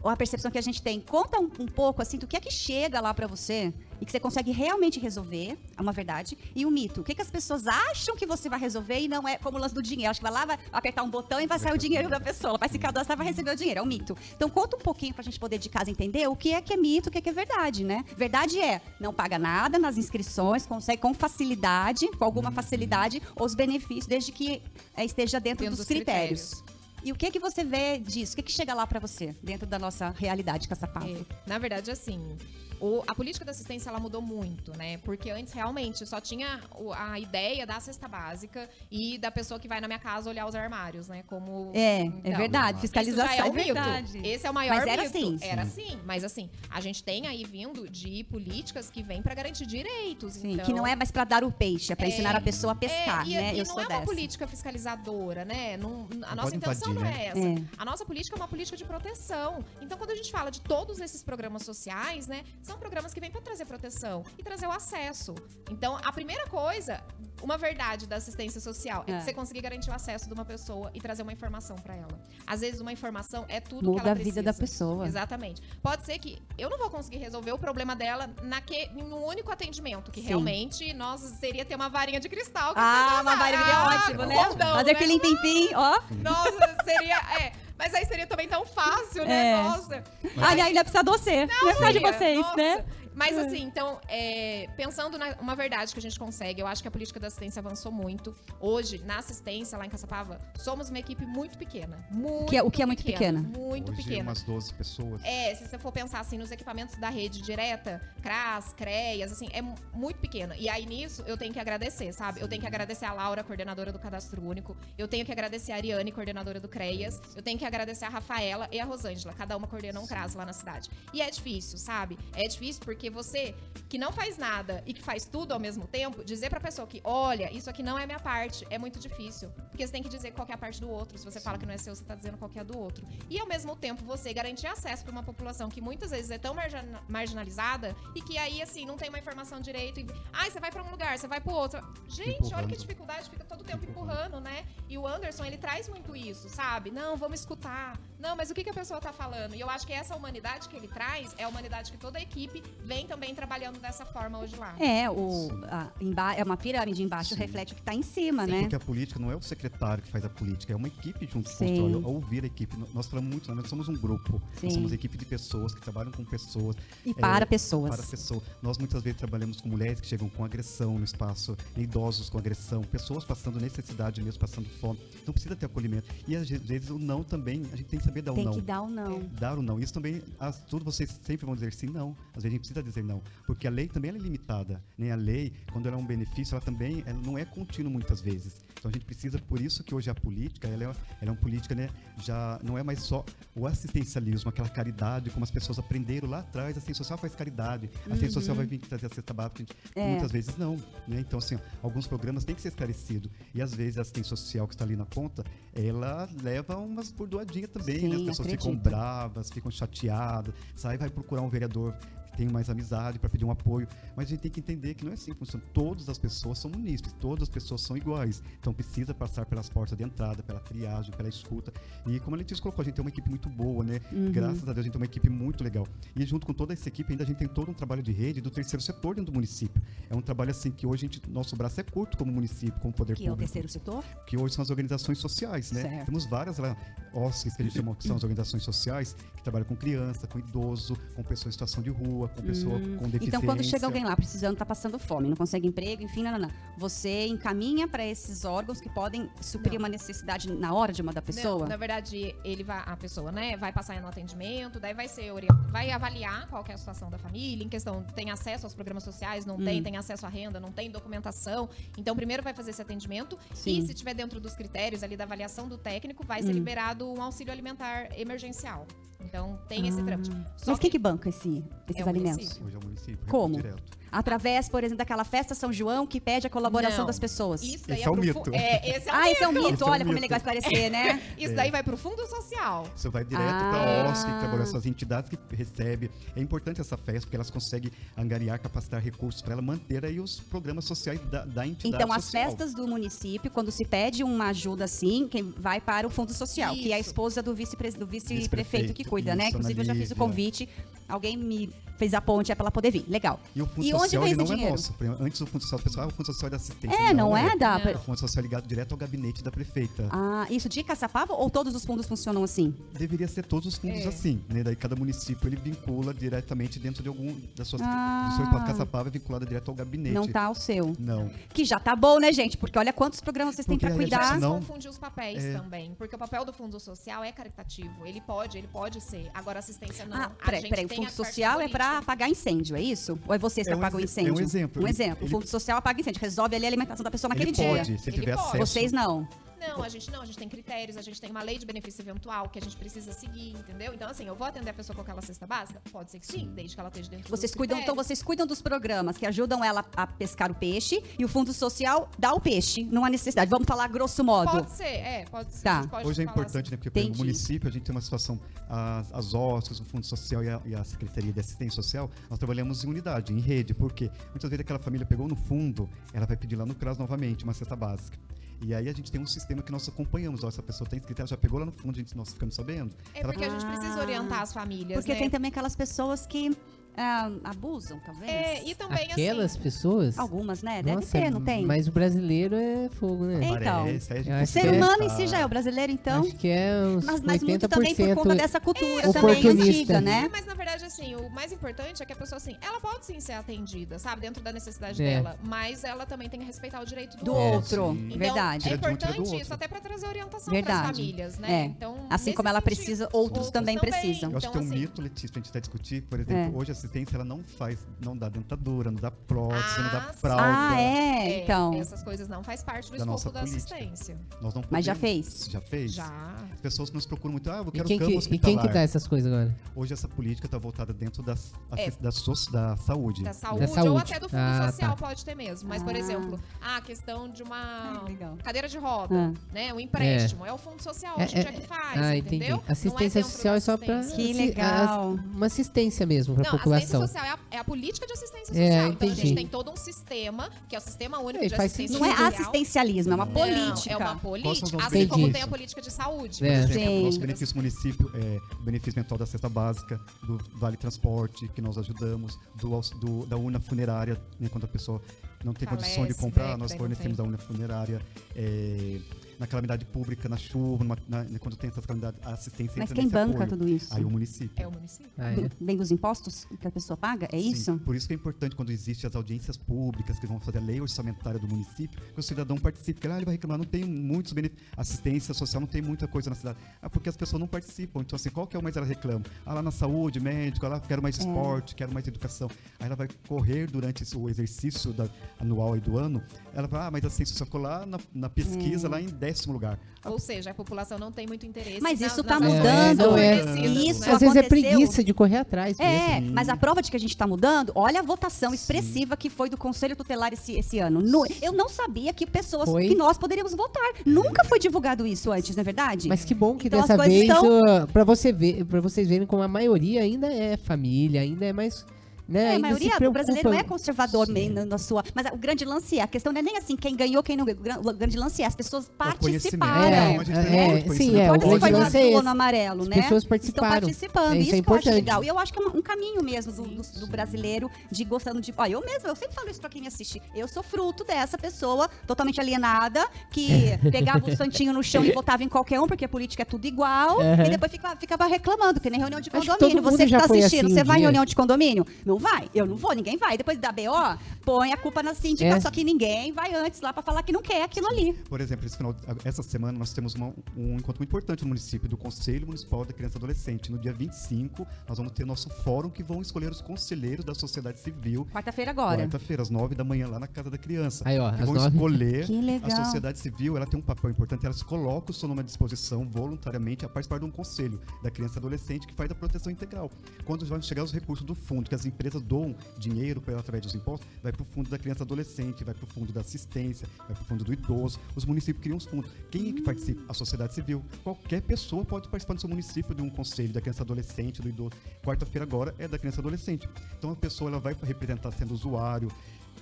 Ou 0.02 0.10
a 0.10 0.16
percepção 0.16 0.50
que 0.52 0.58
a 0.58 0.62
gente 0.62 0.82
tem. 0.82 1.00
Conta 1.00 1.40
um, 1.40 1.50
um 1.60 1.66
pouco 1.66 2.02
assim 2.02 2.18
do 2.18 2.28
que 2.28 2.38
é 2.38 2.40
que 2.40 2.52
chega 2.52 3.02
lá 3.02 3.14
para 3.14 3.28
você 3.28 3.74
e 4.02 4.06
que 4.06 4.12
você 4.12 4.20
consegue 4.20 4.52
realmente 4.52 5.00
resolver, 5.00 5.58
é 5.78 5.82
uma 5.82 5.92
verdade, 5.92 6.38
e 6.56 6.66
o 6.66 6.72
mito. 6.72 7.02
O 7.02 7.04
que, 7.04 7.14
que 7.14 7.22
as 7.22 7.30
pessoas 7.30 7.68
acham 7.68 8.16
que 8.16 8.26
você 8.26 8.50
vai 8.50 8.60
resolver 8.60 9.00
e 9.00 9.08
não 9.08 9.28
é 9.28 9.38
como 9.38 9.58
o 9.58 9.62
lance 9.62 9.76
do 9.76 9.82
dinheiro. 9.82 10.10
Acho 10.10 10.20
que 10.20 10.24
vai 10.24 10.32
lá, 10.32 10.46
vai 10.46 10.58
apertar 10.72 11.04
um 11.04 11.10
botão 11.10 11.40
e 11.40 11.48
vai 11.48 11.60
sair 11.60 11.74
o 11.74 11.78
dinheiro 11.78 12.10
da 12.10 12.20
pessoa. 12.20 12.52
Ela 12.52 12.58
vai 12.58 12.70
se 12.70 12.80
cadastrar 12.80 13.18
e 13.18 13.20
vai 13.20 13.28
receber 13.28 13.52
o 13.52 13.56
dinheiro. 13.56 13.80
É 13.80 13.84
um 13.84 13.86
mito. 13.86 14.18
Então 14.36 14.50
conta 14.50 14.78
um 14.78 14.80
pouquinho 14.80 15.14
pra 15.14 15.24
gente 15.24 15.40
poder 15.40 15.58
de 15.58 15.70
casa 15.70 15.92
entender 15.92 16.28
o 16.28 16.36
que 16.36 16.54
é 16.54 16.62
que 16.62 16.74
é 16.74 16.78
mito, 16.78 17.10
o 17.10 17.12
que 17.12 17.18
é 17.18 17.22
que 17.22 17.30
é 17.30 17.34
verdade, 17.34 17.84
né? 17.84 18.04
Verdade 18.16 18.60
é, 18.60 18.82
não 19.00 19.14
paga 19.14 19.38
nada 19.38 19.78
nas 19.78 19.98
inscrições, 19.98 20.66
consegue 20.66 21.02
com 21.02 21.14
facilidade, 21.14 22.08
com 22.18 22.24
alguma 22.24 22.52
facilidade, 22.52 23.22
os 23.40 23.54
benefícios, 23.54 24.06
desde 24.06 24.32
que 24.32 24.62
eh, 24.96 25.06
esteja 25.06 25.40
dentro, 25.40 25.66
Dentro 25.66 25.78
dos, 25.78 25.86
dos 25.86 25.88
critérios. 25.88 26.64
E 27.04 27.12
o 27.12 27.16
que 27.16 27.26
é 27.26 27.32
que 27.32 27.40
você 27.40 27.64
vê 27.64 27.98
disso? 27.98 28.34
O 28.34 28.36
que 28.36 28.42
é 28.42 28.44
que 28.44 28.52
chega 28.52 28.74
lá 28.74 28.86
pra 28.86 29.00
você, 29.00 29.36
dentro 29.42 29.66
da 29.66 29.80
nossa 29.80 30.10
realidade 30.18 30.68
caçapava? 30.68 31.08
É, 31.08 31.22
na 31.48 31.58
verdade, 31.58 31.90
assim, 31.92 32.38
o- 32.80 33.04
a 33.08 33.14
política 33.16 33.44
da 33.46 33.52
assistência 33.52 33.90
ela 33.90 34.00
mudou 34.00 34.22
muito, 34.22 34.76
né? 34.78 34.98
Porque 35.00 35.30
antes 35.30 35.54
realmente 35.54 36.06
só 36.06 36.20
tinha 36.22 36.62
a 36.98 37.20
ideia 37.20 37.66
da 37.66 37.80
cesta 37.80 38.08
básica 38.08 38.70
e 38.92 39.18
da 39.18 39.30
pessoa 39.32 39.60
que 39.60 39.68
vai 39.68 39.80
na 39.82 39.88
minha 39.88 40.00
casa 40.00 40.30
olhar 40.30 40.46
os 40.48 40.56
armários, 40.56 41.08
né? 41.08 41.24
Como 41.28 41.72
É, 41.74 42.02
é 42.02 42.04
Então, 42.06 42.38
verdade. 42.38 42.82
Fiscalização 42.82 43.26
Isso 43.28 43.38
já 43.38 43.46
é, 43.46 43.48
é 43.48 43.52
mito. 43.52 43.66
verdade. 43.74 44.18
Esse 44.28 44.48
é 44.48 44.52
o 44.52 44.54
maior 44.54 44.76
Mas 44.78 44.88
era 44.88 45.04
mito. 45.04 45.18
assim. 45.18 45.38
Era 45.42 45.62
assim, 45.64 46.00
mas 46.06 46.24
assim, 46.24 46.50
a 46.70 46.80
gente 46.82 47.04
tem 47.04 47.28
aí 47.28 47.44
vindo 47.44 47.90
de 47.90 48.24
políticas 48.26 48.90
que 48.90 49.02
vêm 49.04 49.22
para 49.22 49.34
garantir 49.36 49.66
direitos. 49.66 50.34
Sim, 50.34 50.54
então, 50.54 50.66
que 50.66 50.74
não 50.74 50.86
é 50.88 50.96
mais 50.96 51.12
pra 51.12 51.24
dar 51.24 51.44
o 51.44 51.52
peixe, 51.52 51.92
é 51.92 51.96
pra 51.96 52.06
É, 52.06 52.10
ensinar 52.10 52.36
a 52.36 52.42
pessoa 52.42 52.74
a 52.74 52.76
pescar, 52.76 53.26
é, 53.26 53.30
e, 53.30 53.34
né? 53.36 53.54
e 53.56 53.60
Eu 53.60 53.66
não 53.66 53.74
sou 53.74 53.84
é 53.84 53.88
dessa. 53.88 54.00
uma 54.00 54.06
política 54.06 54.48
fiscalizadora, 54.48 55.44
né? 55.46 55.78
Não- 55.78 56.08
a 56.24 56.36
nossa 56.36 56.52
pode 56.52 56.58
intenção 56.58 56.92
invadir, 56.92 57.10
não 57.10 57.18
né? 57.18 57.24
é 57.26 57.28
essa. 57.28 57.40
É. 57.62 57.64
A 57.78 57.86
nossa 57.86 58.06
política 58.06 58.36
é 58.36 58.40
uma 58.40 58.48
política 58.48 58.78
de 58.78 58.86
proteção. 58.86 59.64
Então, 59.82 59.98
quando 59.98 60.12
a 60.12 60.16
gente 60.16 60.32
fala 60.32 60.50
de 60.50 60.62
todos 60.62 61.00
esses 61.00 61.24
programas 61.24 61.64
sociais, 61.64 62.28
né, 62.28 62.44
são 62.70 62.78
programas 62.78 63.14
que 63.14 63.20
vêm 63.20 63.32
para 63.32 63.42
trazer 63.42 63.66
proteção 63.66 64.24
e 64.38 64.44
trazer 64.44 64.68
o 64.68 64.72
acesso. 64.72 65.34
Então, 65.72 65.98
a 66.10 66.12
primeira 66.12 66.46
coisa, 66.48 67.04
uma 67.42 67.58
verdade 67.58 68.06
da 68.06 68.18
assistência 68.18 68.62
social 68.62 69.04
é, 69.08 69.12
É. 69.14 69.20
você 69.22 69.34
conseguir 69.34 69.62
garantir 69.62 69.90
o 69.90 69.94
acesso 69.94 70.28
de 70.28 70.34
uma 70.34 70.46
pessoa 70.46 70.92
e 70.94 71.00
trazer 71.02 71.24
uma 71.24 71.34
informação 71.34 71.76
para 71.78 71.96
ela. 71.96 72.16
Às 72.46 72.62
vezes, 72.62 72.80
uma 72.80 72.92
informação 72.92 73.46
é 73.48 73.60
tudo 73.60 73.86
Muda 73.90 74.02
que 74.02 74.08
ela 74.08 74.12
a 74.12 74.14
vida 74.14 74.24
precisa. 74.42 74.44
da 74.44 74.54
pessoa. 74.54 75.08
Exatamente. 75.08 75.62
Pode 75.82 76.06
ser 76.06 76.20
que 76.20 76.32
eu 76.58 76.70
não 76.70 76.78
vou 76.78 76.90
conseguir 76.92 77.18
resolver 77.18 77.52
o 77.52 77.58
problema 77.58 77.96
dela 77.96 78.30
naque, 78.44 78.76
em 78.76 79.02
um 79.04 79.26
único 79.26 79.52
atendimento, 79.52 80.12
que 80.12 80.22
Sim. 80.22 80.28
realmente 80.28 80.94
nós 80.94 81.22
seria 81.40 81.66
ter 81.66 81.76
uma 81.76 81.90
varinha 81.90 82.20
de 82.20 82.30
cristal. 82.30 82.74
que 82.74 82.80
Ah, 82.80 83.20
uma 83.24 83.36
varinha 83.36 83.62
é 83.62 83.74
Ah, 83.74 84.04
ótimo, 84.06 84.26
né? 84.26 84.36
Fazer 84.58 84.84
né? 84.86 84.92
aquele 84.92 85.20
pimpim, 85.20 85.70
ó. 85.74 86.00
Nossa, 86.22 86.76
seria. 86.86 87.18
É, 87.42 87.52
mas 87.80 87.94
aí 87.94 88.06
seria 88.06 88.28
também 88.28 88.46
tão 88.46 88.66
fácil, 88.66 89.26
né? 89.26 89.52
É. 89.52 89.64
Nossa. 89.64 90.04
Ah, 90.38 90.54
e 90.54 90.60
ainda 90.60 90.84
precisa 90.84 91.02
de 91.02 91.10
você. 91.10 91.46
Não 91.46 91.70
é 91.70 91.76
só 91.76 91.92
de 91.92 92.00
vocês, 92.00 92.38
nossa. 92.38 92.58
né? 92.58 92.86
Mas 93.20 93.38
assim, 93.38 93.62
então, 93.64 94.00
é, 94.08 94.68
pensando 94.78 95.18
na 95.18 95.36
uma 95.42 95.56
verdade 95.56 95.92
que 95.94 96.00
a 96.00 96.02
gente 96.02 96.18
consegue, 96.18 96.62
eu 96.62 96.66
acho 96.68 96.82
que 96.82 96.88
a 96.88 96.92
política 96.92 97.20
da 97.20 97.28
assistência 97.28 97.60
avançou 97.60 97.92
muito. 97.92 98.34
Hoje, 98.60 99.00
na 99.06 99.18
assistência, 99.20 99.78
lá 99.78 99.86
em 99.86 99.90
Caçapava, 99.90 100.40
somos 100.58 100.90
uma 100.90 100.98
equipe 101.00 101.26
muito 101.26 101.58
pequena. 101.58 102.04
Muito 102.10 102.50
Que 102.50 102.58
é- 102.58 102.64
o 102.64 102.72
que 102.72 102.82
é 102.82 102.86
muito 102.86 103.04
pequena? 103.04 103.42
Muito 103.42 103.92
Hoje, 103.92 104.04
pequena. 104.04 104.30
umas 104.30 104.42
12 104.44 104.74
pessoas. 104.74 105.22
É, 105.24 105.54
se 105.56 105.68
você 105.68 105.78
for 105.78 105.92
pensar 105.92 106.20
assim 106.22 106.38
nos 106.38 106.50
equipamentos 106.52 106.96
da 106.98 107.10
rede 107.10 107.42
direta, 107.42 108.02
CRAS, 108.22 108.74
CREAS, 108.74 109.32
assim, 109.34 109.50
é 109.52 109.62
mu- 109.62 109.76
muito 109.94 110.18
pequena. 110.20 110.56
E 110.58 110.70
aí 110.70 110.86
nisso 110.86 111.22
eu 111.28 111.38
tenho 111.38 111.52
que 111.54 111.60
agradecer, 111.60 112.14
sabe? 112.14 112.40
Eu 112.40 112.48
tenho 112.48 112.62
que 112.62 112.68
agradecer 112.68 113.06
a 113.06 113.12
Laura, 113.14 113.44
coordenadora 113.44 113.92
do 113.92 114.00
Cadastro 114.00 114.42
Único. 114.42 114.78
Eu 114.98 115.08
tenho 115.08 115.26
que 115.26 115.32
agradecer 115.32 115.72
a 115.74 115.76
Ariane, 115.76 116.12
coordenadora 116.12 116.60
do 116.60 116.70
CREAS. 116.70 117.20
Eu 117.36 117.42
tenho 117.44 117.60
que 117.60 117.66
agradecer 117.66 118.06
a 118.06 118.10
Rafaela 118.10 118.70
e 118.72 118.80
a 118.80 118.86
Rosângela. 118.86 119.34
Cada 119.34 119.58
uma 119.58 119.68
coordena 119.68 120.00
um 120.00 120.08
CRAS 120.08 120.36
lá 120.36 120.46
na 120.46 120.54
cidade. 120.54 120.90
E 121.14 121.22
é 121.22 121.30
difícil, 121.30 121.78
sabe? 121.78 122.18
É 122.34 122.48
difícil 122.48 122.82
porque 122.86 123.09
você 123.10 123.56
que 123.88 123.98
não 123.98 124.12
faz 124.12 124.38
nada 124.38 124.84
e 124.86 124.94
que 124.94 125.02
faz 125.02 125.26
tudo 125.26 125.54
ao 125.54 125.60
mesmo 125.60 125.88
tempo, 125.88 126.24
dizer 126.24 126.50
pra 126.50 126.60
pessoa 126.60 126.88
que, 126.88 127.02
olha, 127.04 127.52
isso 127.52 127.70
aqui 127.70 127.82
não 127.82 127.98
é 127.98 128.06
minha 128.06 128.20
parte, 128.20 128.66
é 128.70 128.78
muito 128.78 129.00
difícil. 129.00 129.50
Porque 129.70 129.86
você 129.86 129.92
tem 129.92 130.04
que 130.04 130.10
dizer 130.10 130.32
qual 130.32 130.46
que 130.46 130.52
é 130.52 130.56
a 130.56 130.58
parte 130.58 130.80
do 130.80 130.90
outro. 130.90 131.18
Se 131.18 131.26
você 131.26 131.40
fala 131.40 131.58
que 131.58 131.66
não 131.66 131.74
é 131.74 131.78
seu, 131.78 131.96
você 131.96 132.04
tá 132.04 132.16
dizendo 132.16 132.38
qual 132.38 132.50
que 132.50 132.58
é 132.58 132.62
a 132.62 132.64
do 132.64 132.78
outro. 132.78 133.08
E 133.30 133.40
ao 133.40 133.48
mesmo 133.48 133.76
tempo, 133.76 134.04
você 134.04 134.34
garantir 134.34 134.68
acesso 134.68 135.04
pra 135.04 135.12
uma 135.12 135.24
população 135.24 135.70
que 135.70 135.82
muitas 135.82 136.12
vezes 136.12 136.30
é 136.32 136.38
tão 136.38 136.54
margina- 136.54 137.02
marginalizada 137.08 137.96
e 138.16 138.22
que 138.22 138.38
aí, 138.38 138.62
assim, 138.62 138.86
não 138.86 138.98
tem 138.98 139.10
uma 139.10 139.20
informação 139.20 139.60
direito. 139.60 140.00
E, 140.00 140.08
ai, 140.34 140.52
você 140.52 140.60
vai 140.60 140.72
pra 140.72 140.84
um 140.84 140.92
lugar, 140.92 141.18
você 141.18 141.28
vai 141.28 141.40
pro 141.40 141.54
outro. 141.54 141.80
Gente, 142.08 142.28
olha 142.30 142.38
Empurrando. 142.48 142.68
que 142.70 142.78
dificuldade, 142.78 143.30
fica 143.30 143.44
todo 143.44 143.64
tempo 143.64 143.86
empurrando, 143.86 144.40
né? 144.40 144.66
E 144.88 144.98
o 144.98 145.08
Anderson, 145.08 145.46
ele 145.46 145.58
traz 145.58 145.88
muito 145.88 146.16
isso, 146.16 146.50
sabe? 146.50 146.92
Não, 146.92 147.16
vamos 147.16 147.40
escutar. 147.40 147.98
Não, 148.20 148.36
mas 148.36 148.50
o 148.50 148.54
que, 148.54 148.64
que 148.64 148.70
a 148.70 148.74
pessoa 148.74 149.00
tá 149.00 149.14
falando? 149.14 149.56
E 149.56 149.60
eu 149.60 149.70
acho 149.70 149.88
que 149.88 149.94
essa 149.94 150.16
humanidade 150.16 150.68
que 150.68 150.76
ele 150.76 150.88
traz 150.88 151.34
é 151.38 151.44
a 151.44 151.48
humanidade 151.48 151.92
que 151.92 151.98
toda 151.98 152.20
a 152.20 152.22
equipe 152.22 152.62
vem 152.80 152.99
também 153.06 153.34
trabalhando 153.36 153.80
dessa 153.80 154.06
forma 154.06 154.40
hoje 154.40 154.56
lá. 154.56 154.76
É, 154.80 155.10
o, 155.10 155.50
a- 155.70 155.88
emba- 156.00 156.34
é 156.36 156.44
uma 156.44 156.58
pirâmide 156.58 157.02
embaixo, 157.04 157.30
Sim. 157.34 157.40
reflete 157.40 157.74
o 157.74 157.76
que 157.76 157.82
tá 157.82 157.94
em 157.94 158.02
cima, 158.02 158.46
Sim. 158.46 158.52
né? 158.52 158.60
Porque 158.62 158.76
a 158.76 158.80
política 158.80 159.20
não 159.20 159.32
é 159.32 159.36
o 159.36 159.42
secretário 159.42 160.04
que 160.04 160.10
faz 160.12 160.24
a 160.26 160.30
política, 160.30 160.74
é 160.74 160.76
uma 160.76 160.88
equipe 160.88 161.26
junto 161.32 161.50
que 161.50 161.58
constrói, 161.58 161.94
é 161.94 162.08
ouvir 162.08 162.44
a 162.44 162.48
equipe. 162.48 162.76
Nós 162.94 163.08
falamos 163.08 163.30
muito, 163.32 163.54
nós 163.54 163.68
somos 163.68 163.88
um 163.88 163.96
grupo, 163.96 164.42
Sim. 164.60 164.68
nós 164.68 164.74
somos 164.74 164.94
equipe 164.94 165.18
de 165.18 165.26
pessoas 165.26 165.74
que 165.74 165.82
trabalham 165.82 166.12
com 166.12 166.24
pessoas, 166.26 166.76
E 167.06 167.14
para 167.14 167.44
é, 167.44 167.46
pessoas. 167.46 167.96
para 167.96 168.06
pessoas. 168.06 168.42
Nós 168.62 168.78
muitas 168.78 169.02
vezes 169.04 169.18
trabalhamos 169.20 169.62
com 169.62 169.70
mulheres 169.70 170.00
que 170.00 170.08
chegam 170.08 170.30
com 170.30 170.44
agressão 170.44 170.98
no 170.98 171.04
espaço, 171.06 171.58
idosos 171.78 172.30
com 172.30 172.38
agressão, 172.38 172.82
pessoas 172.84 173.24
passando 173.26 173.60
necessidade 173.60 174.22
mesmo, 174.22 174.40
passando 174.40 174.68
fome. 174.80 175.00
Então 175.22 175.34
precisa 175.34 175.56
ter 175.56 175.66
acolhimento. 175.66 176.08
E 176.28 176.36
às 176.36 176.48
vezes 176.50 176.90
o 176.90 176.98
não 177.00 177.24
também, 177.24 177.64
a 177.72 177.76
gente 177.76 177.86
tem 177.88 178.00
que 178.00 178.06
saber 178.06 178.22
dar 178.22 178.32
o 178.32 178.36
Tem 178.36 178.46
não. 178.46 178.54
que 178.54 178.62
dar 178.62 178.82
o 178.82 178.90
não. 178.90 179.20
Dar 179.40 179.56
ou 179.58 179.64
não. 179.64 179.80
Isso 179.80 179.94
também, 179.94 180.22
as, 180.40 180.60
tudo 180.66 180.84
vocês 180.86 181.10
sempre 181.24 181.46
vão 181.46 181.56
dizer 181.56 181.74
sim, 181.74 181.88
não. 181.88 182.16
Às 182.36 182.44
vezes 182.44 182.46
a 182.46 182.50
gente 182.50 182.60
precisa 182.60 182.79
dizer 182.82 183.04
não. 183.04 183.22
Porque 183.46 183.68
a 183.68 183.72
lei 183.72 183.88
também 183.88 184.12
é 184.12 184.14
limitada. 184.18 184.82
Né? 184.98 185.12
A 185.12 185.16
lei, 185.16 185.54
quando 185.72 185.88
ela 185.88 185.96
é 185.96 186.00
um 186.00 186.06
benefício, 186.06 186.56
ela 186.56 186.62
também 186.62 187.04
ela 187.06 187.20
não 187.20 187.38
é 187.38 187.46
contínua 187.46 187.92
muitas 187.92 188.22
vezes. 188.22 188.64
Então 188.80 188.90
a 188.90 188.94
gente 188.94 189.06
precisa, 189.06 189.38
por 189.40 189.60
isso 189.60 189.84
que 189.84 189.94
hoje 189.94 190.10
a 190.10 190.16
política, 190.16 190.68
ela 190.68 190.84
é, 190.84 190.86
ela 190.86 190.96
é 191.22 191.30
uma 191.32 191.36
política, 191.36 191.76
né? 191.76 191.90
Já 192.24 192.60
não 192.64 192.78
é 192.78 192.84
mais 192.84 193.02
só 193.02 193.26
o 193.56 193.68
assistencialismo, 193.68 194.50
aquela 194.50 194.70
caridade, 194.70 195.30
como 195.30 195.44
as 195.44 195.52
pessoas 195.52 195.78
aprenderam 195.80 196.30
lá 196.30 196.40
atrás. 196.40 196.70
A 196.70 196.72
assistência 196.72 197.04
social 197.04 197.18
faz 197.18 197.36
caridade. 197.36 197.90
A 198.06 198.10
assistência 198.10 198.40
social 198.40 198.56
vai 198.56 198.66
vir 198.66 198.80
trazer 198.80 199.08
a 199.08 199.10
cesta 199.10 199.34
básica. 199.34 199.66
Uhum. 199.96 200.04
É. 200.04 200.10
Muitas 200.12 200.32
vezes 200.32 200.58
não. 200.58 200.76
Né? 201.08 201.20
Então, 201.20 201.40
assim, 201.40 201.56
ó, 201.56 201.60
alguns 201.84 202.08
programas 202.08 202.46
têm 202.46 202.56
que 202.56 202.62
ser 202.62 202.70
esclarecidos. 202.70 203.30
E 203.54 203.62
às 203.62 203.74
vezes 203.74 203.98
a 203.98 204.02
assistência 204.02 204.36
social 204.36 204.68
que 204.68 204.76
está 204.76 204.86
ali 204.86 204.96
na 204.96 205.06
ponta, 205.06 205.44
ela 205.74 206.30
leva 206.42 206.78
umas 206.78 207.12
bordoadinhas 207.12 207.70
também. 207.72 208.08
né? 208.08 208.16
As 208.16 208.22
Sim, 208.22 208.26
pessoas 208.28 208.48
ficam 208.50 208.68
acredito. 208.68 208.90
bravas, 208.90 209.50
ficam 209.50 209.72
chateadas, 209.72 210.54
sai 210.76 210.98
vai 210.98 211.10
procurar 211.10 211.42
um 211.42 211.50
vereador 211.50 211.96
tenho 212.40 212.52
mais 212.52 212.70
amizade, 212.70 213.20
para 213.20 213.30
pedir 213.30 213.44
um 213.44 213.52
apoio. 213.52 213.86
Mas 214.16 214.28
a 214.28 214.30
gente 214.30 214.40
tem 214.40 214.52
que 214.52 214.62
entender 214.62 214.94
que 214.94 215.04
não 215.04 215.12
é 215.12 215.16
assim, 215.16 215.34
funciona. 215.34 215.64
Todas 215.74 216.08
as 216.08 216.18
pessoas 216.18 216.58
são 216.58 216.72
munícipes, 216.72 217.14
todas 217.20 217.44
as 217.44 217.50
pessoas 217.50 217.82
são 217.82 217.98
iguais. 217.98 218.42
Então 218.60 218.74
precisa 218.74 219.14
passar 219.14 219.46
pelas 219.46 219.70
portas 219.70 219.98
de 219.98 220.04
entrada, 220.06 220.42
pela 220.42 220.60
triagem, 220.62 221.12
pela 221.16 221.28
escuta. 221.28 221.74
E 222.08 222.18
como 222.22 222.36
a 222.36 222.40
Letícia 222.40 222.62
colocou, 222.62 222.82
a 222.82 222.86
gente 222.86 222.96
tem 222.96 223.04
uma 223.04 223.10
equipe 223.10 223.30
muito 223.30 223.50
boa, 223.50 223.84
né? 223.84 224.00
Uhum. 224.12 224.32
Graças 224.32 224.64
a 224.64 224.74
Deus 224.74 224.80
a 224.80 224.82
gente 224.84 224.94
tem 224.94 225.02
uma 225.02 225.06
equipe 225.06 225.30
muito 225.30 225.64
legal. 225.64 225.86
E 226.16 226.26
junto 226.26 226.48
com 226.48 226.54
toda 226.54 226.72
essa 226.72 226.88
equipe 226.88 227.12
ainda 227.12 227.24
a 227.26 227.28
gente 227.28 227.38
tem 227.38 227.48
todo 227.48 227.70
um 227.70 227.74
trabalho 227.74 228.02
de 228.02 228.14
rede 228.14 228.40
do 228.40 228.50
terceiro 228.50 228.82
setor 228.82 229.16
dentro 229.16 229.32
do 229.32 229.36
município. 229.36 229.82
É 230.10 230.16
um 230.16 230.22
trabalho 230.22 230.52
assim 230.52 230.72
que 230.72 230.88
hoje 230.88 231.06
a 231.06 231.10
gente, 231.10 231.30
nosso 231.30 231.58
braço 231.58 231.82
é 231.82 231.84
curto 231.84 232.18
como 232.18 232.32
município, 232.32 232.80
como 232.80 232.94
poder 232.94 233.18
Que 233.18 233.28
é 233.28 233.32
o 233.32 233.34
público 233.34 233.52
terceiro 233.52 233.68
setor? 233.68 234.04
que 234.26 234.38
hoje 234.38 234.54
são 234.56 234.64
as 234.64 234.70
organizações 234.70 235.18
sociais, 235.18 235.72
né? 235.72 235.82
Certo. 235.82 236.06
Temos 236.06 236.26
várias 236.26 236.58
lá, 236.58 236.78
OSCs, 237.14 237.56
que 237.56 237.62
a 237.62 237.66
gente 237.66 237.76
chama 237.76 237.96
que 237.96 238.08
são 238.08 238.16
as 238.16 238.24
organizações 238.24 238.64
sociais, 238.64 239.16
que 239.36 239.44
trabalham 239.44 239.68
com 239.68 239.76
criança, 239.76 240.28
com 240.28 240.40
idoso, 240.40 240.96
com 241.16 241.24
pessoa 241.24 241.50
em 241.50 241.52
situação 241.52 241.82
de 241.84 241.90
rua, 241.90 242.29
com 242.36 242.42
pessoa 242.42 242.80
com 242.80 242.86
deficiência. 243.06 243.28
Então, 243.28 243.42
quando 243.42 243.64
chega 243.64 243.86
alguém 243.86 244.04
lá 244.06 244.16
precisando, 244.16 244.58
tá 244.58 244.66
passando 244.66 244.98
fome, 245.00 245.28
não 245.28 245.36
consegue 245.36 245.68
emprego, 245.68 246.02
enfim, 246.04 246.24
não, 246.24 246.32
não, 246.34 246.40
não. 246.40 246.52
Você 246.78 247.28
encaminha 247.28 247.88
para 247.88 248.06
esses 248.06 248.46
órgãos 248.46 248.80
que 248.80 248.90
podem 248.90 249.30
suprir 249.42 249.74
Não. 249.74 249.80
uma 249.80 249.90
necessidade 249.90 250.52
na 250.52 250.74
hora 250.74 250.94
de 250.94 251.02
uma 251.02 251.12
da 251.14 251.22
pessoa? 251.22 251.60
Não, 251.62 251.68
na 251.68 251.78
verdade, 251.78 252.36
ele 252.44 252.64
vai, 252.64 252.82
a 252.86 252.96
pessoa, 252.96 253.32
né, 253.32 253.58
vai 253.58 253.72
passar 253.74 254.00
no 254.02 254.08
atendimento, 254.08 254.80
daí 254.80 254.94
vai 254.94 255.08
ser 255.08 255.30
vai 255.72 255.92
avaliar 255.92 256.48
qual 256.48 256.64
que 256.64 256.72
é 256.72 256.76
a 256.76 256.78
situação 256.78 257.10
da 257.10 257.18
família, 257.18 257.64
em 257.64 257.70
questão, 257.70 258.04
tem 258.16 258.32
acesso 258.32 258.66
aos 258.66 258.74
programas 258.74 259.04
sociais, 259.04 259.46
não 259.46 259.56
Hum. 259.56 259.64
tem, 259.66 259.84
tem 259.84 259.98
acesso 259.98 260.26
à 260.26 260.30
renda, 260.30 260.60
não 260.60 260.72
tem 260.72 260.90
documentação. 260.90 261.70
Então, 261.98 262.16
primeiro 262.16 262.42
vai 262.42 262.54
fazer 262.54 262.72
esse 262.72 262.82
atendimento 262.82 263.38
Sim. 263.54 263.80
e 263.80 263.82
se 263.88 263.94
tiver 263.94 264.14
dentro 264.14 264.40
dos 264.40 264.54
critérios 264.54 265.04
ali 265.04 265.16
da 265.18 265.24
avaliação 265.26 265.68
do 265.68 265.78
técnico, 265.78 266.26
vai 266.26 266.42
ser 266.42 266.50
Hum. 266.52 266.54
liberado 266.54 267.08
um 267.12 267.22
auxílio 267.22 267.52
alimentar 267.52 268.10
emergencial. 268.18 268.88
Então, 269.22 269.60
tem 269.68 269.86
esse 269.88 270.00
Ah. 270.00 270.06
trâmite. 270.06 270.30
Só 270.58 270.72
Mas 270.72 270.80
quem 270.80 270.90
que 270.90 270.98
banca 270.98 271.28
esse, 271.30 271.64
esses 271.90 272.02
É 272.02 272.04
o 272.20 272.22
alimentos? 272.22 272.60
município. 272.60 272.68
Hoje 272.68 272.76
é 272.76 272.80
o 272.80 272.84
município. 272.84 273.20
Como? 273.28 273.56
Direto. 273.58 274.00
Através, 274.12 274.68
por 274.68 274.84
exemplo, 274.84 274.98
daquela 274.98 275.24
festa 275.24 275.54
São 275.54 275.72
João 275.72 276.08
que 276.08 276.20
pede 276.20 276.48
a 276.48 276.50
colaboração 276.50 277.00
Não. 277.02 277.06
das 277.06 277.20
pessoas. 277.20 277.62
Isso 277.62 277.84
daí 277.88 277.98
Esse 278.00 278.06
é, 278.06 278.08
é 278.08 278.10
o 278.10 278.14
pro 278.14 278.22
mito. 278.24 278.44
fu- 278.44 278.56
É, 278.56 278.90
esse 278.98 279.08
é 279.08 279.12
o 279.12 279.16
ah, 279.16 279.30
esse 279.32 279.44
é 279.44 279.48
um 279.48 279.52
mito. 279.52 279.68
Esse 279.72 279.84
é 279.84 279.86
um 279.86 279.90
Olha 279.90 280.00
como 280.00 280.12
é 280.12 280.16
mito. 280.16 280.22
legal 280.22 280.38
esclarecer, 280.38 280.92
né? 280.92 281.22
Isso 281.38 281.54
daí 281.54 281.70
vai 281.70 281.84
pro 281.84 281.96
fundo 281.96 282.26
social. 282.26 282.88
Você 282.96 283.08
vai 283.08 283.24
direto 283.24 283.46
Ah. 283.48 283.70
para 283.72 284.08
a 284.08 284.12
OSC, 284.12 284.26
que 284.26 284.40
trabalha 284.40 284.64
essas 284.64 284.86
entidades 284.88 285.30
que 285.30 285.38
recebe. 285.56 286.10
É 286.36 286.42
importante 286.42 286.82
essa 286.82 286.98
festa, 286.98 287.22
porque 287.22 287.36
elas 287.36 287.52
conseguem 287.52 287.92
angariar, 288.18 288.60
capacitar 288.60 289.00
recursos 289.00 289.44
para 289.44 289.54
ela 289.54 289.62
manter 289.62 290.04
aí 290.04 290.20
os 290.20 290.40
programas 290.40 290.86
sociais 290.86 291.20
da, 291.30 291.46
da 291.46 291.68
entidade 291.68 291.96
Então, 292.04 292.12
as 292.12 292.24
social. 292.24 292.46
festas 292.46 292.74
do 292.74 292.88
município, 292.88 293.52
quando 293.52 293.70
se 293.70 293.86
pede 293.86 294.24
uma 294.24 294.48
ajuda 294.48 294.86
assim, 294.86 295.28
quem 295.30 295.54
vai 295.56 295.80
para 295.80 296.08
o 296.08 296.10
Fundo 296.10 296.34
Social, 296.34 296.74
que 296.74 296.92
é 296.92 296.96
a 296.96 297.00
Isso. 297.00 297.10
esposa 297.10 297.44
do 297.44 297.54
vice-pre- 297.54 297.92
do 297.92 298.08
vice-prefeito 298.08 298.40
Vice-prefeito, 298.40 298.94
que 298.96 299.04
cuida, 299.04 299.36
né? 299.36 299.44
isso, 299.50 299.58
Inclusive, 299.58 299.82
eu 299.82 299.86
já 299.86 299.94
fiz 299.94 300.10
o 300.10 300.16
convite. 300.16 300.68
Alguém 301.10 301.36
me 301.38 301.70
fez 301.98 302.14
a 302.14 302.22
ponte 302.22 302.50
é 302.50 302.56
para 302.56 302.64
ela 302.64 302.72
poder 302.72 302.92
vir. 302.92 303.04
Legal. 303.10 303.42
E 303.54 303.62
o 303.62 303.66
Fundo 303.68 303.86
E 303.86 303.94
onde 303.94 304.04
Social 304.04 304.22
vem 304.24 304.32
ele 304.32 304.42
esse 304.42 304.50
não 304.50 304.56
dinheiro? 304.56 304.76
é 304.76 305.08
nosso. 305.12 305.22
Antes 305.22 305.42
o 305.42 305.46
Fundo 305.46 305.62
Social, 305.64 305.80
o 305.82 305.84
pessoal, 305.84 306.06
ah, 306.06 306.08
o 306.08 306.12
Fundo 306.16 306.26
Social 306.28 306.48
é 306.48 306.50
da 306.52 306.56
assistência. 306.56 306.96
É, 306.96 307.14
não, 307.14 307.36
é 307.36 307.58
da. 307.58 307.78
Não. 307.78 307.92
O 307.92 308.00
Fundo 308.00 308.18
Social 308.20 308.40
é 308.40 308.44
ligado 308.44 308.66
direto 308.68 308.94
ao 308.94 308.98
gabinete 308.98 309.44
da 309.44 309.52
prefeita. 309.52 310.08
Ah, 310.10 310.48
isso 310.50 310.70
de 310.70 310.82
Caçapava 310.82 311.34
ou 311.34 311.50
todos 311.50 311.76
os 311.76 311.84
fundos 311.84 312.06
funcionam 312.08 312.42
assim? 312.42 312.74
Deveria 312.94 313.28
ser 313.28 313.44
todos 313.46 313.68
os 313.68 313.76
fundos 313.78 314.00
É. 314.06 314.08
assim, 314.08 314.42
né? 314.48 314.64
Daí 314.64 314.78
cada 314.78 314.96
município 314.96 315.46
ele 315.50 315.58
vincula 315.58 316.14
diretamente 316.14 316.80
dentro 316.80 317.04
de 317.04 317.10
algum 317.10 317.36
das 317.54 317.68
suas 317.68 317.82
Ah. 317.84 318.30
do 318.30 318.36
seu 318.38 318.46
estado. 318.46 318.66
Caçapava 318.66 319.10
é 319.10 319.12
vinculado 319.12 319.46
direto 319.46 319.68
ao 319.68 319.76
gabinete. 319.76 320.14
Não 320.14 320.26
tá 320.26 320.50
o 320.50 320.56
seu. 320.56 320.94
Não. 320.98 321.30
Que 321.54 321.66
já 321.66 321.82
tá 321.82 321.98
bom, 321.98 322.18
né, 322.18 322.32
gente? 322.32 322.56
Porque 322.58 322.80
olha 322.80 322.94
quantos 322.94 323.20
programas 323.20 323.56
vocês 323.56 323.66
têm 323.66 323.78
Porque 323.78 323.88
para 323.94 324.02
aí 324.02 324.06
a 324.06 324.08
gente 324.08 324.18
cuidar. 324.18 324.40
Não- 324.40 324.60
confundir 324.62 324.90
os 324.90 324.98
papéis 324.98 325.44
É. 325.44 325.52
também. 325.52 325.94
Porque 325.98 326.16
o 326.16 326.20
papel 326.20 326.46
do 326.46 326.54
fundo 326.54 326.80
social 326.80 327.26
é 327.26 327.32
caritativo. 327.34 328.06
Ele 328.06 328.22
pode, 328.22 328.58
ele 328.58 328.68
pode 328.70 329.02
ser. 329.02 329.30
Agora, 329.34 329.60
assistência 329.60 330.06
não. 330.06 330.16
Ah, 330.18 330.30
peraí, 330.46 330.62
peraí. 330.70 330.86
O 330.86 330.90
fundo 331.02 331.12
social 331.12 331.62
é 331.62 331.68
para 331.68 331.98
apagar 332.00 332.30
incêndio, 332.30 332.76
é 332.76 332.82
isso? 332.82 333.18
Ou 333.28 333.34
é 333.34 333.38
vocês 333.38 333.66
que 333.68 333.74
É 333.74 333.76
um 333.76 333.80
apagam 333.80 334.00
o 334.00 334.04
incêndio? 334.04 334.34
é 334.34 334.38
um 334.38 334.40
exemplo. 334.40 334.82
Um 334.82 334.86
Ele- 334.86 334.92
exemplo. 334.94 335.18
O 335.22 335.24
ele- 335.26 335.32
fundo 335.32 335.48
social 335.48 335.78
apaga 335.78 336.00
incêndio, 336.02 336.22
resolve 336.22 336.56
ali 336.56 336.66
a 336.66 336.68
alimentação 336.70 337.04
da 337.04 337.12
pessoa 337.12 337.30
naquele 337.30 337.50
ele 337.50 337.56
dia. 337.56 337.68
pode, 337.68 337.98
se 338.00 338.10
ele 338.10 338.18
tiver 338.20 338.36
pode. 338.36 338.48
acesso. 338.48 338.58
Vocês 338.66 338.92
não. 338.92 339.28
Não, 339.60 339.84
a 339.84 339.90
gente 339.90 340.10
não, 340.10 340.22
a 340.22 340.26
gente 340.26 340.38
tem 340.38 340.48
critérios, 340.48 340.96
a 340.96 341.02
gente 341.02 341.20
tem 341.20 341.30
uma 341.30 341.44
lei 341.44 341.58
de 341.58 341.66
benefício 341.66 342.02
eventual 342.02 342.50
que 342.50 342.58
a 342.58 342.62
gente 342.62 342.78
precisa 342.78 343.12
seguir, 343.12 343.52
entendeu? 343.52 343.94
Então, 343.94 344.10
assim, 344.10 344.26
eu 344.26 344.36
vou 344.36 344.48
atender 344.48 344.70
a 344.70 344.74
pessoa 344.74 344.96
com 344.96 345.02
aquela 345.02 345.22
cesta 345.22 345.46
básica? 345.46 345.82
Pode 345.92 346.12
ser 346.12 346.20
que 346.20 346.26
sim, 346.26 346.50
desde 346.54 346.76
que 346.76 346.80
ela 346.80 346.90
esteja 346.90 347.10
dentro 347.10 347.30
Vocês 347.30 347.52
dos 347.52 347.58
cuidam, 347.58 347.80
então 347.80 347.96
vocês 347.96 348.24
cuidam 348.24 348.48
dos 348.48 348.62
programas 348.62 349.18
que 349.18 349.26
ajudam 349.26 349.64
ela 349.64 349.86
a 349.96 350.08
pescar 350.08 350.52
o 350.52 350.56
peixe 350.56 351.04
e 351.18 351.26
o 351.26 351.28
fundo 351.28 351.52
social 351.52 352.10
dá 352.18 352.34
o 352.34 352.40
peixe, 352.40 352.84
não 352.86 353.04
há 353.04 353.10
necessidade. 353.10 353.50
Vamos 353.50 353.68
falar 353.68 353.88
grosso 353.88 354.24
modo. 354.24 354.52
Pode 354.52 354.72
ser, 354.72 354.84
é, 354.84 355.26
pode 355.26 355.54
ser. 355.54 355.64
Tá. 355.64 355.88
pode 355.88 356.08
Hoje 356.08 356.22
é 356.22 356.26
falar 356.26 356.38
importante, 356.38 356.72
né? 356.72 356.78
Porque 356.78 356.90
por 356.90 357.00
exemplo, 357.00 357.18
no 357.18 357.24
município 357.26 357.68
a 357.68 357.72
gente 357.72 357.84
tem 357.84 357.94
uma 357.94 358.02
situação, 358.02 358.40
as, 358.70 359.14
as 359.14 359.34
OSCs, 359.34 359.80
o 359.80 359.86
Fundo 359.86 360.06
Social 360.06 360.44
e 360.44 360.50
a, 360.50 360.62
e 360.66 360.76
a 360.76 360.84
Secretaria 360.84 361.34
de 361.34 361.40
Assistência 361.40 361.82
Social, 361.82 362.10
nós 362.30 362.40
trabalhamos 362.40 362.84
em 362.84 362.88
unidade, 362.88 363.34
em 363.34 363.40
rede, 363.40 363.74
porque 363.74 364.10
muitas 364.30 364.50
vezes 364.50 364.62
aquela 364.62 364.80
família 364.80 365.06
pegou 365.06 365.28
no 365.28 365.36
fundo, 365.36 365.90
ela 366.14 366.26
vai 366.26 366.38
pedir 366.38 366.56
lá 366.56 366.66
no 366.66 366.76
CRAS 366.76 366.98
novamente 366.98 367.44
uma 367.44 367.54
cesta 367.54 367.76
básica. 367.76 368.18
E 368.62 368.74
aí 368.74 368.90
a 368.90 368.94
gente 368.94 369.12
tem 369.12 369.22
um 369.22 369.26
sistema 369.26 369.62
que 369.62 369.72
nós 369.72 369.88
acompanhamos. 369.88 370.44
Ó, 370.44 370.48
essa 370.50 370.62
pessoa 370.62 370.86
está 370.86 370.98
inscrita, 370.98 371.22
ela 371.22 371.28
já 371.28 371.38
pegou 371.38 371.60
lá 371.60 371.66
no 371.66 371.72
fundo, 371.72 371.96
a 371.96 371.98
gente, 371.98 372.16
nós 372.16 372.34
ficamos 372.34 372.56
sabendo. 372.56 372.94
É 373.14 373.20
Ela 373.22 373.32
porque 373.32 373.46
a 373.46 373.50
gente 373.50 373.66
precisa 373.66 374.00
Ah. 374.00 374.02
orientar 374.04 374.42
as 374.42 374.54
famílias, 374.54 375.00
Porque 375.00 375.14
né? 375.14 375.20
tem 375.20 375.30
também 375.30 375.50
aquelas 375.50 375.76
pessoas 375.76 376.26
que 376.26 376.56
ah, 376.98 377.32
abusam, 377.46 378.00
talvez. 378.06 378.30
É, 378.30 378.64
e 378.68 378.76
também 378.76 379.12
Aquelas 379.12 379.52
assim. 379.52 379.60
pessoas? 379.62 380.18
Algumas, 380.20 380.62
né? 380.62 380.82
Deve 380.84 380.96
Nossa, 380.98 381.12
ter, 381.18 381.30
não 381.32 381.42
tem? 381.42 381.66
Mas 381.66 381.88
o 381.88 381.92
brasileiro 381.92 382.56
é 382.56 382.90
fogo, 382.90 383.26
né? 383.26 383.36
É, 383.46 383.50
então. 383.50 383.88
Eu 383.88 383.96
O 383.96 384.00
ser 384.48 384.62
que 384.62 384.68
é- 384.68 384.72
humano 384.72 385.04
em 385.04 385.10
si 385.10 385.28
já 385.28 385.40
é 385.40 385.46
o 385.46 385.50
brasileiro, 385.50 385.92
então. 385.92 386.22
Acho 386.24 386.36
que 386.36 386.48
é 386.50 386.74
uns 386.86 387.06
Mas, 387.06 387.22
mas 387.22 387.42
80% 387.42 387.48
muito 387.48 387.68
também 387.70 387.96
por 387.96 388.16
conta 388.16 388.36
dessa 388.36 388.60
cultura 388.60 389.02
também 389.14 389.40
oportunista. 389.40 389.70
antiga, 389.70 390.02
né? 390.02 390.28
Mas 390.32 390.46
na 390.46 390.54
verdade, 390.54 390.86
assim, 390.86 391.16
o 391.16 391.30
mais 391.30 391.52
importante 391.52 392.04
é 392.04 392.06
que 392.06 392.12
a 392.14 392.16
pessoa, 392.16 392.38
assim, 392.38 392.56
ela 392.62 392.80
pode 392.82 393.06
sim 393.06 393.20
ser 393.20 393.34
atendida, 393.34 393.98
sabe? 393.98 394.22
Dentro 394.22 394.44
da 394.44 394.52
necessidade 394.52 395.02
É. 395.02 395.16
dela. 395.22 395.38
Mas 395.44 395.84
ela 395.84 396.06
também 396.06 396.28
tem 396.30 396.40
que 396.40 396.46
respeitar 396.46 396.82
o 396.82 396.86
direito 396.86 397.18
do, 397.18 397.24
Do 397.24 397.34
outro. 397.34 397.84
outro. 397.86 398.02
Então, 398.06 398.18
verdade. 398.20 398.68
é 398.68 398.72
um, 398.72 398.76
importante 398.76 399.36
isso, 399.42 399.54
até 399.54 399.68
pra 399.68 399.80
trazer 399.80 400.08
orientação 400.08 400.46
para 400.46 400.54
Verdade. 400.54 400.80
as 400.92 400.98
famílias, 400.98 401.40
né? 401.40 401.52
É. 401.62 401.66
Então, 401.66 401.96
Assim 402.10 402.34
como 402.34 402.50
ela 402.50 402.60
sentido. 402.60 402.76
precisa, 402.76 403.10
outros 403.14 403.50
também 403.52 403.78
precisam. 403.78 404.32
Eu 404.32 404.38
acho 404.38 404.48
Então, 404.48 404.52
que 404.52 404.58
tem 404.60 404.68
um 404.68 404.72
assim, 404.72 404.80
mito, 404.82 405.02
Letícia, 405.02 405.30
pra 405.30 405.40
gente 405.42 405.50
até 405.50 405.60
discutir. 405.60 406.02
Por 406.04 406.20
exemplo, 406.20 406.56
É. 406.56 406.58
hoje 406.60 406.72
a 406.72 406.76
assistência 406.80 407.16
ela 407.16 407.26
não 407.26 407.44
faz, 407.44 407.78
não 408.04 408.16
dá 408.16 408.30
dentadura, 408.30 408.90
não 408.92 409.00
dá 409.00 409.12
prótese, 409.12 409.80
não 409.82 409.92
dá 409.92 410.08
Ah, 410.10 410.14
fralda. 410.14 410.44
Ah, 410.46 410.82
é? 410.82 411.40
é, 411.40 411.44
Então. 411.44 411.74
Essas 411.74 412.02
coisas 412.04 412.28
não 412.28 412.44
faz 412.44 412.64
parte 412.64 412.92
do 412.92 412.98
Da 412.98 413.06
nossa 413.06 413.28
escopo 413.28 413.34
da 413.36 413.42
política. 413.46 413.76
assistência. 413.76 414.18
Nós 414.42 414.54
não 414.54 414.64
Mas 414.70 414.86
já 414.86 414.96
podemos- 414.96 415.28
fez? 415.36 415.50
Já 415.52 415.62
fez? 415.62 415.94
Já. 415.94 416.36
As 416.54 416.60
pessoas 416.62 416.92
nos 416.92 417.06
procuram 417.06 417.34
muito, 417.34 417.50
ah, 417.52 417.58
eu 417.58 417.68
E 417.68 417.72
quero 417.72 417.88
campo 417.90 418.06
que, 418.06 418.12
e 418.14 418.18
hospitalar. 418.18 418.56
quem 418.58 418.68
que 418.68 418.74
dá 418.74 418.82
essas 418.82 419.08
coisas 419.08 419.32
agora? 419.32 419.56
Hoje 419.76 419.94
essa 419.94 420.08
política 420.08 420.48
está 420.48 420.58
voltada 420.58 420.94
dentro 420.94 421.22
das, 421.22 421.54
É. 421.76 421.84
assis- 421.88 421.96
da, 421.98 422.12
so- 422.12 422.52
da 422.52 422.78
saúde. 422.78 423.24
Da 423.24 423.34
saúde, 423.34 423.66
ou 423.66 423.68
saúde. 423.76 424.02
até 424.12 424.20
do 424.20 424.30
fundo 424.30 424.40
Ah, 424.40 424.72
social 424.72 424.92
tá. 424.92 424.96
pode 425.08 425.26
ter 425.26 425.36
mesmo. 425.36 425.68
Mas, 425.70 425.84
por 425.84 425.94
Ah. 425.96 426.00
exemplo, 426.00 426.40
a 426.62 426.82
questão 426.82 427.30
de 427.30 427.44
uma 427.44 427.58
Ah, 427.60 428.38
cadeira 428.44 428.68
de 428.70 428.78
roda, 428.78 429.16
Ah. 429.16 429.54
né? 429.54 429.74
Um 429.74 429.80
empréstimo. 429.80 430.46
É, 430.46 430.54
o 430.54 430.58
fundo 430.58 430.82
social, 430.82 431.16
a 431.18 431.24
É, 431.24 431.28
gente 431.28 431.46
é, 431.46 431.50
é, 431.50 431.54
que 431.54 431.62
faz, 431.68 432.00
ah, 432.02 432.16
entendeu? 432.16 432.56
entendi. 432.58 432.70
É 432.70 432.72
Assistência 432.72 433.24
social 433.24 433.54
da 433.54 433.58
é 433.58 433.60
só 433.60 433.78
pra. 433.78 434.00
assistência. 434.00 434.34
Que 434.34 434.34
legal. 434.34 435.12
uma 435.34 435.46
assistência 435.46 436.06
mesmo 436.06 436.36
pra 436.36 436.44
Não, 436.70 436.78
assistência 436.78 437.08
social 437.08 437.26
é 437.26 437.30
a, 437.30 437.40
é 437.52 437.58
a 437.60 437.64
política 437.64 438.06
de 438.08 438.14
assistência 438.14 438.52
É, 438.52 438.68
social. 438.68 438.92
então 438.92 439.08
a 439.08 439.12
entendi. 439.12 439.22
gente 439.28 439.36
tem 439.36 439.48
todo 439.48 439.72
um 439.72 439.76
sistema, 439.76 440.50
que 440.68 440.76
é 440.76 440.80
o 440.80 440.82
sistema 440.82 441.20
único 441.20 441.44
É, 441.44 441.48
de 441.48 441.56
assistência 441.56 441.98
Não 442.00 442.06
é 442.06 442.10
social. 442.10 442.28
assistencialismo, 442.28 443.12
é 443.12 443.16
uma 443.16 443.26
Não, 443.26 443.32
política. 443.34 443.94
é 443.94 443.98
uma 443.98 444.16
política, 444.16 444.66
assim 444.66 444.78
como 444.78 444.90
benefícios? 444.90 445.34
tem 445.34 445.42
a 445.42 445.48
política 445.48 445.82
de 445.82 445.92
saúde. 445.92 446.46
É. 446.46 446.62
Por 446.62 446.72
exemplo, 446.72 447.00
o 447.00 447.04
nosso 447.06 447.20
benefício 447.20 447.56
município 447.56 448.12
é 448.14 448.40
o 448.60 448.64
benefício 448.64 449.00
mental 449.00 449.18
da 449.18 449.26
cesta 449.26 449.50
básica, 449.50 450.00
do 450.24 450.38
Vale 450.56 450.78
Transporte, 450.78 451.48
que 451.50 451.62
nós 451.62 451.78
ajudamos, 451.78 452.38
do, 452.56 452.70
do- 453.00 453.26
da 453.26 453.38
urna 453.38 453.60
funerária, 453.60 454.20
né, 454.40 454.50
quando 454.50 454.64
a 454.66 454.68
pessoa 454.68 455.02
não 455.44 455.54
tem 455.54 455.68
condição 455.68 456.06
de 456.06 456.14
Falece, 456.14 456.20
comprar, 456.20 456.50
né, 456.50 456.58
nós 456.58 456.72
não 456.72 456.78
fornecemos 456.78 457.18
da 457.18 457.24
urna 457.24 457.38
funerária. 457.38 458.02
é, 458.36 459.00
na 459.40 459.48
calamidade 459.48 459.86
pública, 459.86 460.28
na 460.28 460.36
chuva, 460.38 460.84
numa- 460.84 460.98
na- 461.08 461.24
né, 461.24 461.40
quando 461.40 461.56
tem 461.56 461.70
essas 461.70 461.86
calamidades, 461.86 462.20
a 462.26 462.34
assistência 462.34 462.76
Mas 462.78 462.92
quem 462.92 463.08
banca 463.08 463.44
apoio. 463.46 463.50
tudo 463.50 463.68
isso? 463.70 463.94
Aí 463.94 464.04
o 464.04 464.10
município. 464.10 464.52
É 464.62 464.68
o 464.68 464.72
município. 464.72 465.10
Ah, 465.18 465.32
é. 465.32 465.50
Vem 465.62 465.78
dos 465.78 465.92
impostos 465.92 466.46
que 466.60 466.68
a 466.68 466.72
pessoa 466.72 466.98
paga? 466.98 467.28
É 467.32 467.40
Sim, 467.40 467.50
isso? 467.52 467.78
Por 467.80 467.96
isso 467.96 468.06
que 468.08 468.14
é 468.14 468.16
importante 468.16 468.56
quando 468.56 468.70
existem 468.72 469.08
as 469.08 469.16
audiências 469.16 469.56
públicas 469.56 470.20
que 470.20 470.28
vão 470.28 470.40
fazer 470.40 470.58
a 470.58 470.62
lei 470.62 470.82
orçamentária 470.82 471.40
do 471.40 471.48
município, 471.48 472.00
que 472.14 472.20
o 472.20 472.24
cidadão 472.24 472.58
participe. 472.58 472.96
Porque 472.96 473.08
lá 473.08 473.16
ele 473.16 473.26
vai 473.26 473.36
reclamar, 473.36 473.58
não 473.58 473.66
tem 473.66 473.86
muitos 473.86 474.34
benefícios, 474.34 474.68
assistência 474.76 475.34
social, 475.34 475.62
não 475.62 475.68
tem 475.68 475.82
muita 475.82 476.08
coisa 476.08 476.30
na 476.30 476.36
cidade. 476.36 476.58
Ah, 476.82 476.90
porque 476.90 477.08
as 477.08 477.16
pessoas 477.16 477.40
não 477.40 477.48
participam. 477.48 478.02
Então, 478.02 478.16
assim, 478.18 478.30
qual 478.30 478.46
que 478.46 478.58
é 478.58 478.60
o 478.60 478.64
mais 478.64 478.76
ela 478.76 478.86
reclama? 478.86 479.24
Ah, 479.46 479.54
lá 479.54 479.62
na 479.62 479.72
saúde, 479.72 480.20
médico, 480.20 480.66
ah, 480.66 480.70
lá 480.70 480.80
quero 480.82 481.02
mais 481.02 481.18
esporte, 481.18 481.76
quero 481.76 481.94
mais 481.94 482.06
educação. 482.08 482.50
Aí 482.80 482.88
ela 482.88 482.96
vai 482.96 483.08
correr 483.28 483.68
durante 483.72 484.04
o 484.18 484.30
exercício 484.30 484.92
da- 484.92 485.10
anual 485.40 485.74
aí 485.74 485.80
do 485.80 485.98
ano, 485.98 486.22
ela 486.54 486.68
vai, 486.68 486.82
ah, 486.88 486.92
mas 486.92 487.04
a 487.04 487.08
assistência 487.08 487.34
social 487.34 487.46
ficou 487.46 487.62
lá 487.62 487.86
na, 487.86 488.00
na 488.14 488.30
pesquisa, 488.30 488.90
lá 488.90 489.00
em 489.02 489.08
décimo 489.30 489.54
lugar. 489.54 489.80
Ou 490.06 490.18
seja, 490.18 490.52
a 490.52 490.54
população 490.54 490.98
não 490.98 491.12
tem 491.12 491.28
muito 491.28 491.46
interesse. 491.46 491.82
Mas 491.82 492.00
na- 492.00 492.08
isso 492.08 492.24
tá 492.24 492.38
ações 492.38 492.54
mudando. 492.54 493.02
é. 493.02 493.08
oferecidas, 493.44 493.78
Isso 493.98 494.00
né? 494.08 494.12
Às 494.14 494.20
vezes 494.22 494.36
é 494.38 494.44
preguiça 494.44 495.04
de 495.04 495.14
correr 495.14 495.38
atrás. 495.38 495.78
mesmo. 495.78 495.94
É, 495.94 496.22
Sim. 496.22 496.32
mas 496.32 496.48
a 496.48 496.56
prova 496.56 496.82
de 496.82 496.90
que 496.90 496.96
a 496.96 497.00
gente 497.00 497.10
está 497.10 497.28
mudando, 497.28 497.74
olha 497.76 498.00
a 498.00 498.04
votação 498.04 498.54
expressiva 498.54 499.18
que 499.18 499.30
foi 499.30 499.50
do 499.50 499.58
Conselho 499.58 499.98
Tutelar 499.98 500.32
esse, 500.32 500.54
esse 500.54 500.80
ano. 500.80 501.02
No- 501.02 501.26
eu 501.42 501.52
não 501.52 501.68
sabia 501.68 502.14
que 502.14 502.26
pessoas, 502.26 502.70
Foi? 502.70 502.88
que 502.88 502.96
nós 502.96 503.18
poderíamos 503.18 503.54
votar. 503.54 503.92
Nunca 504.06 504.46
foi 504.46 504.58
divulgado 504.58 505.06
isso 505.06 505.32
antes, 505.34 505.54
não 505.54 505.62
é 505.62 505.66
verdade? 505.66 506.08
Mas 506.08 506.24
que 506.24 506.34
bom 506.34 506.56
que 506.56 506.68
Então 506.68 506.80
dessa 506.80 506.96
vez, 506.98 507.24
estão- 507.24 507.86
para 507.92 508.04
você 508.06 508.32
ver, 508.32 508.64
para 508.64 508.80
vocês 508.80 509.06
verem 509.06 509.28
como 509.28 509.44
a 509.44 509.50
maioria 509.50 510.02
ainda 510.02 510.32
é 510.32 510.56
família, 510.56 511.20
ainda 511.22 511.46
é 511.46 511.52
mais 511.52 511.86
né? 512.30 512.54
É, 512.54 512.56
a 512.56 512.60
maioria 512.60 513.00
do 513.00 513.12
brasileiro 513.12 513.50
preocupa- 513.50 513.66
é 513.66 513.68
conservador 513.68 514.28
na, 514.28 514.66
na 514.66 514.78
sua. 514.78 515.04
Mas 515.14 515.26
o 515.34 515.38
grande 515.38 515.66
lance 515.66 515.98
é, 515.98 516.02
a 516.02 516.08
questão 516.08 516.32
não 516.32 516.40
é 516.40 516.44
nem 516.44 516.58
assim 516.58 516.76
quem 516.76 516.96
ganhou, 516.96 517.22
quem 517.24 517.36
não 517.36 517.44
ganhou. 517.46 517.60
O 517.60 517.64
gran- 517.64 517.80
O 517.80 517.94
grande 517.94 518.18
lance 518.18 518.42
é, 518.42 518.46
as 518.46 518.56
pessoas 518.56 518.90
conhecimento. 519.20 519.58
participaram. 519.58 519.82
É, 519.96 520.16
a 520.18 520.24
gente 520.24 520.48
tem 520.48 520.60
é, 520.60 520.68
muito 520.70 520.94
sim, 520.94 521.20
é, 521.20 521.26
o 521.32 521.40
Pode 521.40 521.44
ser 521.44 521.60
grande 521.60 521.74
lance 521.80 521.98
é 521.98 522.00
azul 522.00 522.12
ou 522.12 522.16
esse. 522.18 522.24
no 522.24 522.30
amarelo, 522.30 522.82
As 522.84 522.88
né? 522.88 522.96
pessoas 523.02 523.24
Estão 523.24 523.30
participaram. 523.30 523.82
participando. 523.82 524.34
É, 524.34 524.38
isso 524.38 524.48
isso 524.50 524.56
é 524.56 524.62
que 524.62 524.70
eu 524.70 524.74
acho 524.76 524.82
importante. 524.90 524.96
legal. 524.96 525.24
E 525.24 525.28
eu 525.28 525.40
acho 525.40 525.54
que 525.54 525.60
é 525.60 525.66
um, 525.66 525.78
um 525.78 525.82
caminho 525.82 526.24
mesmo 526.24 526.52
do, 526.54 526.64
do- 526.64 527.00
do 527.00 527.08
brasileiro 527.08 527.70
de 527.92 528.04
gostando 528.04 528.40
de. 528.42 528.54
Ó, 528.58 528.66
eu 528.66 528.82
mesmo, 528.82 529.08
eu 529.08 529.16
sempre 529.16 529.36
falo 529.36 529.50
isso 529.50 529.60
pra 529.60 529.70
quem 529.70 529.82
me 529.82 529.88
assiste. 529.88 530.22
Eu 530.36 530.48
sou 530.48 530.62
fruto 530.64 531.04
dessa 531.04 531.38
pessoa 531.38 531.90
totalmente 532.06 532.40
alienada, 532.40 533.06
que 533.32 533.50
pegava 533.92 534.30
o 534.30 534.36
santinho 534.36 534.72
no 534.74 534.84
chão 534.84 535.04
e 535.04 535.12
votava 535.12 535.44
em 535.44 535.50
qualquer 535.50 535.80
um, 535.80 535.88
porque 535.88 536.06
a 536.06 536.10
política 536.10 536.44
é 536.44 536.46
tudo 536.46 536.66
igual. 536.66 537.20
Aham. 537.22 537.46
E 537.46 537.50
depois 537.50 537.72
ficava, 537.72 537.96
ficava 537.96 538.26
reclamando, 538.28 538.80
que 538.80 538.90
nem 538.90 539.00
reunião 539.00 539.20
de 539.22 539.30
condomínio. 539.30 539.82
Você 539.82 540.04
que 540.04 540.08
já 540.10 540.20
tá 540.20 540.26
assistindo, 540.26 540.66
assim 540.66 540.74
um 540.74 540.76
você 540.76 540.84
vai 540.84 540.98
em 541.00 541.02
reunião 541.02 541.26
de 541.26 541.36
condomínio? 541.36 541.86
Não 542.06 542.19
vai? 542.20 542.50
Eu 542.54 542.66
não 542.66 542.76
vou, 542.76 542.94
ninguém 542.94 543.18
vai. 543.18 543.38
Depois 543.38 543.58
da 543.58 543.72
BO, 543.72 544.20
põe 544.44 544.72
a 544.74 544.78
culpa 544.78 545.02
na 545.02 545.14
síndica, 545.14 545.46
É. 545.56 545.60
só 545.60 545.72
que 545.72 545.84
ninguém 545.84 546.32
vai 546.32 546.54
antes 546.54 546.82
lá 546.82 546.92
pra 546.94 547.02
falar 547.02 547.24
que 547.24 547.32
não 547.32 547.42
quer 547.42 547.64
aquilo 547.64 547.88
ali. 547.88 548.14
Por 548.14 548.42
exemplo, 548.42 548.66
esse 548.66 548.78
final, 548.78 548.96
essa 549.24 549.42
semana 549.44 549.78
nós 549.78 549.94
temos 549.94 550.14
uma- 550.16 550.34
um 550.56 550.76
encontro 550.76 551.00
muito 551.00 551.10
importante 551.10 551.42
no 551.44 551.48
município 551.50 551.88
do 551.88 551.98
Conselho 551.98 552.46
Municipal 552.46 552.84
da 552.86 552.94
Criança 552.94 553.16
e 553.16 553.20
Adolescente. 553.20 553.72
No 553.72 553.78
dia 553.80 553.94
25, 553.94 554.68
nós 554.88 554.98
vamos 554.98 555.14
ter 555.14 555.26
nosso 555.26 555.50
fórum 555.50 555.90
que 555.90 556.04
vão 556.04 556.22
escolher 556.22 556.52
os 556.52 556.62
conselheiros 556.62 557.24
da 557.26 557.34
sociedade 557.34 557.80
civil. 557.80 558.28
Quarta-feira 558.34 558.72
agora. 558.72 559.02
Quarta-feira, 559.04 559.42
às 559.42 559.50
nove 559.50 559.76
da 559.76 559.84
manhã, 559.84 560.08
lá 560.08 560.20
na 560.20 560.28
Casa 560.28 560.50
da 560.50 560.58
Criança. 560.58 561.04
Aí, 561.08 561.18
ó, 561.20 561.32
que 561.32 561.44
vão 561.44 561.54
nove. 561.54 561.68
escolher 561.76 562.26
Que 562.28 562.42
legal. 562.42 562.72
a 562.72 562.84
sociedade 562.86 563.20
civil, 563.20 563.56
ela 563.58 563.66
tem 563.66 563.80
um 563.80 563.84
papel 563.84 564.10
importante, 564.10 564.46
ela 564.46 564.54
se 564.54 564.64
coloca 564.66 565.12
o 565.12 565.14
seu 565.14 565.28
nome 565.28 565.42
à 565.42 565.44
disposição 565.44 566.08
voluntariamente 566.08 566.86
a 566.86 566.90
participar 566.90 567.20
de 567.20 567.26
um 567.26 567.32
conselho 567.32 567.80
da 568.04 568.10
criança 568.12 568.36
e 568.36 568.40
adolescente 568.40 568.88
que 568.88 568.94
faz 568.94 569.10
a 569.12 569.16
proteção 569.16 569.52
integral. 569.52 569.90
Quando 570.26 570.46
vão 570.46 570.62
chegar 570.62 570.84
os 570.84 570.92
recursos 570.92 571.26
do 571.26 571.34
fundo, 571.36 571.70
que 571.70 571.76
as 571.76 571.86
empresas 571.86 572.09
doam 572.14 572.56
dinheiro 572.78 573.22
para 573.22 573.38
através 573.38 573.64
dos 573.64 573.76
impostos, 573.76 574.08
vai 574.24 574.32
para 574.32 574.42
o 574.42 574.46
fundo 574.46 574.70
da 574.70 574.78
criança 574.78 575.04
adolescente, 575.04 575.64
vai 575.64 575.74
para 575.74 575.84
o 575.84 575.88
fundo 575.88 576.12
da 576.12 576.22
assistência, 576.22 576.88
vai 576.98 577.16
para 577.16 577.22
o 577.22 577.26
fundo 577.26 577.44
do 577.44 577.54
idoso. 577.54 578.00
Os 578.16 578.26
municípios 578.26 578.64
criam 578.64 578.78
os 578.78 578.86
fundos. 578.86 579.12
Quem 579.30 579.50
é 579.50 579.54
que 579.54 579.62
participa? 579.62 580.02
A 580.10 580.14
sociedade 580.14 580.54
civil. 580.54 580.84
Qualquer 581.04 581.42
pessoa 581.42 581.86
pode 581.86 582.08
participar 582.08 582.34
do 582.34 582.42
seu 582.42 582.50
município 582.50 582.96
de 582.96 583.02
um 583.02 583.10
conselho 583.10 583.54
da 583.54 583.62
criança 583.62 583.84
adolescente, 583.84 584.42
do 584.42 584.50
idoso. 584.50 584.72
Quarta-feira 585.04 585.46
agora 585.46 585.76
é 585.78 585.88
da 585.88 585.98
criança 585.98 586.22
adolescente. 586.22 586.68
Então 586.98 587.12
a 587.12 587.16
pessoa 587.16 587.50
ela 587.50 587.60
vai 587.60 587.76
representar 587.84 588.32
sendo 588.32 588.54
usuário, 588.54 589.12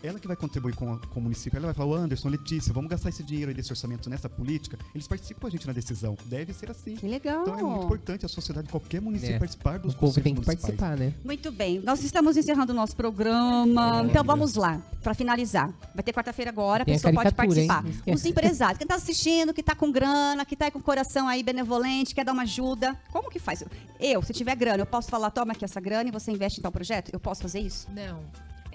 ela 0.04 0.20
que 0.20 0.28
vai 0.28 0.36
contribuir 0.36 0.76
com, 0.76 0.94
a- 0.94 1.00
com 1.00 1.20
o 1.20 1.24
município, 1.24 1.58
ela 1.58 1.68
vai 1.68 1.74
falar, 1.74 1.90
"Ô, 1.90 1.96
Anderson, 1.96 2.30
Letícia, 2.30 2.72
vamos 2.74 2.90
gastar 2.90 3.10
esse 3.10 3.24
dinheiro 3.24 3.50
aí 3.50 3.56
desse 3.56 3.72
orçamento 3.72 4.10
nessa 4.10 4.30
política. 4.30 4.78
Eles 4.94 5.08
participam 5.08 5.42
com 5.42 5.48
a 5.48 5.50
gente 5.50 5.66
na 5.68 5.74
decisão. 5.74 6.16
Deve 6.26 6.54
ser 6.54 6.70
assim. 6.72 6.96
Que 6.96 7.08
legal. 7.08 7.42
Então 7.42 7.58
é 7.60 7.64
muito 7.64 7.86
importante 7.86 8.26
a 8.26 8.30
sociedade, 8.30 8.70
qualquer 8.70 9.02
município, 9.02 9.36
É. 9.36 9.40
participar 9.40 9.80
dos 9.80 9.94
O 9.94 9.98
povo 9.98 10.14
tem 10.14 10.24
que 10.24 10.30
municipais. 10.42 10.60
participar, 10.62 10.98
né? 10.98 11.14
Muito 11.26 11.52
bem, 11.52 11.80
nós 11.82 12.04
estamos 12.04 12.38
encerrando 12.38 12.72
o 12.72 12.76
nosso 12.76 12.96
programa. 12.96 14.04
Então 14.10 14.24
vamos 14.24 14.54
lá, 14.56 14.80
para 15.04 15.14
finalizar. 15.14 15.74
Vai 15.94 16.04
ter 16.04 16.14
quarta-feira 16.14 16.52
agora, 16.52 16.84
a 16.84 16.86
Tem 16.86 16.94
a 16.94 16.98
pessoa 16.98 17.14
pode 17.14 17.34
participar. 17.36 17.84
Os 18.08 18.26
empresários, 18.26 18.78
quem 18.78 18.86
está 18.86 18.96
assistindo, 18.96 19.54
que 19.54 19.62
está 19.62 19.76
com 19.76 19.92
grana, 19.92 20.46
que 20.46 20.54
está 20.54 20.70
com 20.72 20.80
o 20.80 20.84
coração 20.84 21.28
aí 21.28 21.42
benevolente, 21.44 22.14
quer 22.14 22.24
dar 22.24 22.34
uma 22.34 22.44
ajuda, 22.44 22.96
como 23.12 23.30
que 23.30 23.40
faz? 23.40 23.64
Eu, 24.00 24.22
se 24.22 24.32
tiver 24.34 24.56
grana, 24.56 24.82
eu 24.84 24.86
posso 24.86 25.10
falar, 25.10 25.32
toma 25.32 25.54
aqui 25.54 25.66
essa 25.66 25.80
grana 25.82 26.10
e 26.10 26.12
você 26.12 26.32
investe 26.32 26.60
em 26.60 26.64
tal 26.64 26.72
projeto? 26.72 27.10
Eu 27.12 27.20
posso 27.20 27.42
fazer 27.42 27.60
isso? 27.60 27.88
Não. 27.92 28.20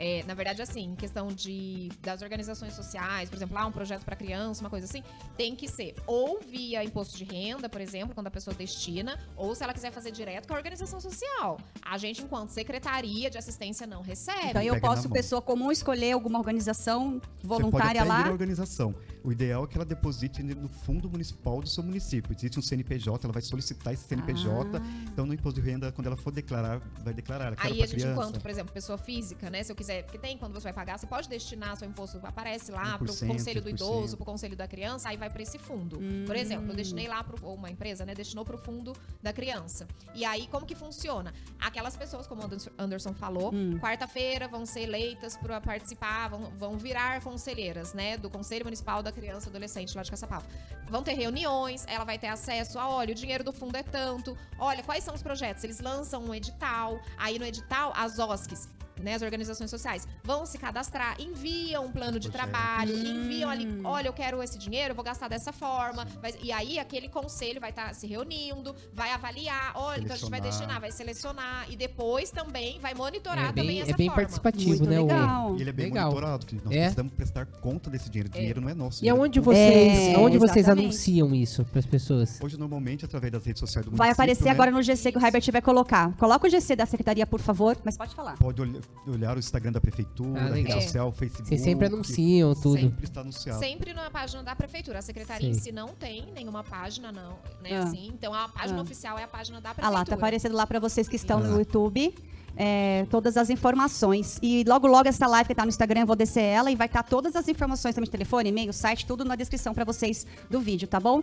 É, 0.04 0.24
na 0.26 0.34
verdade, 0.34 0.60
assim, 0.60 0.80
em 0.80 0.94
questão 0.96 1.28
de, 1.28 1.88
das 2.00 2.22
organizações 2.22 2.74
sociais, 2.74 3.30
por 3.30 3.36
exemplo, 3.36 3.54
lá 3.54 3.64
um 3.64 3.70
projeto 3.70 4.04
para 4.04 4.16
criança, 4.16 4.60
uma 4.60 4.68
coisa 4.68 4.84
assim, 4.84 5.00
tem 5.36 5.54
que 5.54 5.68
ser 5.68 5.94
ou 6.08 6.40
via 6.40 6.82
imposto 6.82 7.16
de 7.16 7.22
renda, 7.22 7.68
por 7.68 7.80
exemplo, 7.80 8.12
quando 8.12 8.26
a 8.26 8.30
pessoa 8.30 8.52
destina, 8.52 9.16
ou 9.36 9.54
se 9.54 9.62
ela 9.62 9.72
quiser 9.72 9.92
fazer 9.92 10.10
direto 10.10 10.48
com 10.48 10.54
a 10.54 10.56
organização 10.56 11.00
social. 11.00 11.56
A 11.80 11.96
gente, 11.98 12.20
enquanto 12.20 12.50
secretaria 12.50 13.30
de 13.30 13.38
assistência, 13.38 13.86
não 13.86 14.02
recebe. 14.02 14.48
Então 14.48 14.62
eu 14.62 14.74
pega 14.74 14.88
posso, 14.88 15.08
pessoa 15.08 15.40
comum, 15.40 15.70
escolher 15.70 16.10
alguma 16.10 16.40
organização 16.40 17.20
Você 17.20 17.46
voluntária 17.46 18.00
pode 18.00 18.10
até 18.10 18.24
lá. 18.24 18.32
organização. 18.32 18.92
O 19.24 19.30
ideal 19.30 19.64
é 19.64 19.66
que 19.68 19.76
ela 19.76 19.84
deposite 19.84 20.42
no 20.42 20.68
fundo 20.68 21.08
municipal 21.08 21.60
do 21.60 21.68
seu 21.68 21.82
município. 21.84 22.34
Existe 22.36 22.58
um 22.58 22.62
CNPJ, 22.62 23.24
ela 23.24 23.32
vai 23.32 23.42
solicitar 23.42 23.92
esse 23.92 24.04
CNPJ. 24.08 24.78
Ah. 24.78 24.80
Então, 25.12 25.24
no 25.24 25.32
imposto 25.32 25.60
de 25.60 25.70
renda, 25.70 25.92
quando 25.92 26.08
ela 26.08 26.16
for 26.16 26.32
declarar, 26.32 26.80
vai 27.04 27.14
declarar. 27.14 27.54
Aí 27.58 27.82
a 27.82 27.86
gente, 27.86 27.90
criança. 27.90 28.10
enquanto, 28.10 28.40
por 28.40 28.50
exemplo, 28.50 28.72
pessoa 28.72 28.98
física, 28.98 29.48
né? 29.48 29.62
Se 29.62 29.70
eu 29.70 29.76
quiser, 29.76 29.91
porque 30.02 30.16
tem 30.16 30.38
quando 30.38 30.54
você 30.54 30.64
vai 30.64 30.72
pagar, 30.72 30.96
você 30.98 31.06
pode 31.06 31.28
destinar 31.28 31.76
seu 31.76 31.88
imposto, 31.88 32.18
aparece 32.22 32.70
lá 32.70 32.96
pro 32.96 33.08
1%, 33.08 33.26
conselho 33.26 33.60
do 33.60 33.68
2%. 33.68 33.72
idoso, 33.74 34.16
pro 34.16 34.24
conselho 34.24 34.56
da 34.56 34.68
criança, 34.68 35.08
aí 35.08 35.16
vai 35.16 35.28
para 35.28 35.42
esse 35.42 35.58
fundo. 35.58 35.98
Por 36.24 36.36
exemplo, 36.36 36.70
eu 36.70 36.76
destinei 36.76 37.08
lá 37.08 37.24
pro 37.24 37.36
ou 37.44 37.54
uma 37.56 37.68
empresa, 37.68 38.06
né, 38.06 38.14
destinou 38.14 38.44
pro 38.44 38.56
fundo 38.56 38.94
da 39.20 39.32
criança. 39.32 39.88
E 40.14 40.24
aí 40.24 40.46
como 40.46 40.64
que 40.64 40.74
funciona? 40.76 41.34
Aquelas 41.60 41.96
pessoas, 41.96 42.26
como 42.28 42.42
o 42.42 42.48
Anderson- 42.78 43.12
falou, 43.14 43.52
quarta-feira 43.80 44.46
vão 44.46 44.64
ser 44.64 44.82
eleitas 44.82 45.36
para 45.36 45.60
participar, 45.60 46.28
vão, 46.28 46.50
vão 46.56 46.78
virar 46.78 47.20
conselheiras, 47.22 47.92
né, 47.92 48.16
do 48.16 48.30
Conselho 48.30 48.64
Municipal 48.64 49.02
da 49.02 49.10
Criança 49.10 49.48
e 49.48 49.50
Adolescente 49.50 49.96
lá 49.96 50.02
de 50.04 50.10
Caçapava. 50.10 50.46
Vão 50.88 51.02
ter 51.02 51.14
reuniões, 51.14 51.84
ela 51.88 52.04
vai 52.04 52.18
ter 52.18 52.28
acesso 52.28 52.78
a, 52.78 52.88
olha, 52.88 53.12
o 53.12 53.14
dinheiro 53.14 53.42
do 53.42 53.52
fundo 53.52 53.76
é 53.76 53.82
tanto. 53.82 54.36
Olha, 54.58 54.82
quais 54.82 55.02
são 55.02 55.14
os 55.14 55.22
projetos? 55.22 55.64
Eles 55.64 55.80
lançam 55.80 56.22
um 56.22 56.34
edital, 56.34 57.00
aí 57.16 57.38
no 57.38 57.44
edital 57.44 57.92
as 57.96 58.18
OSCs 58.18 58.68
né, 59.02 59.14
as 59.14 59.22
organizações 59.22 59.70
sociais 59.70 60.06
vão 60.24 60.46
se 60.46 60.58
cadastrar, 60.58 61.20
enviam 61.20 61.86
um 61.86 61.92
plano 61.92 62.18
de 62.18 62.28
Projeto. 62.30 62.50
trabalho, 62.50 62.94
enviam 62.94 63.50
ali, 63.50 63.68
olha, 63.84 64.08
eu 64.08 64.12
quero 64.12 64.42
esse 64.42 64.58
dinheiro, 64.58 64.92
eu 64.92 64.94
vou 64.94 65.04
gastar 65.04 65.28
dessa 65.28 65.52
forma. 65.52 66.04
Vai- 66.20 66.34
e 66.42 66.52
aí 66.52 66.78
aquele 66.78 67.08
conselho 67.08 67.60
vai 67.60 67.70
estar 67.70 67.94
se 67.94 68.06
reunindo, 68.06 68.74
vai 68.92 69.10
avaliar, 69.12 69.72
olha, 69.74 70.00
então 70.02 70.14
a 70.14 70.18
gente 70.18 70.30
vai 70.30 70.40
destinar, 70.40 70.80
vai 70.80 70.90
selecionar 70.92 71.66
e 71.70 71.76
depois 71.76 72.30
também 72.30 72.78
vai 72.80 72.94
monitorar 72.94 73.46
É 73.46 73.48
também 73.48 73.66
bem, 73.66 73.80
essa 73.82 73.90
é 73.90 73.94
bem 73.94 74.06
forma. 74.06 74.22
participativo, 74.22 74.68
Muito 74.84 74.88
né? 74.90 75.00
legal. 75.00 75.56
E 75.56 75.60
ele 75.60 75.70
é 75.70 75.72
bem 75.72 75.86
Legal. 75.86 76.08
monitorado, 76.10 76.46
que 76.46 76.54
nós 76.56 76.70
É? 76.74 76.80
precisamos 76.82 77.12
prestar 77.14 77.46
conta 77.46 77.90
desse 77.90 78.08
dinheiro. 78.10 78.28
O 78.28 78.32
dinheiro 78.32 78.60
não 78.60 78.68
é 78.68 78.74
nosso. 78.74 79.04
E 79.04 79.08
ele 79.08 79.16
é 79.16 79.18
aonde 79.20 79.40
vocês, 79.40 79.98
É, 79.98 80.14
aonde 80.14 80.38
vocês 80.38 80.68
anunciam 80.68 81.34
isso 81.34 81.64
para 81.64 81.78
as 81.80 81.86
pessoas? 81.86 82.38
Hoje, 82.40 82.58
normalmente, 82.58 83.04
através 83.04 83.32
das 83.32 83.44
redes 83.44 83.60
sociais 83.60 83.84
do 83.84 83.90
Vai 83.90 84.08
município, 84.08 84.12
aparecer 84.22 84.44
né, 84.44 84.50
agora 84.50 84.70
no 84.70 84.82
GC 84.82 85.12
que 85.12 85.18
o 85.18 85.24
Herbert 85.24 85.42
vai 85.50 85.62
colocar. 85.62 86.12
Coloca 86.16 86.46
o 86.46 86.50
GC 86.50 86.76
da 86.76 86.86
secretaria, 86.86 87.26
por 87.26 87.40
favor, 87.40 87.76
mas 87.84 87.96
pode 87.96 88.14
falar. 88.14 88.36
Pode 88.38 88.60
olha- 88.60 88.80
olhar 89.06 89.36
o 89.36 89.38
Instagram 89.38 89.72
da 89.72 89.80
prefeitura, 89.80 90.40
Ah, 90.40 90.46
a 90.46 90.54
rede 90.54 90.72
social, 90.72 91.08
o 91.08 91.12
Facebook. 91.12 91.48
Vocês 91.48 91.60
sempre 91.60 91.86
anunciam 91.86 92.54
tudo. 92.54 92.80
Sempre 92.80 93.04
está 93.04 93.20
anunciado. 93.20 93.58
Sempre 93.58 93.92
na 93.94 94.10
página 94.10 94.42
da 94.42 94.54
prefeitura. 94.54 94.98
A 94.98 95.02
secretaria 95.02 95.48
em 95.48 95.54
si 95.54 95.72
não 95.72 95.88
tem 95.88 96.26
nenhuma 96.34 96.62
página, 96.62 97.10
não, 97.10 97.38
né? 97.62 97.76
Ah. 97.78 97.82
Assim, 97.84 98.08
então 98.14 98.32
a 98.32 98.48
página 98.48 98.78
Ah. 98.78 98.82
oficial 98.82 99.18
é 99.18 99.24
a 99.24 99.28
página 99.28 99.60
da 99.60 99.70
Ah 99.70 99.74
prefeitura. 99.74 99.98
lá, 99.98 100.04
tá 100.04 100.14
aparecendo 100.14 100.54
lá 100.54 100.66
para 100.66 100.78
vocês 100.78 101.08
que 101.08 101.16
estão 101.16 101.40
no 101.40 101.54
Ah. 101.54 101.58
YouTube. 101.58 102.14
é, 102.54 103.06
todas 103.10 103.38
as 103.38 103.48
informações. 103.48 104.38
E 104.42 104.62
logo, 104.68 104.86
logo, 104.86 105.08
essa 105.08 105.26
live 105.26 105.48
que 105.48 105.54
tá 105.54 105.62
no 105.64 105.70
Instagram, 105.70 106.00
eu 106.02 106.06
vou 106.06 106.14
descer 106.14 106.42
ela 106.42 106.70
e 106.70 106.76
vai 106.76 106.86
estar 106.86 107.02
todas 107.02 107.34
as 107.34 107.48
informações 107.48 107.94
também 107.94 108.04
de 108.04 108.10
telefone, 108.10 108.50
e-mail, 108.50 108.70
site, 108.74 109.06
tudo 109.06 109.24
na 109.24 109.34
descrição 109.34 109.72
para 109.72 109.86
vocês 109.86 110.26
do 110.50 110.60
vídeo, 110.60 110.86
tá 110.86 111.00
bom? 111.00 111.22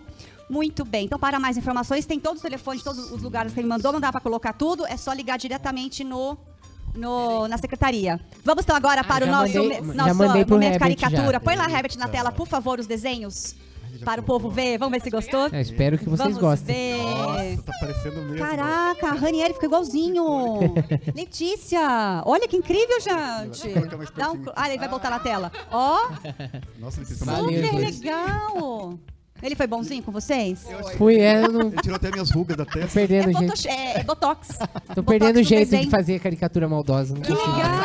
Muito 0.49 0.83
bem. 0.83 1.05
Então, 1.05 1.19
para 1.19 1.39
mais 1.39 1.55
informações, 1.55 2.03
tem 2.07 2.19
todos 2.19 2.37
os 2.37 2.41
telefones, 2.41 2.81
todos 2.81 3.11
os 3.11 3.21
lugares 3.21 3.53
que 3.53 3.59
ele 3.59 3.67
mandou, 3.67 3.91
não 3.93 3.99
dá 3.99 4.11
para 4.11 4.19
colocar 4.19 4.53
tudo, 4.53 4.87
é 4.87 4.97
só 4.97 5.13
ligar 5.13 5.37
diretamente 5.37 6.03
no. 6.03 6.35
No- 6.95 7.47
na 7.47 7.57
secretaria. 7.57 8.19
Vamos 8.43 8.63
então 8.63 8.75
agora 8.75 9.03
para 9.03 9.23
o 9.25 9.27
já 9.27 9.31
nosso, 9.31 9.57
mandei- 9.57 9.77
já 9.77 9.81
nosso 9.93 10.15
mandei 10.15 10.45
pro 10.45 10.55
momento 10.55 10.73
Herbert 10.73 10.97
caricatura. 10.99 11.33
já. 11.33 11.39
Põe 11.39 11.55
lá, 11.55 11.69
Herbert, 11.69 11.97
na 11.97 12.07
tela, 12.07 12.31
por 12.31 12.47
favor, 12.47 12.79
os 12.79 12.87
desenhos. 12.87 13.55
Para 14.05 14.21
o 14.21 14.23
povo 14.23 14.49
ver. 14.49 14.77
Vamos 14.77 14.93
ver 14.97 15.03
se 15.03 15.09
gostou. 15.09 15.47
Eu 15.51 15.59
espero 15.59 15.97
que 15.97 16.05
vocês 16.05 16.19
Vamos 16.19 16.37
gostem. 16.37 16.73
ver. 16.95 17.03
Nossa, 17.03 17.63
tá 17.63 17.73
parecendo 17.81 18.21
mesmo. 18.21 18.37
Caraca, 18.37 19.07
a 19.09 19.13
Ranieri 19.13 19.53
ficou 19.53 19.67
igualzinho. 19.67 20.23
Letícia, 21.13 22.21
olha 22.25 22.47
que 22.47 22.55
incrível, 22.55 22.95
gente. 23.01 23.73
Colocar 23.73 23.97
mais 23.97 24.09
Dá 24.11 24.29
um... 24.29 24.35
pertinho. 24.35 24.53
Ah, 24.55 24.69
ele 24.69 24.77
vai 24.79 24.87
botar 24.87 25.09
na 25.09 25.19
tela. 25.19 25.51
Ó, 25.69 26.09
Nossa, 26.79 27.01
Letícia, 27.01 27.25
Valeu, 27.25 27.43
super 27.49 27.63
gente. 27.81 27.99
legal. 28.03 28.99
Ele 29.41 29.55
foi 29.55 29.67
bonzinho 29.67 30.03
com 30.03 30.11
vocês? 30.11 30.65
Fui, 30.97 31.15
é, 31.19 31.43
eu 31.45 31.51
não 31.51 31.67
Ele 31.67 31.81
tirou 31.81 31.95
até 31.95 32.11
minhas 32.11 32.29
rugas 32.31 32.57
da 32.57 32.65
tô 32.65 32.73
testa. 32.79 32.99
É, 32.99 33.07
perdendo 33.07 33.25
jeito. 33.31 33.39
botox, 33.41 33.65
é, 33.65 33.99
é 33.99 34.03
botox. 34.03 34.47
Tô 34.57 34.65
Botox 35.01 35.05
perdendo 35.07 35.39
o 35.39 35.43
jeito 35.43 35.65
de 35.69 35.71
desenho. 35.77 35.89
fazer 35.91 36.19
caricatura 36.19 36.67
maldosa. 36.67 37.13
Não 37.13 37.21
Que 37.21 37.33
consigo. 37.33 37.55
legal. 37.57 37.79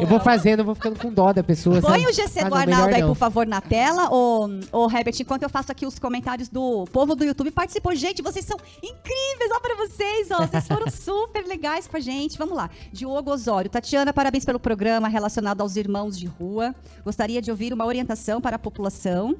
Eu 0.00 0.06
vou 0.06 0.20
fazendo, 0.20 0.60
eu 0.60 0.64
vou 0.64 0.74
ficando 0.74 0.98
com 0.98 1.12
dó 1.12 1.32
da 1.32 1.42
pessoa. 1.42 1.80
Põe 1.80 2.02
sabe? 2.02 2.06
o 2.06 2.12
GC 2.14 2.40
Ah, 2.40 2.48
do 2.48 2.54
Arnaldo 2.54 2.94
aí, 2.94 3.00
não. 3.00 3.08
por 3.08 3.16
favor, 3.16 3.46
na 3.46 3.60
tela. 3.60 4.08
Ô, 4.12 4.48
ô, 4.72 4.86
Herbert, 4.90 5.14
enquanto 5.20 5.42
eu 5.42 5.48
faço 5.48 5.70
aqui 5.72 5.84
os 5.86 5.98
comentários 5.98 6.48
do 6.48 6.84
povo 6.92 7.14
do 7.14 7.24
YouTube, 7.24 7.50
participou. 7.50 7.94
Gente, 7.94 8.22
vocês 8.22 8.44
são 8.44 8.56
incríveis. 8.82 9.50
Ó, 9.52 9.60
pra 9.60 9.74
vocês, 9.76 10.28
ó. 10.30 10.46
Vocês 10.46 10.66
foram 10.66 10.88
super 10.90 11.44
legais 11.46 11.86
com 11.88 11.96
a 11.96 12.00
gente. 12.00 12.38
Vamos 12.38 12.56
lá. 12.56 12.70
Diogo 12.92 13.30
Osório. 13.32 13.70
Tatiana, 13.70 14.12
parabéns 14.12 14.44
pelo 14.44 14.60
programa 14.60 15.08
relacionado 15.08 15.60
aos 15.60 15.76
irmãos 15.76 16.18
de 16.18 16.26
rua. 16.26 16.74
Gostaria 17.04 17.42
de 17.42 17.50
ouvir 17.50 17.72
uma 17.72 17.84
orientação 17.84 18.40
para 18.40 18.56
a 18.56 18.58
população 18.58 19.34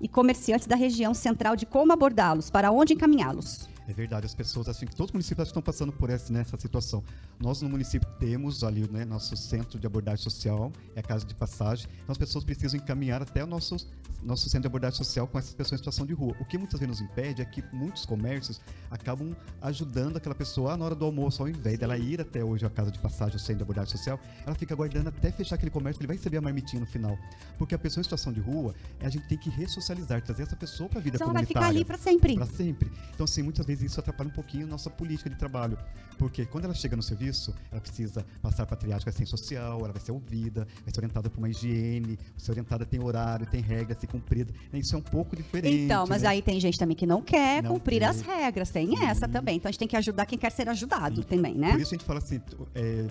e 0.00 0.08
comerciantes 0.08 0.66
da 0.66 0.76
região 0.76 1.14
central 1.14 1.56
de 1.56 1.66
como 1.66 1.92
abordá-los, 1.92 2.50
para 2.50 2.70
onde 2.70 2.94
encaminhá-los. 2.94 3.68
É 3.88 3.92
verdade, 3.92 4.26
as 4.26 4.34
pessoas, 4.34 4.68
assim, 4.68 4.84
todos 4.86 5.10
os 5.10 5.12
municípios 5.12 5.46
estão 5.48 5.62
passando 5.62 5.92
por 5.92 6.10
essa, 6.10 6.32
nessa 6.32 6.56
situação. 6.56 7.04
Nós 7.38 7.62
no 7.62 7.68
município 7.68 8.08
temos 8.18 8.64
ali, 8.64 8.88
né, 8.90 9.04
nosso 9.04 9.36
centro 9.36 9.78
de 9.78 9.86
abordagem 9.86 10.24
social, 10.24 10.72
é 10.94 11.00
a 11.00 11.02
casa 11.02 11.24
de 11.24 11.34
passagem. 11.34 11.88
Então 12.02 12.12
as 12.12 12.18
pessoas 12.18 12.42
precisam 12.44 12.78
encaminhar 12.80 13.22
até 13.22 13.44
o 13.44 13.46
nosso, 13.46 13.76
nosso 14.24 14.44
centro 14.48 14.62
de 14.62 14.66
abordagem 14.66 14.96
social 14.96 15.28
com 15.28 15.38
essas 15.38 15.54
pessoas 15.54 15.74
em 15.74 15.82
situação 15.82 16.04
de 16.04 16.12
rua. 16.14 16.34
O 16.40 16.44
que 16.44 16.58
muitas 16.58 16.80
vezes 16.80 16.98
nos 17.00 17.10
impede 17.10 17.42
é 17.42 17.44
que 17.44 17.62
muitos 17.72 18.04
comércios 18.04 18.60
acabam 18.90 19.36
ajudando 19.62 20.16
aquela 20.16 20.34
pessoa 20.34 20.72
ah, 20.72 20.76
na 20.76 20.84
hora 20.84 20.94
do 20.96 21.04
almoço, 21.04 21.40
ao 21.42 21.48
invés 21.48 21.78
dela 21.78 21.96
ir 21.96 22.20
até 22.20 22.42
hoje 22.42 22.66
a 22.66 22.70
casa 22.70 22.90
de 22.90 22.98
passagem, 22.98 23.36
o 23.36 23.38
centro 23.38 23.58
de 23.58 23.62
abordagem 23.62 23.92
social, 23.92 24.18
ela 24.44 24.54
fica 24.56 24.74
aguardando 24.74 25.10
até 25.10 25.30
fechar 25.30 25.54
aquele 25.54 25.70
comércio, 25.70 26.00
ele 26.00 26.08
vai 26.08 26.16
receber 26.16 26.38
a 26.38 26.40
marmitinha 26.40 26.80
no 26.80 26.86
final. 26.86 27.16
Porque 27.56 27.74
a 27.74 27.78
pessoa 27.78 28.00
em 28.00 28.04
situação 28.04 28.32
de 28.32 28.40
rua, 28.40 28.74
a 29.00 29.08
gente 29.08 29.28
tem 29.28 29.38
que 29.38 29.48
ressocializar, 29.48 30.20
trazer 30.22 30.42
essa 30.42 30.56
pessoa 30.56 30.88
para 30.88 30.98
a 30.98 31.02
vida 31.02 31.16
Então 31.16 31.26
ela 31.28 31.34
vai 31.34 31.42
comunitária. 31.44 31.68
ficar 31.68 31.78
ali 31.78 31.84
para 31.84 31.98
sempre. 31.98 32.34
Para 32.34 32.46
sempre. 32.46 32.90
Então, 33.14 33.24
assim, 33.24 33.42
muitas 33.42 33.64
vezes 33.64 33.75
isso 33.82 34.00
atrapalha 34.00 34.28
um 34.28 34.32
pouquinho 34.32 34.64
a 34.64 34.68
nossa 34.68 34.90
política 34.90 35.30
de 35.30 35.36
trabalho. 35.36 35.78
Porque 36.18 36.46
quando 36.46 36.64
ela 36.64 36.74
chega 36.74 36.96
no 36.96 37.02
serviço, 37.02 37.54
ela 37.70 37.80
precisa 37.80 38.24
passar 38.40 38.64
para 38.64 38.74
a 38.74 38.78
triagem 38.78 39.06
assistência 39.06 39.36
social, 39.36 39.80
ela 39.80 39.92
vai 39.92 40.00
ser 40.00 40.12
ouvida, 40.12 40.66
vai 40.82 40.92
ser 40.92 41.00
orientada 41.00 41.28
por 41.28 41.38
uma 41.38 41.48
higiene, 41.48 42.16
vai 42.16 42.38
ser 42.38 42.50
orientada 42.52 42.86
tem 42.86 43.02
horário, 43.02 43.46
tem 43.46 43.60
regras, 43.60 43.98
tem 43.98 44.08
cumprida. 44.08 44.52
Isso 44.72 44.94
é 44.94 44.98
um 44.98 45.02
pouco 45.02 45.36
diferente. 45.36 45.84
Então, 45.84 46.06
mas 46.08 46.22
né? 46.22 46.28
aí 46.28 46.42
tem 46.42 46.58
gente 46.58 46.78
também 46.78 46.96
que 46.96 47.06
não 47.06 47.20
quer 47.20 47.62
Não 47.62 47.74
cumprir 47.74 48.02
as 48.02 48.20
regras. 48.20 48.70
Tem 48.70 49.04
essa 49.04 49.28
também. 49.28 49.56
Então 49.56 49.68
a 49.68 49.72
gente 49.72 49.78
tem 49.78 49.88
que 49.88 49.96
ajudar 49.96 50.26
quem 50.26 50.38
quer 50.38 50.50
ser 50.50 50.68
ajudado 50.68 51.22
também, 51.24 51.54
né? 51.54 51.72
Por 51.72 51.80
isso 51.80 51.94
a 51.94 51.98
gente 51.98 52.06
fala 52.06 52.18
assim, 52.18 52.40
é, 52.74 53.06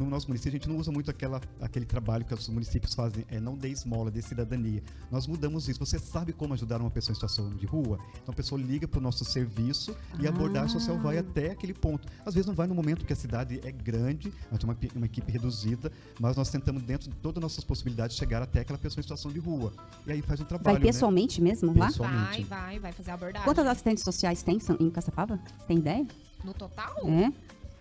no 0.00 0.10
nosso 0.10 0.26
município 0.28 0.50
a 0.50 0.58
gente 0.58 0.68
não 0.68 0.76
usa 0.78 0.90
muito 0.90 1.10
aquela, 1.10 1.40
aquele 1.60 1.84
trabalho 1.84 2.24
que 2.24 2.32
os 2.32 2.48
municípios 2.48 2.94
fazem, 2.94 3.24
é 3.28 3.38
não 3.38 3.54
dê 3.56 3.68
esmola, 3.68 4.10
dê 4.10 4.22
cidadania. 4.22 4.82
Nós 5.10 5.26
mudamos 5.26 5.68
isso. 5.68 5.78
Você 5.78 5.98
sabe 5.98 6.32
como 6.32 6.54
ajudar 6.54 6.80
uma 6.80 6.90
pessoa 6.90 7.12
em 7.12 7.14
situação 7.14 7.50
de 7.50 7.66
rua? 7.66 7.98
Então 8.22 8.32
a 8.32 8.36
pessoa 8.36 8.60
liga 8.60 8.88
para 8.88 8.98
o 8.98 9.02
nosso 9.02 9.24
serviço 9.24 9.94
e 10.18 10.26
a 10.26 10.30
abordagem 10.30 10.70
social 10.70 10.98
vai 10.98 11.18
Ah. 11.18 11.20
até 11.20 11.50
aquele 11.50 11.74
ponto. 11.74 12.08
Às 12.24 12.34
vezes 12.34 12.46
não 12.46 12.54
vai 12.54 12.66
no 12.66 12.74
momento 12.74 13.04
que 13.04 13.12
a 13.12 13.16
cidade 13.16 13.60
é 13.62 13.70
grande, 13.70 14.32
nós 14.50 14.58
temos 14.58 14.76
uma, 14.76 14.76
uma 14.96 15.06
equipe 15.06 15.30
reduzida, 15.30 15.92
mas 16.18 16.36
nós 16.36 16.48
tentamos, 16.50 16.82
dentro 16.82 17.10
de 17.10 17.16
todas 17.16 17.36
as 17.38 17.42
nossas 17.42 17.64
possibilidades, 17.64 18.16
chegar 18.16 18.42
até 18.42 18.60
aquela 18.60 18.78
pessoa 18.78 19.00
em 19.00 19.02
situação 19.02 19.30
de 19.30 19.38
rua. 19.38 19.72
E 20.06 20.12
aí 20.12 20.22
faz 20.22 20.40
um 20.40 20.44
trabalho. 20.44 20.78
Vai 20.78 20.86
pessoalmente 20.86 21.40
mesmo 21.42 21.76
lá? 21.78 21.86
Pessoal. 21.88 22.10
Vai, 22.10 22.44
vai, 22.44 22.78
vai 22.78 22.92
fazer 22.92 23.10
a 23.10 23.14
abordagem. 23.14 23.44
Quantas 23.44 23.66
assistentes 23.66 24.02
sociais 24.02 24.42
tem 24.42 24.58
em 24.78 24.90
Caçapava? 24.90 25.38
Tem 25.66 25.78
ideia? 25.78 26.06
No 26.44 26.54
total? 26.54 26.96
É. 27.06 27.32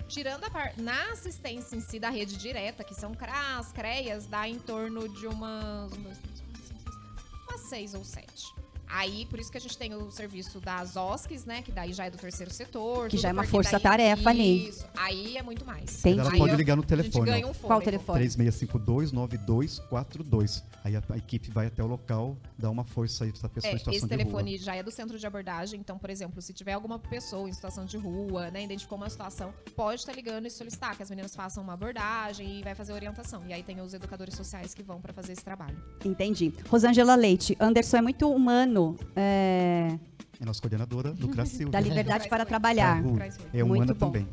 Tirando 0.10 0.44
a 0.44 0.50
parte. 0.50 0.82
Na 0.82 1.12
assistência 1.12 1.76
em 1.76 1.80
si 1.80 2.00
da 2.00 2.10
rede 2.10 2.36
direta, 2.36 2.84
que 2.84 2.94
são 2.94 3.14
CRAS, 3.14 3.72
CREAS, 3.72 4.26
dá 4.26 4.48
em 4.48 4.60
torno 4.60 5.08
de 5.08 5.28
umas. 5.28 5.94
um, 5.94 6.02
dois, 6.02 6.18
três, 6.18 6.42
quatro, 6.42 6.68
cinco, 6.68 6.92
seis, 6.92 7.48
umas 7.48 7.62
seis 7.62 7.94
ou 7.94 8.04
sete. 8.04 8.60
Aí, 8.88 9.28
por 9.28 9.40
isso 9.40 9.52
que 9.52 9.58
a 9.58 9.62
gente 9.62 9.78
tem 9.78 9.94
o 9.94 10.10
serviço 10.10 10.60
das 10.60 10.96
OSCs, 10.96 11.46
né? 11.46 11.62
Que 11.62 11.72
daí 11.72 11.94
já 11.94 12.06
é 12.06 12.10
do 12.10 12.18
terceiro 12.18 12.52
setor. 12.52 13.08
Que 13.08 13.18
já 13.18 13.30
é 13.30 13.32
uma 13.32 13.44
força-tarefa 13.44 14.32
ali. 14.32 14.74
Aí 15.02 15.38
é 15.38 15.42
muito 15.42 15.66
mais. 15.66 16.00
Entendi. 16.00 16.20
Ela 16.20 16.32
pode 16.38 16.56
ligar 16.56 16.76
no 16.76 16.82
A 16.82 16.86
gente 16.86 16.90
telefone. 16.90 17.32
ganha 17.32 17.48
um 17.48 17.54
fôlego. 17.54 17.68
Qual 17.68 17.80
o 17.80 17.82
telefone? 17.82 18.26
3652-9242. 18.28 20.64
Aí 20.84 20.96
a, 20.96 21.04
a 21.10 21.18
equipe 21.18 21.50
vai 21.52 21.68
até 21.68 21.84
o 21.84 21.88
local, 21.88 22.38
dá 22.58 22.70
uma 22.70 22.84
força 22.84 23.24
aí 23.24 23.32
pra 23.32 23.40
essa 23.40 23.50
pessoa 23.50 23.72
É, 23.72 23.76
em 23.76 23.78
situação 23.78 23.98
esse 23.98 24.08
de 24.08 24.18
telefone 24.18 24.58
já 24.58 24.76
é 24.76 24.84
do 24.84 24.92
centro 24.92 25.18
de 25.18 25.26
abordagem, 25.26 25.80
então, 25.80 25.98
por 25.98 26.10
exemplo, 26.10 26.42
se 26.42 26.54
tiver 26.54 26.74
alguma 26.74 27.00
pessoa 27.00 27.50
em 27.50 27.54
situação 27.54 27.86
de 27.86 27.98
rua, 27.98 28.50
né, 28.52 28.64
identificou 28.64 28.98
uma 28.98 29.10
situação, 29.10 29.54
pode 29.76 30.02
estar 30.02 30.14
ligando 30.14 30.46
e 30.48 30.52
solicitar 30.52 30.96
que 30.96 31.04
as 31.04 31.10
meninas 31.10 31.36
façam 31.36 31.64
uma 31.64 31.74
abordagem 31.74 32.60
e 32.60 32.64
vai 32.64 32.76
fazer 32.76 32.94
orientação. 32.94 33.42
E 33.48 33.54
aí 33.54 33.64
tem 33.64 33.80
os 33.82 33.94
educadores 33.94 34.36
sociais 34.36 34.74
que 34.74 34.84
vão 34.84 35.00
para 35.02 35.14
fazer 35.14 35.34
esse 35.34 35.44
trabalho. 35.44 35.78
Entendi. 36.04 36.54
Rosângela 36.70 37.16
Leite, 37.16 37.56
Anderson 37.60 37.98
é 37.98 38.02
muito 38.02 38.30
humano. 38.30 38.98
é. 39.16 39.98
É 40.42 40.46
nossa 40.46 40.62
coordenadora 40.62 41.12
do 41.12 41.28
Cracil. 41.28 41.68
da 41.70 41.82
liberdade 41.82 42.30
para 42.30 42.46
trabalhar. 42.46 43.04
Muito. 43.04 43.22
É 43.54 43.62
humana 43.62 43.94
também. 43.94 44.26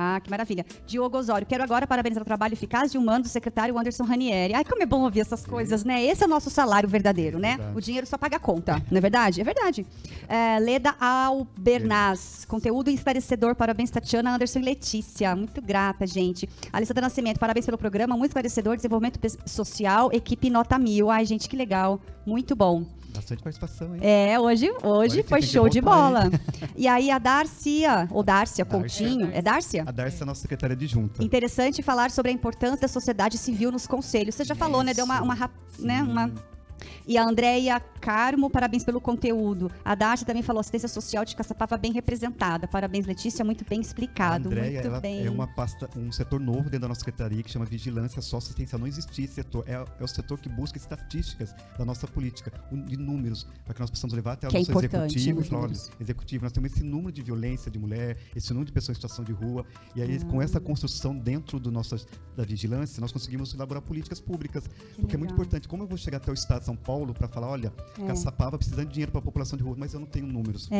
Ah, 0.00 0.20
que 0.20 0.30
maravilha. 0.30 0.64
Diogo 0.86 1.18
Osório, 1.18 1.44
quero 1.44 1.64
agora 1.64 1.84
parabenizar 1.84 2.22
o 2.22 2.24
trabalho 2.24 2.52
eficaz 2.52 2.94
e 2.94 2.98
humano 2.98 3.24
do 3.24 3.28
secretário 3.28 3.76
Anderson 3.76 4.04
Ranieri. 4.04 4.54
Ai, 4.54 4.64
como 4.64 4.80
é 4.80 4.86
bom 4.86 5.02
ouvir 5.02 5.18
essas 5.18 5.44
coisas, 5.44 5.82
né? 5.82 6.04
Esse 6.04 6.22
é 6.22 6.26
o 6.26 6.30
nosso 6.30 6.50
salário 6.50 6.88
verdadeiro, 6.88 7.40
né? 7.40 7.56
Verdade. 7.56 7.76
O 7.76 7.80
dinheiro 7.80 8.06
só 8.06 8.16
paga 8.16 8.36
a 8.36 8.38
conta, 8.38 8.80
não 8.88 8.98
é 8.98 9.00
verdade? 9.00 9.40
É 9.40 9.44
verdade. 9.44 9.84
É, 10.28 10.56
Leda 10.60 10.94
Albernaz, 11.00 12.44
conteúdo 12.44 12.90
esclarecedor. 12.90 13.56
Parabéns, 13.56 13.90
Tatiana, 13.90 14.36
Anderson 14.36 14.60
e 14.60 14.62
Letícia. 14.62 15.34
Muito 15.34 15.60
grata, 15.60 16.06
gente. 16.06 16.48
Alessandra 16.72 17.02
Nascimento, 17.02 17.40
parabéns 17.40 17.66
pelo 17.66 17.76
programa, 17.76 18.16
muito 18.16 18.30
esclarecedor. 18.30 18.76
Desenvolvimento 18.76 19.18
social, 19.46 20.10
equipe 20.12 20.48
nota 20.48 20.78
mil. 20.78 21.10
Ai, 21.10 21.24
gente, 21.24 21.48
que 21.48 21.56
legal. 21.56 22.00
Muito 22.24 22.54
bom. 22.54 22.97
Bastante 23.18 23.42
participação, 23.42 23.96
hein? 23.96 24.00
É, 24.02 24.38
hoje, 24.38 24.72
hoje 24.82 25.22
foi 25.24 25.42
show 25.42 25.68
de 25.68 25.80
bola. 25.80 26.30
E 26.76 26.86
aí 26.86 27.10
a 27.10 27.18
Darcia, 27.18 28.08
ou 28.12 28.22
Dárcia 28.22 28.64
Dárcia. 28.64 28.64
Coutinho, 28.64 29.30
é 29.32 29.42
Dárcia? 29.42 29.82
A 29.86 29.90
Darcy 29.90 30.20
é 30.20 30.22
a 30.22 30.26
nossa 30.26 30.40
secretária 30.42 30.76
de 30.76 30.86
junta. 30.86 31.22
Interessante 31.22 31.82
falar 31.82 32.12
sobre 32.12 32.30
a 32.30 32.34
importância 32.34 32.80
da 32.80 32.88
sociedade 32.88 33.36
civil 33.36 33.72
nos 33.72 33.86
conselhos. 33.86 34.36
Você 34.36 34.44
já 34.44 34.54
falou, 34.54 34.84
né? 34.84 34.94
Deu 34.94 35.04
uma, 35.04 35.20
uma, 35.20 35.50
né? 35.80 36.02
uma 36.02 36.32
E 37.06 37.16
a 37.18 37.24
Andréia 37.24 37.80
Carmo, 38.00 38.48
parabéns 38.48 38.84
pelo 38.84 39.00
conteúdo. 39.00 39.70
A 39.84 39.94
Darcy 39.94 40.24
também 40.24 40.42
falou 40.42 40.60
assistência 40.60 40.88
social 40.88 41.24
de 41.24 41.34
Caçapava 41.34 41.76
bem 41.76 41.92
representada. 41.92 42.66
Parabéns, 42.68 43.06
Letícia, 43.06 43.44
muito 43.44 43.64
bem 43.68 43.78
A 43.78 43.82
explicado. 43.82 44.48
Andréia, 44.48 44.82
muito 44.82 45.00
bem. 45.00 45.26
é 45.26 45.30
uma 45.30 45.46
pasta, 45.46 45.88
um 45.96 46.10
setor 46.12 46.40
novo 46.40 46.64
dentro 46.64 46.80
da 46.80 46.88
nossa 46.88 47.00
secretaria 47.00 47.42
que 47.42 47.50
chama 47.50 47.64
Vigilância 47.64 48.20
Socioassistencial. 48.22 48.78
Não 48.78 48.86
existia 48.86 49.24
esse 49.24 49.34
setor. 49.34 49.64
É, 49.66 49.72
é 49.98 50.04
o 50.04 50.06
setor 50.08 50.38
que 50.38 50.48
busca 50.48 50.78
estatísticas 50.78 51.54
da 51.76 51.84
nossa 51.84 52.06
política, 52.06 52.52
de 52.86 52.96
números, 52.96 53.46
para 53.64 53.74
que 53.74 53.80
nós 53.80 53.90
possamos 53.90 54.14
levar 54.14 54.32
até 54.34 54.46
o 54.46 54.50
Que 54.50 54.56
é 54.56 54.60
nosso 54.60 54.70
importante, 54.70 55.16
executivo. 55.18 55.44
falar, 55.50 55.70
executivo, 56.00 56.44
nós 56.44 56.52
temos 56.52 56.72
esse 56.72 56.82
número 56.84 57.12
de 57.12 57.22
violência 57.22 57.70
de 57.70 57.78
mulher, 57.78 58.16
esse 58.36 58.50
número 58.52 58.66
de 58.66 58.72
pessoas 58.72 58.96
em 58.96 59.00
situação 59.00 59.24
de 59.24 59.32
rua. 59.32 59.64
E 59.96 60.02
aí, 60.02 60.22
com 60.24 60.40
Ah. 60.40 60.44
essa 60.44 60.60
construção 60.60 61.16
dentro 61.16 61.58
do 61.58 61.70
nosso, 61.70 61.96
da 62.36 62.44
vigilância, 62.44 63.00
nós 63.00 63.10
conseguimos 63.12 63.52
elaborar 63.54 63.82
políticas 63.82 64.20
públicas. 64.20 64.64
porque 64.98 65.14
é 65.14 65.18
muito 65.18 65.30
legal. 65.30 65.44
importante. 65.44 65.68
Como 65.68 65.82
eu 65.82 65.86
vou 65.86 65.96
chegar 65.96 66.18
até 66.18 66.30
o 66.30 66.34
estado 66.34 66.64
São 66.68 66.76
Paulo 66.76 67.14
para 67.14 67.26
falar, 67.28 67.48
olha, 67.48 67.72
É. 67.98 68.06
Caçapava 68.06 68.58
precisando 68.58 68.86
de 68.88 68.92
dinheiro 68.92 69.10
para 69.10 69.20
a 69.20 69.22
população 69.22 69.56
de 69.56 69.64
rua, 69.64 69.74
mas 69.78 69.94
eu 69.94 70.00
não 70.00 70.06
tenho 70.06 70.26
números. 70.26 70.68
É, 70.70 70.76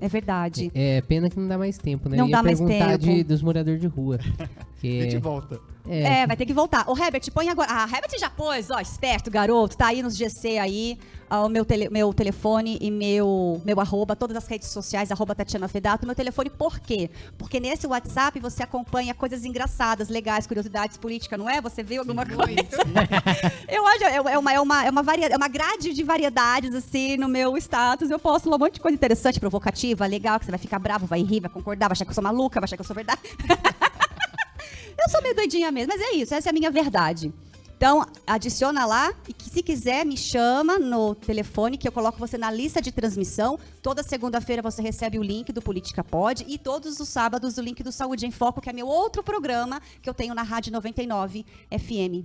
É. 0.00 0.04
é 0.06 0.08
verdade. 0.08 0.70
É 0.74 1.00
pena 1.02 1.28
que 1.28 1.38
não 1.40 1.48
dá 1.48 1.58
mais 1.58 1.76
tempo, 1.76 2.08
né? 2.08 2.16
Não 2.16 2.26
ia 2.28 2.36
dá 2.36 2.42
mais 2.42 2.60
perguntar 2.60 2.98
tempo. 2.98 3.04
de- 3.16 3.24
dos 3.24 3.42
moradores 3.42 3.80
de 3.80 3.86
rua. 3.88 4.18
A 4.84 4.86
Que, 4.86 5.02
gente 5.10 5.18
volta. 5.18 5.60
é, 5.88 6.22
É, 6.22 6.26
vai 6.26 6.36
ter 6.36 6.44
que 6.46 6.52
voltar. 6.52 6.84
O 6.90 6.98
Herbert, 6.98 7.22
põe 7.32 7.48
agora. 7.48 7.68
Ah, 7.70 7.84
Herbert 7.84 8.18
já 8.18 8.28
pôs, 8.28 8.70
ó, 8.70 8.78
esperto, 8.80 9.30
garoto. 9.30 9.76
Tá 9.76 9.86
aí 9.88 10.02
nos 10.02 10.14
GC 10.16 10.58
aí, 10.58 10.98
ó, 11.30 11.46
o 11.46 11.48
meu, 11.48 11.64
tele- 11.64 11.88
meu 11.90 12.12
telefone 12.12 12.76
e 12.80 12.90
meu, 12.90 13.60
meu 13.64 13.80
arroba, 13.80 14.14
todas 14.14 14.36
as 14.36 14.46
redes 14.46 14.68
sociais, 14.68 15.10
arroba 15.10 15.34
Tatiana 15.34 15.68
Fedato. 15.68 16.04
Meu 16.06 16.14
telefone, 16.14 16.50
por 16.50 16.78
quê? 16.80 17.10
Porque 17.38 17.58
nesse 17.60 17.86
WhatsApp 17.86 18.38
você 18.40 18.62
acompanha 18.62 19.14
coisas 19.14 19.44
engraçadas, 19.44 20.08
legais, 20.08 20.46
curiosidades 20.46 20.96
políticas, 20.98 21.38
não 21.38 21.48
é? 21.48 21.60
Você 21.60 21.82
vê 21.82 21.96
alguma 21.96 22.24
coisa? 22.26 22.54
Eu 23.68 23.86
acho, 23.86 24.04
é, 24.04 24.16
é 24.34 24.38
uma, 24.38 24.52
é, 24.52 24.60
uma, 24.60 24.84
é, 24.86 24.90
uma 24.90 25.02
varia, 25.02 25.26
é 25.28 25.36
uma 25.36 25.48
grade 25.48 25.92
de 25.94 26.02
variedades, 26.02 26.74
assim, 26.74 27.16
no 27.16 27.28
meu 27.28 27.56
status. 27.56 28.10
Eu 28.10 28.18
posto 28.18 28.52
um 28.52 28.58
monte 28.58 28.74
de 28.74 28.80
coisa 28.80 28.94
interessante, 28.94 29.40
provocativa, 29.40 30.06
legal, 30.06 30.38
que 30.38 30.44
você 30.44 30.50
vai 30.50 30.58
ficar 30.58 30.78
bravo, 30.78 31.06
vai 31.06 31.22
rir, 31.22 31.40
vai 31.40 31.50
concordar, 31.50 31.88
vai 31.88 31.92
achar 31.92 32.04
que 32.04 32.10
eu 32.10 32.14
sou 32.14 32.24
maluca, 32.24 32.60
vai 32.60 32.64
achar 32.66 32.76
que 32.76 32.82
eu 32.82 32.86
sou 32.86 32.94
verdade. 32.94 33.20
Eu 34.98 35.10
sou 35.10 35.22
meio 35.22 35.34
doidinha 35.34 35.70
mesmo, 35.70 35.92
mas 35.96 36.00
é 36.00 36.16
isso, 36.16 36.34
essa 36.34 36.48
é 36.48 36.50
a 36.50 36.52
minha 36.52 36.70
verdade. 36.70 37.32
Então, 37.76 38.06
adiciona 38.26 38.86
lá 38.86 39.12
e 39.28 39.32
que 39.32 39.50
se 39.50 39.62
quiser 39.62 40.06
me 40.06 40.16
chama 40.16 40.78
no 40.78 41.14
telefone 41.14 41.76
que 41.76 41.86
eu 41.86 41.92
coloco 41.92 42.18
você 42.18 42.38
na 42.38 42.50
lista 42.50 42.80
de 42.80 42.92
transmissão. 42.92 43.58
Toda 43.82 44.02
segunda-feira 44.02 44.62
você 44.62 44.80
recebe 44.80 45.18
o 45.18 45.22
link 45.22 45.52
do 45.52 45.60
Política 45.60 46.02
Pode 46.02 46.46
e 46.48 46.56
todos 46.56 46.98
os 46.98 47.08
sábados 47.08 47.58
o 47.58 47.60
link 47.60 47.82
do 47.82 47.92
Saúde 47.92 48.26
em 48.26 48.30
Foco, 48.30 48.60
que 48.60 48.70
é 48.70 48.72
meu 48.72 48.86
outro 48.86 49.22
programa 49.22 49.82
que 50.00 50.08
eu 50.08 50.14
tenho 50.14 50.34
na 50.34 50.42
Rádio 50.42 50.72
99 50.72 51.44
FM. 51.70 52.24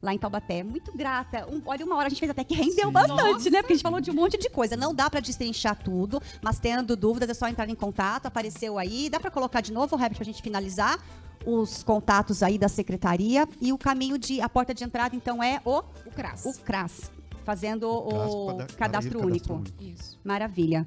Lá 0.00 0.14
em 0.14 0.18
Taubaté. 0.18 0.62
Muito 0.62 0.90
grata. 0.96 1.46
Um, 1.50 1.60
olha, 1.66 1.84
uma 1.84 1.96
hora 1.96 2.06
a 2.06 2.08
gente 2.10 2.20
fez 2.20 2.30
até 2.30 2.44
que 2.44 2.54
rendeu 2.54 2.86
Sim. 2.86 2.92
bastante, 2.92 3.50
né? 3.50 3.62
Porque 3.62 3.72
a 3.72 3.76
gente 3.76 3.82
falou 3.82 4.00
de 4.00 4.10
um 4.10 4.14
monte 4.14 4.38
de 4.38 4.48
coisa. 4.48 4.76
Não 4.76 4.94
dá 4.94 5.10
pra 5.10 5.20
destrinchar 5.20 5.76
tudo, 5.82 6.20
mas 6.42 6.58
tendo 6.58 6.94
dúvidas 6.94 7.28
é 7.30 7.34
só 7.34 7.48
entrar 7.48 7.68
em 7.68 7.74
contato. 7.74 8.26
Apareceu 8.26 8.78
aí. 8.78 9.08
Dá 9.08 9.18
pra 9.18 9.30
colocar 9.30 9.60
de 9.60 9.72
novo, 9.72 9.96
Herbert, 9.96 10.16
pra 10.16 10.24
gente 10.24 10.42
finalizar 10.42 10.98
os 11.46 11.82
contatos 11.82 12.42
aí 12.42 12.58
da 12.58 12.68
secretaria. 12.68 13.48
E 13.60 13.72
o 13.72 13.78
caminho 13.78 14.18
de. 14.18 14.40
A 14.40 14.48
porta 14.48 14.72
de 14.74 14.84
entrada, 14.84 15.14
então, 15.16 15.42
é 15.42 15.60
o, 15.64 15.78
O 15.78 16.10
CRAS. 16.14 16.44
o 16.44 16.52
CRAS. 16.62 17.10
Fazendo 17.44 17.88
o 17.90 18.46
Cadastro- 18.46 18.76
cadastro 18.78 19.20
único. 19.26 19.62
Isso. 19.80 20.18
Maravilha. 20.24 20.86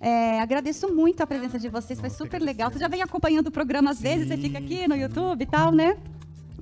É, 0.00 0.40
agradeço 0.40 0.88
muito 0.94 1.20
a 1.22 1.26
presença 1.26 1.58
de 1.58 1.68
vocês, 1.68 2.00
foi 2.00 2.08
super 2.08 2.40
legal. 2.40 2.70
Você 2.70 2.78
já 2.78 2.88
vem 2.88 3.02
acompanhando 3.02 3.48
o 3.48 3.50
programa 3.50 3.90
às 3.90 4.00
vezes, 4.00 4.28
você 4.28 4.36
fica 4.38 4.56
aqui 4.58 4.88
no 4.88 4.96
YouTube 4.96 5.42
e 5.42 5.46
tal, 5.46 5.70
né? 5.70 5.98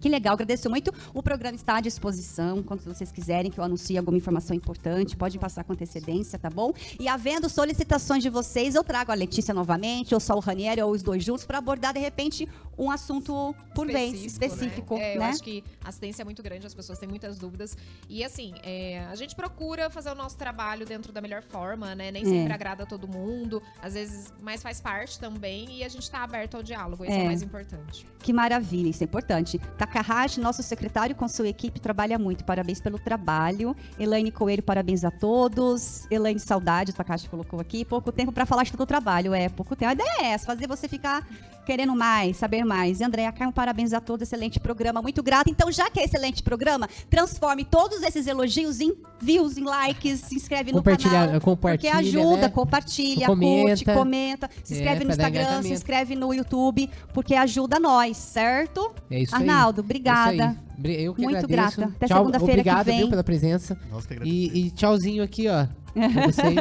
Que 0.01 0.09
legal, 0.09 0.35
agradeço 0.35 0.69
muito. 0.71 0.93
O 1.13 1.23
programa 1.23 1.57
está 1.57 1.77
à 1.77 1.81
disposição, 1.81 2.63
quando 2.63 2.81
vocês 2.83 3.11
quiserem 3.11 3.51
que 3.51 3.59
eu 3.59 3.65
anuncie 3.65 3.97
alguma 3.99 4.17
informação 4.17 4.55
importante, 4.57 5.17
pode 5.17 5.39
passar 5.39 5.65
com 5.65 5.73
antecedência, 5.73 6.39
tá 6.39 6.49
bom? 6.51 6.73
E 6.99 7.09
havendo 7.09 7.49
solicitações 7.49 8.23
de 8.23 8.31
vocês, 8.31 8.75
eu 8.75 8.85
trago 8.85 9.11
a 9.11 9.15
Letícia 9.15 9.53
novamente, 9.55 10.15
ou 10.15 10.21
só 10.21 10.35
o 10.35 10.41
Ranieri, 10.41 10.81
ou 10.83 10.91
os 10.93 11.03
dois 11.03 11.25
juntos, 11.25 11.45
para 11.45 11.59
abordar, 11.59 11.93
de 11.93 12.01
repente, 12.01 12.49
um 12.79 12.91
assunto 12.91 13.55
por 13.75 13.87
vez, 13.89 14.13
né? 14.21 14.27
específico, 14.27 14.97
É, 14.97 15.17
eu 15.17 15.21
né? 15.21 15.27
acho 15.27 15.43
que 15.43 15.65
a 15.85 15.89
assistência 15.89 16.23
é 16.23 16.25
muito 16.25 16.43
grande, 16.43 16.65
as 16.67 16.75
pessoas 16.75 16.99
têm 16.99 17.09
muitas 17.09 17.37
dúvidas. 17.39 17.77
E 18.09 18.23
assim, 18.23 18.55
é, 18.63 19.01
a 19.11 19.15
gente 19.17 19.35
procura 19.35 19.91
fazer 19.91 20.11
o 20.11 20.15
nosso 20.15 20.37
trabalho 20.37 20.87
dentro 20.87 21.13
da 21.13 21.21
melhor 21.21 21.43
forma, 21.43 21.95
né? 21.95 22.13
Nem 22.13 22.23
É. 22.23 22.25
sempre 22.25 22.53
agrada 22.53 22.85
a 22.85 22.87
todo 22.87 23.09
mundo, 23.09 23.61
às 23.83 23.95
vezes, 23.95 24.33
mas 24.41 24.63
faz 24.63 24.81
parte 24.81 25.19
também. 25.19 25.79
E 25.79 25.85
a 25.85 25.89
gente 25.89 26.09
tá 26.09 26.23
aberto 26.23 26.57
ao 26.57 26.63
diálogo, 26.63 27.05
esse 27.05 27.13
é, 27.13 27.19
É. 27.21 27.23
o 27.23 27.27
mais 27.27 27.43
importante. 27.43 28.07
Que 28.21 28.33
maravilha, 28.33 28.89
isso 28.91 29.03
é 29.03 29.07
importante. 29.07 29.59
Takahashi, 29.89 30.39
nosso 30.39 30.63
secretário 30.63 31.17
com 31.17 31.27
sua 31.27 31.49
equipe, 31.49 31.81
trabalha 31.81 32.19
muito. 32.19 32.45
Parabéns 32.45 32.81
pelo 32.81 32.99
trabalho. 32.99 33.75
Elaine 33.99 34.31
Coelho, 34.31 34.63
parabéns 34.63 35.03
a 35.03 35.11
todos. 35.11 36.07
Elaine, 36.11 36.39
saudade, 36.39 36.91
o 36.91 36.95
Takahashi 36.95 37.29
colocou 37.29 37.59
aqui. 37.59 37.85
Pouco 37.85 38.13
tempo 38.13 38.31
para 38.31 38.45
falar 38.45 38.65
de 38.65 38.73
todo 38.73 38.83
o 38.83 38.87
trabalho. 38.87 39.33
É, 39.33 39.49
pouco 39.49 39.75
tempo. 39.75 39.91
A 39.91 39.95
ideia 39.95 40.17
é 40.21 40.27
essa, 40.27 40.47
fazer 40.47 40.67
você 40.67 40.87
ficar 40.89 41.27
querendo 41.69 41.95
mais, 41.95 42.39
saber 42.39 42.65
mais. 42.65 42.99
E 42.99 43.05
Andréa 43.05 43.31
Caio, 43.31 43.53
parabéns 43.53 43.93
a 43.93 44.01
todos. 44.01 44.23
Excelente 44.27 44.59
programa, 44.59 45.03
muito 45.03 45.23
grata. 45.23 45.51
Então, 45.51 45.71
já 45.71 45.91
que 45.91 46.01
é 46.01 46.05
excelente 46.05 46.43
programa, 46.43 46.89
transforme 47.11 47.63
todos 47.63 48.01
esses 48.03 48.27
elogios 48.27 48.81
em 48.81 48.95
views, 49.21 49.59
em 49.59 49.65
likes, 49.65 50.21
se 50.21 50.35
inscreve 50.35 50.73
no 50.73 50.79
Compartilha- 50.79 51.27
canal. 51.27 51.41
compartilha, 51.43 51.93
Porque 51.93 52.09
ajuda, 52.09 52.41
né? 52.43 52.49
compartilha, 52.49 53.27
Comenta. 53.27 53.69
curte, 53.69 53.85
comenta. 53.85 54.51
Se 54.65 54.73
É, 54.73 54.77
inscreve 54.79 55.05
no 55.05 55.15
pra 55.15 55.17
dar 55.17 55.31
Instagram, 55.31 55.63
se 55.63 55.73
inscreve 55.75 56.15
no 56.17 56.33
YouTube, 56.33 56.89
porque 57.13 57.35
ajuda 57.35 57.79
nós, 57.79 58.17
certo? 58.17 58.91
É 59.11 59.21
isso 59.21 59.35
Arnaldo, 59.35 59.83
aí. 59.83 59.85
obrigada. 59.85 60.31
É 60.33 60.35
isso 60.37 60.43
aí. 60.45 60.57
Bri- 60.79 61.03
Eu 61.03 61.15
que 61.15 61.23
Muito 61.23 61.37
agradeço. 61.45 61.77
grata. 61.77 61.93
Até 61.97 62.07
Tchau, 62.07 62.19
segunda-feira 62.19 62.55
que 62.55 62.61
Obrigado, 62.61 62.87
vem. 62.87 62.99
viu, 62.99 63.09
pela 63.11 63.25
presença. 63.25 63.79
Nós 63.91 64.07
que 64.07 64.15
agradecemos. 64.15 64.55
E, 64.55 64.67
e 64.67 64.71
tchauzinho 64.71 65.23
aqui, 65.23 65.49
ó. 65.49 65.67
Pra 65.93 66.27
vocês. 66.33 66.55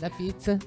da 0.00 0.10
pizza. 0.10 0.58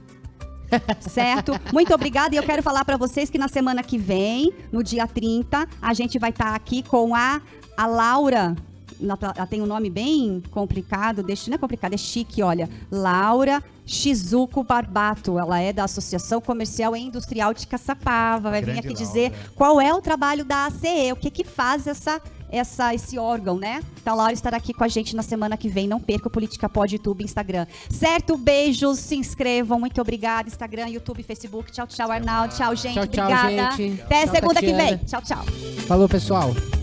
Certo? 1.02 1.54
Muito 1.74 1.94
obrigada. 1.94 2.36
E 2.36 2.38
eu 2.38 2.44
quero 2.44 2.64
falar 2.64 2.86
para 2.86 2.98
vocês 2.98 3.30
que 3.30 3.38
na 3.38 3.48
semana 3.48 3.84
que 3.84 3.98
vem, 3.98 4.52
no 4.72 4.84
dia 4.84 5.08
30, 5.08 5.68
a 5.82 5.94
gente 5.94 6.18
vai 6.20 6.30
estar 6.30 6.56
aqui 6.56 6.84
com 6.84 7.16
a, 7.16 7.42
a 7.76 7.86
Laura. 7.86 8.56
Ela 9.02 9.48
tem 9.48 9.62
um 9.62 9.66
nome 9.66 9.90
bem 9.90 10.44
complicado, 10.52 11.24
deixa, 11.24 11.50
não 11.50 11.56
é 11.56 11.58
complicado, 11.58 11.94
é 11.94 11.98
chique, 11.98 12.44
olha. 12.44 12.70
Laura 12.92 13.64
Shizuko 13.86 14.64
Barbato. 14.64 15.38
Ela 15.38 15.60
é 15.60 15.74
da 15.74 15.84
Associação 15.84 16.40
Comercial 16.40 16.96
e 16.96 17.02
Industrial 17.02 17.54
de 17.54 17.68
Caçapava. 17.68 18.50
Vai 18.50 18.62
vir 18.62 18.74
Grande 18.74 18.80
aqui 18.80 18.90
Laura. 18.90 19.04
dizer 19.04 19.34
qual 19.56 19.82
é 19.82 19.94
o 19.94 20.02
trabalho 20.02 20.46
da 20.46 20.68
ACE, 20.68 21.12
o 21.12 21.16
que 21.16 21.30
que 21.30 21.44
faz 21.44 21.88
essa, 21.88 22.22
essa, 22.52 22.94
esse 22.94 23.18
órgão, 23.18 23.58
né? 23.58 23.82
Então, 24.02 24.14
a 24.14 24.18
Laura 24.18 24.34
estará 24.34 24.58
aqui 24.58 24.74
com 24.74 24.84
a 24.84 24.88
gente 24.88 25.16
na 25.16 25.24
semana 25.24 25.56
que 25.58 25.70
vem. 25.70 25.88
Não 25.88 26.00
perca 26.00 26.28
o 26.28 26.32
Política 26.32 26.68
Pod, 26.68 26.94
YouTube, 26.94 27.24
Instagram. 27.24 27.66
Certo? 27.90 28.38
Beijos, 28.38 29.00
se 29.00 29.16
inscrevam. 29.16 29.80
Muito 29.80 30.00
obrigada. 30.02 30.48
Instagram, 30.50 30.88
YouTube, 30.90 31.24
Facebook. 31.24 31.72
Tchau, 31.72 31.88
tchau, 31.88 32.12
Arnaldo. 32.12 32.56
Tchau, 32.56 32.76
gente. 32.76 32.94
Tchau, 32.94 33.08
tchau, 33.08 33.26
obrigada. 33.26 33.78
gente. 33.78 34.02
Até 34.02 34.26
Tchau, 34.26 34.36
segunda 34.36 34.60
que 34.60 34.72
Tatiana. 34.72 34.84
vem. 34.84 34.98
Tchau, 35.06 35.22
tchau. 35.22 35.44
Falou, 35.88 36.10
pessoal. 36.10 36.81